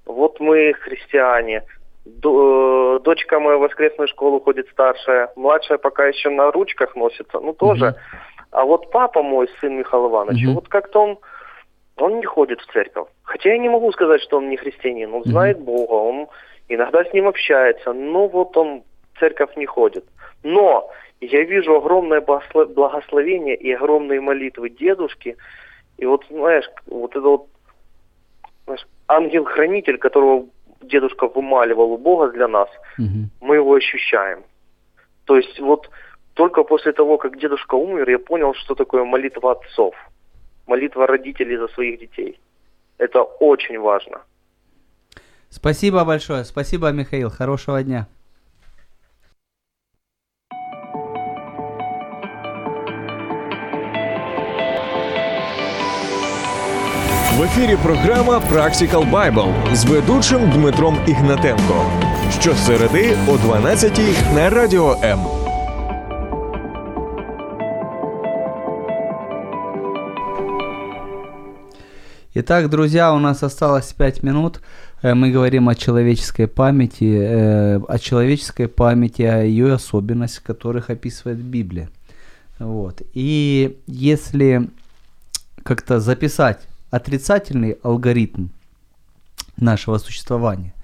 Вот 0.05 0.41
мы 0.41 0.75
христиане. 0.75 1.63
Э, 2.05 2.99
дочка 3.03 3.41
моя 3.41 3.57
в 3.57 3.61
воскресную 3.61 4.09
школу 4.09 4.41
ходит 4.41 4.69
старшая. 4.73 5.31
Младшая 5.37 5.79
пока 5.79 6.05
еще 6.05 6.29
на 6.29 6.51
ручках 6.51 6.95
носится. 6.95 7.41
Ну, 7.41 7.55
тоже. 7.55 7.95
А 8.51 8.65
вот 8.65 8.91
папа 8.91 9.23
мой, 9.23 9.49
сын 9.61 9.79
Михаила 9.79 10.09
Ивановича, 10.09 10.47
Мгм. 10.49 10.55
вот 10.55 10.69
как-то 10.69 11.01
он, 11.01 11.19
он 11.97 12.19
не 12.19 12.25
ходит 12.25 12.61
в 12.61 12.73
церковь. 12.73 13.09
Хотя 13.23 13.51
я 13.53 13.59
не 13.59 13.69
могу 13.69 13.93
сказать, 13.93 14.21
что 14.23 14.39
он 14.39 14.49
не 14.49 14.57
христианин. 14.57 15.15
Он 15.15 15.23
знает 15.25 15.61
Бога, 15.61 15.93
он 15.93 16.29
иногда 16.69 17.05
с 17.05 17.13
ним 17.13 17.29
общается. 17.29 17.93
Но 17.93 18.27
вот 18.29 18.57
он 18.57 18.83
в 19.15 19.19
церковь 19.21 19.57
не 19.57 19.67
ходит. 19.67 20.05
Но 20.43 20.91
я 21.21 21.45
вижу 21.45 21.77
огромное 21.77 22.21
благосло- 22.21 22.67
благословение 22.67 23.57
и 23.57 23.73
огромные 23.73 24.21
молитвы 24.21 24.71
дедушки. 24.71 25.37
И 25.99 26.07
вот, 26.07 26.25
знаешь, 26.31 26.69
вот 26.87 27.11
это 27.13 27.29
вот 27.29 27.47
знаешь, 28.65 28.87
ангел-хранитель, 29.09 29.99
которого 29.99 30.47
дедушка 30.83 31.29
вымаливал 31.29 31.93
у 31.93 31.99
Бога 31.99 32.29
для 32.33 32.49
нас, 32.49 32.69
Мгм. 32.99 33.31
мы 33.41 33.57
его 33.57 33.75
ощущаем. 33.75 34.43
То 35.27 35.37
есть 35.37 35.61
вот 35.61 35.89
только 36.35 36.65
после 36.65 36.93
того, 36.93 37.17
как 37.19 37.39
дедушка 37.39 37.77
умер, 37.77 38.11
я 38.11 38.19
понял, 38.19 38.55
что 38.55 38.75
такое 38.75 39.05
молитва 39.05 39.53
отцов, 39.53 39.95
молитва 40.68 41.08
родителей 41.08 41.58
за 41.58 41.68
своих 41.68 42.00
детей. 42.00 42.40
Это 42.98 43.22
очень 43.40 43.80
важно. 43.80 44.22
Спасибо 45.50 46.06
большое. 46.06 46.46
Спасибо, 46.46 46.92
Михаил. 46.92 47.30
Хорошего 47.30 47.82
дня. 47.84 48.06
В 57.40 57.44
ефірі 57.44 57.78
програма 57.84 58.42
Practical 58.54 59.12
Bible 59.12 59.76
з 59.76 59.86
ведучим 59.86 60.52
Дмитром 60.52 60.98
Ігнатенко. 61.08 61.86
Щосереди 62.42 63.18
о 63.28 63.38
12 63.38 64.00
на 64.36 64.50
радіо 64.50 64.96
М. 65.04 65.20
Итак, 72.37 72.68
друзья, 72.68 73.14
у 73.14 73.20
нас 73.20 73.45
осталось 73.45 73.93
5 73.93 74.24
минут. 74.24 74.61
Э, 75.03 75.14
Мы 75.14 75.30
говорим 75.30 75.68
о 75.68 75.76
человеческой 75.76 76.49
памяти, 76.49 77.05
э, 77.05 77.80
о 77.89 77.99
человеческой 78.01 78.66
памяти, 78.66 79.22
о 79.22 79.45
ее 79.45 79.74
особенностях, 79.74 80.43
которых 80.43 80.91
описывает 80.91 81.39
Библия. 81.39 81.91
Вот. 82.59 83.03
И 83.12 83.78
если 83.87 84.68
как-то 85.62 86.01
записать 86.01 86.66
отрицательный 86.91 87.78
алгоритм 87.85 88.49
нашего 89.57 89.99
существования, 89.99 90.74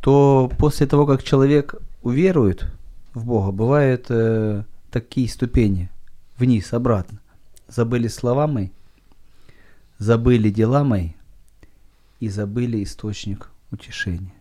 то 0.00 0.50
после 0.58 0.86
того, 0.86 1.04
как 1.04 1.22
человек 1.22 1.74
уверует 2.02 2.64
в 3.12 3.26
Бога, 3.26 3.52
бывают 3.52 4.06
э, 4.08 4.62
такие 4.90 5.28
ступени 5.28 5.90
вниз, 6.38 6.72
обратно. 6.72 7.18
Забыли 7.68 8.08
слова 8.08 8.46
мои, 8.46 8.68
забыли 9.98 10.50
дела 10.50 10.84
мои 10.84 11.10
и 12.20 12.28
забыли 12.28 12.82
источник 12.82 13.50
утешения. 13.70 14.32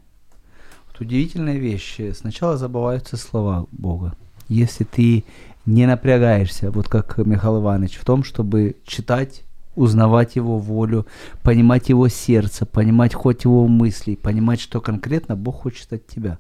Вот 0.88 1.01
удивительная 1.01 1.58
вещь. 1.58 1.99
Сначала 2.14 2.58
забываются 2.58 3.18
слова 3.18 3.68
Бога. 3.72 4.16
Если 4.47 4.84
ты 4.84 5.26
не 5.66 5.86
напрягаешься, 5.86 6.72
вот 6.72 6.88
как 6.88 7.18
Михаил 7.18 7.60
Иванович, 7.62 7.97
в 7.97 8.05
том, 8.05 8.24
чтобы 8.24 8.78
читать, 8.86 9.43
узнавать 9.76 10.36
его 10.36 10.58
волю, 10.58 11.05
понимать 11.43 11.89
его 11.89 12.08
сердце, 12.08 12.66
понимать 12.66 13.14
хоть 13.14 13.43
его 13.43 13.68
мысли, 13.68 14.16
понимать, 14.16 14.62
что 14.62 14.80
конкретно 14.80 15.36
Бог 15.36 15.64
хочет 15.64 15.91
от 15.91 16.08
тебя. 16.08 16.39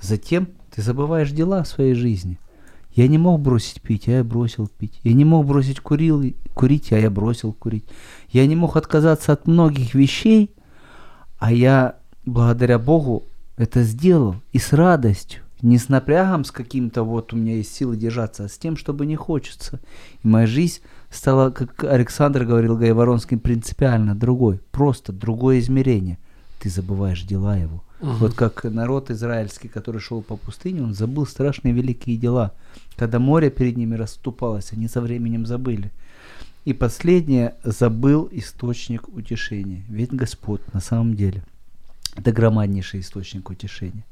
Затем 0.00 0.48
ты 0.74 0.82
забываешь 0.82 1.30
дела 1.30 1.62
в 1.64 1.68
своей 1.68 1.94
жизни. 1.94 2.38
Я 2.94 3.06
не 3.08 3.18
мог 3.18 3.40
бросить 3.40 3.80
пить, 3.80 4.08
а 4.08 4.12
я 4.12 4.24
бросил 4.24 4.66
пить. 4.66 5.00
Я 5.04 5.12
не 5.12 5.24
мог 5.24 5.46
бросить 5.46 5.80
курил, 5.80 6.24
курить, 6.54 6.92
а 6.92 6.98
я 6.98 7.10
бросил 7.10 7.52
курить. 7.52 7.84
Я 8.30 8.46
не 8.46 8.56
мог 8.56 8.76
отказаться 8.76 9.32
от 9.32 9.46
многих 9.46 9.94
вещей, 9.94 10.50
а 11.38 11.52
я 11.52 11.96
благодаря 12.26 12.78
Богу 12.78 13.24
это 13.56 13.82
сделал 13.82 14.36
и 14.52 14.58
с 14.58 14.72
радостью. 14.72 15.42
Не 15.60 15.76
с 15.76 15.88
напрягом, 15.88 16.44
с 16.44 16.52
каким-то 16.52 17.02
вот 17.02 17.32
у 17.32 17.36
меня 17.36 17.56
есть 17.56 17.74
силы 17.74 17.96
держаться, 17.96 18.44
а 18.44 18.48
с 18.48 18.56
тем, 18.58 18.76
чтобы 18.76 19.06
не 19.06 19.16
хочется. 19.16 19.80
И 20.22 20.28
моя 20.28 20.46
жизнь 20.46 20.80
стала, 21.10 21.50
как 21.50 21.82
Александр 21.82 22.44
говорил 22.44 22.76
Гайворонский, 22.76 23.38
принципиально 23.38 24.14
другой. 24.14 24.60
Просто 24.70 25.12
другое 25.12 25.58
измерение. 25.58 26.18
Ты 26.60 26.70
забываешь 26.70 27.22
дела 27.22 27.56
его. 27.56 27.82
Вот 28.00 28.34
как 28.34 28.64
народ 28.64 29.10
израильский, 29.10 29.68
который 29.68 30.00
шел 30.00 30.22
по 30.22 30.36
пустыне, 30.36 30.82
он 30.82 30.94
забыл 30.94 31.26
страшные 31.26 31.74
великие 31.74 32.16
дела. 32.16 32.52
Когда 32.96 33.18
море 33.18 33.50
перед 33.50 33.76
ними 33.76 33.96
расступалось, 33.96 34.72
они 34.72 34.88
со 34.88 35.00
временем 35.00 35.46
забыли. 35.46 35.90
И 36.64 36.72
последнее, 36.72 37.54
забыл 37.64 38.28
источник 38.30 39.08
утешения. 39.08 39.82
Ведь 39.88 40.12
Господь 40.12 40.60
на 40.72 40.80
самом 40.80 41.14
деле 41.14 41.42
это 42.16 42.30
громаднейший 42.32 43.00
источник 43.00 43.50
утешения. 43.50 44.04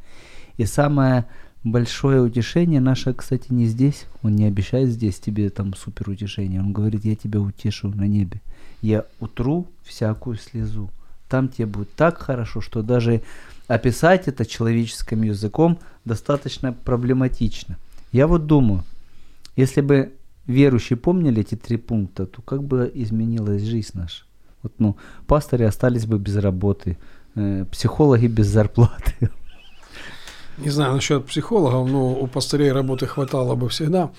И 0.57 0.65
самое 0.65 1.27
большое 1.63 2.23
утешение 2.23 2.81
наше, 2.81 3.13
кстати, 3.13 3.53
не 3.53 3.67
здесь. 3.67 4.07
Он 4.23 4.35
не 4.35 4.47
обещает 4.47 4.89
здесь 4.89 5.19
тебе 5.19 5.51
там 5.51 5.75
супер 5.75 6.09
утешение. 6.11 6.61
Он 6.61 6.73
говорит, 6.73 7.05
я 7.05 7.15
тебя 7.15 7.41
утешу 7.41 7.89
на 7.89 8.07
небе. 8.07 8.41
Я 8.83 9.05
утру 9.21 9.67
всякую 9.83 10.39
слезу. 10.39 10.91
Там 11.29 11.49
тебе 11.49 11.67
будет 11.67 11.93
так 11.95 12.19
хорошо, 12.19 12.61
что 12.61 12.83
даже 12.83 13.23
описать 13.69 14.29
это 14.29 14.47
человеческим 14.47 15.23
языком 15.23 15.79
достаточно 16.05 16.73
проблематично. 16.73 17.77
Я 18.13 18.27
вот 18.27 18.47
думаю, 18.47 18.85
если 19.57 19.81
бы 19.81 20.13
верующие 20.47 20.97
помнили 20.97 21.41
эти 21.41 21.55
три 21.57 21.77
пункта, 21.77 22.27
то 22.27 22.43
как 22.43 22.63
бы 22.63 22.91
изменилась 22.95 23.63
жизнь 23.63 23.91
наша? 23.95 24.25
Вот, 24.63 24.73
ну, 24.79 24.97
пастыри 25.27 25.65
остались 25.65 26.07
бы 26.07 26.19
без 26.19 26.37
работы, 26.37 26.99
э, 27.35 27.65
психологи 27.71 28.27
без 28.27 28.47
зарплаты. 28.47 29.31
Не 30.59 30.71
знаю 30.71 30.95
насчет 30.95 31.27
психологов, 31.27 31.89
но 31.91 32.15
у 32.15 32.27
пастырей 32.27 32.73
работы 32.73 33.07
хватало 33.07 33.55
бы 33.57 33.69
всегда. 33.69 34.11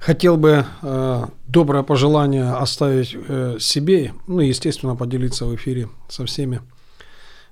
Хотел 0.00 0.36
бы 0.36 0.66
э, 0.82 1.24
доброе 1.46 1.82
пожелание 1.82 2.50
оставить 2.50 3.16
э, 3.16 3.56
себе, 3.58 4.12
ну 4.26 4.40
естественно, 4.40 4.96
поделиться 4.96 5.46
в 5.46 5.54
эфире 5.54 5.88
со 6.08 6.26
всеми, 6.26 6.60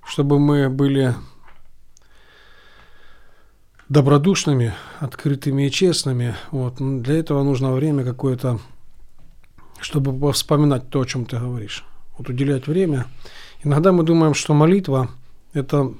чтобы 0.04 0.38
мы 0.38 0.68
были 0.68 1.14
добродушными, 3.88 4.72
открытыми 5.00 5.66
и 5.66 5.70
честными. 5.70 6.34
Вот. 6.50 6.76
Для 6.78 7.18
этого 7.18 7.42
нужно 7.42 7.72
время 7.72 8.04
какое-то, 8.04 8.60
чтобы 9.80 10.32
вспоминать 10.32 10.88
то, 10.90 11.00
о 11.00 11.06
чем 11.06 11.24
ты 11.26 11.38
говоришь. 11.38 11.84
Вот 12.16 12.28
уделять 12.28 12.66
время. 12.66 13.06
Иногда 13.64 13.92
мы 13.92 14.04
думаем, 14.04 14.34
что 14.34 14.54
молитва– 14.54 15.10
это, 15.52 15.92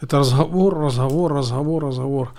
это 0.00 0.18
разговор, 0.18 0.78
разговор, 0.78 1.32
разговор, 1.32 1.84
разговор. 1.84 2.34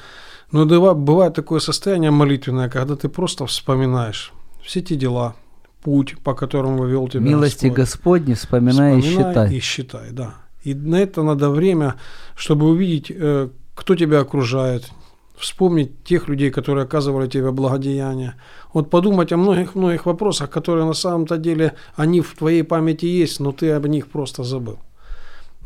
Но 0.51 0.65
бывает 0.93 1.33
такое 1.33 1.59
состояние 1.59 2.11
молитвенное, 2.11 2.69
когда 2.69 2.95
ты 2.95 3.09
просто 3.09 3.45
вспоминаешь 3.45 4.33
все 4.63 4.81
те 4.81 4.95
дела, 4.95 5.35
путь, 5.81 6.17
по 6.23 6.33
которому 6.35 6.85
вел 6.85 7.07
тебя 7.07 7.21
Милости 7.21 7.67
Господь. 7.67 7.77
Господни 7.77 8.33
вспоминай, 8.35 8.97
и 8.97 9.01
Вспоминай 9.01 9.31
считай. 9.31 9.55
И 9.55 9.59
считай, 9.59 10.11
да. 10.11 10.35
И 10.63 10.73
на 10.73 11.01
это 11.01 11.23
надо 11.23 11.49
время, 11.49 11.95
чтобы 12.35 12.69
увидеть, 12.69 13.11
э, 13.11 13.49
кто 13.73 13.95
тебя 13.95 14.19
окружает, 14.19 14.91
вспомнить 15.35 16.03
тех 16.03 16.27
людей, 16.27 16.51
которые 16.51 16.83
оказывали 16.83 17.27
тебе 17.27 17.51
благодеяние. 17.51 18.35
Вот 18.73 18.89
подумать 18.89 19.31
о 19.31 19.37
многих-многих 19.37 20.05
вопросах, 20.05 20.49
которые 20.49 20.85
на 20.85 20.93
самом-то 20.93 21.37
деле, 21.37 21.73
они 21.95 22.21
в 22.21 22.35
твоей 22.37 22.63
памяти 22.63 23.05
есть, 23.05 23.39
но 23.39 23.51
ты 23.51 23.71
об 23.71 23.87
них 23.87 24.07
просто 24.07 24.43
забыл. 24.43 24.79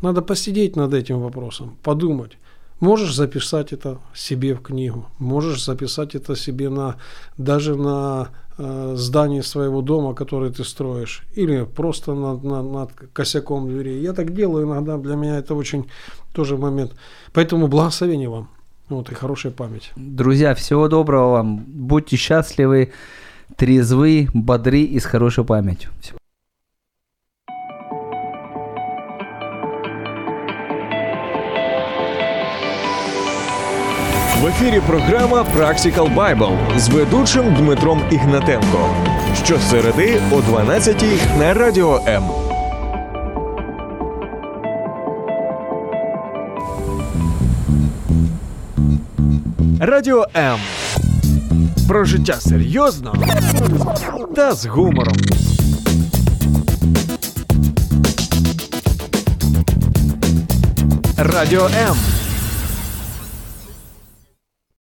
Надо 0.02 0.22
посидеть 0.22 0.76
над 0.76 0.94
этим 0.94 1.20
вопросом, 1.20 1.76
подумать. 1.82 2.38
Можешь 2.80 3.14
записать 3.14 3.72
это 3.72 3.98
себе 4.14 4.54
в 4.54 4.60
книгу, 4.60 5.06
можешь 5.18 5.64
записать 5.64 6.14
это 6.14 6.36
себе 6.36 6.68
на, 6.68 6.96
даже 7.38 7.74
на 7.74 8.28
э, 8.58 8.92
здании 8.96 9.40
своего 9.40 9.80
дома, 9.80 10.14
который 10.14 10.52
ты 10.52 10.62
строишь, 10.62 11.22
или 11.34 11.64
просто 11.64 12.14
над, 12.14 12.44
над, 12.44 12.72
над 12.72 12.92
косяком 13.14 13.68
двери. 13.68 14.02
Я 14.02 14.12
так 14.12 14.34
делаю 14.34 14.66
иногда, 14.66 14.98
для 14.98 15.16
меня 15.16 15.38
это 15.38 15.54
очень 15.54 15.86
тоже 16.34 16.58
момент. 16.58 16.92
Поэтому 17.32 17.68
благословение 17.68 18.28
вам. 18.28 18.48
Вот, 18.90 19.10
и 19.10 19.14
хорошая 19.14 19.52
память. 19.52 19.92
Друзья, 19.96 20.54
всего 20.54 20.88
доброго 20.88 21.32
вам. 21.32 21.64
Будьте 21.66 22.16
счастливы, 22.16 22.92
трезвы, 23.56 24.28
бодры 24.34 24.82
и 24.82 25.00
с 25.00 25.04
хорошей 25.04 25.44
памятью. 25.44 25.90
Всего 26.00 26.18
В 34.46 34.48
ефірі 34.48 34.80
програма 34.86 35.46
Practical 35.56 36.14
Bible 36.14 36.78
з 36.78 36.88
ведучим 36.88 37.54
Дмитром 37.54 38.02
Ігнатенко. 38.10 38.90
Щосереди 39.44 40.20
о 40.32 40.40
12 40.40 41.04
на 41.38 41.54
радіо 41.54 42.00
М. 42.08 42.22
Радіо 49.80 50.26
М. 50.36 50.58
Про 51.88 52.04
життя 52.04 52.34
серйозно 52.34 53.14
та 54.36 54.54
з 54.54 54.66
гумором. 54.66 55.16
Радіо 61.16 61.70
М. 61.88 61.96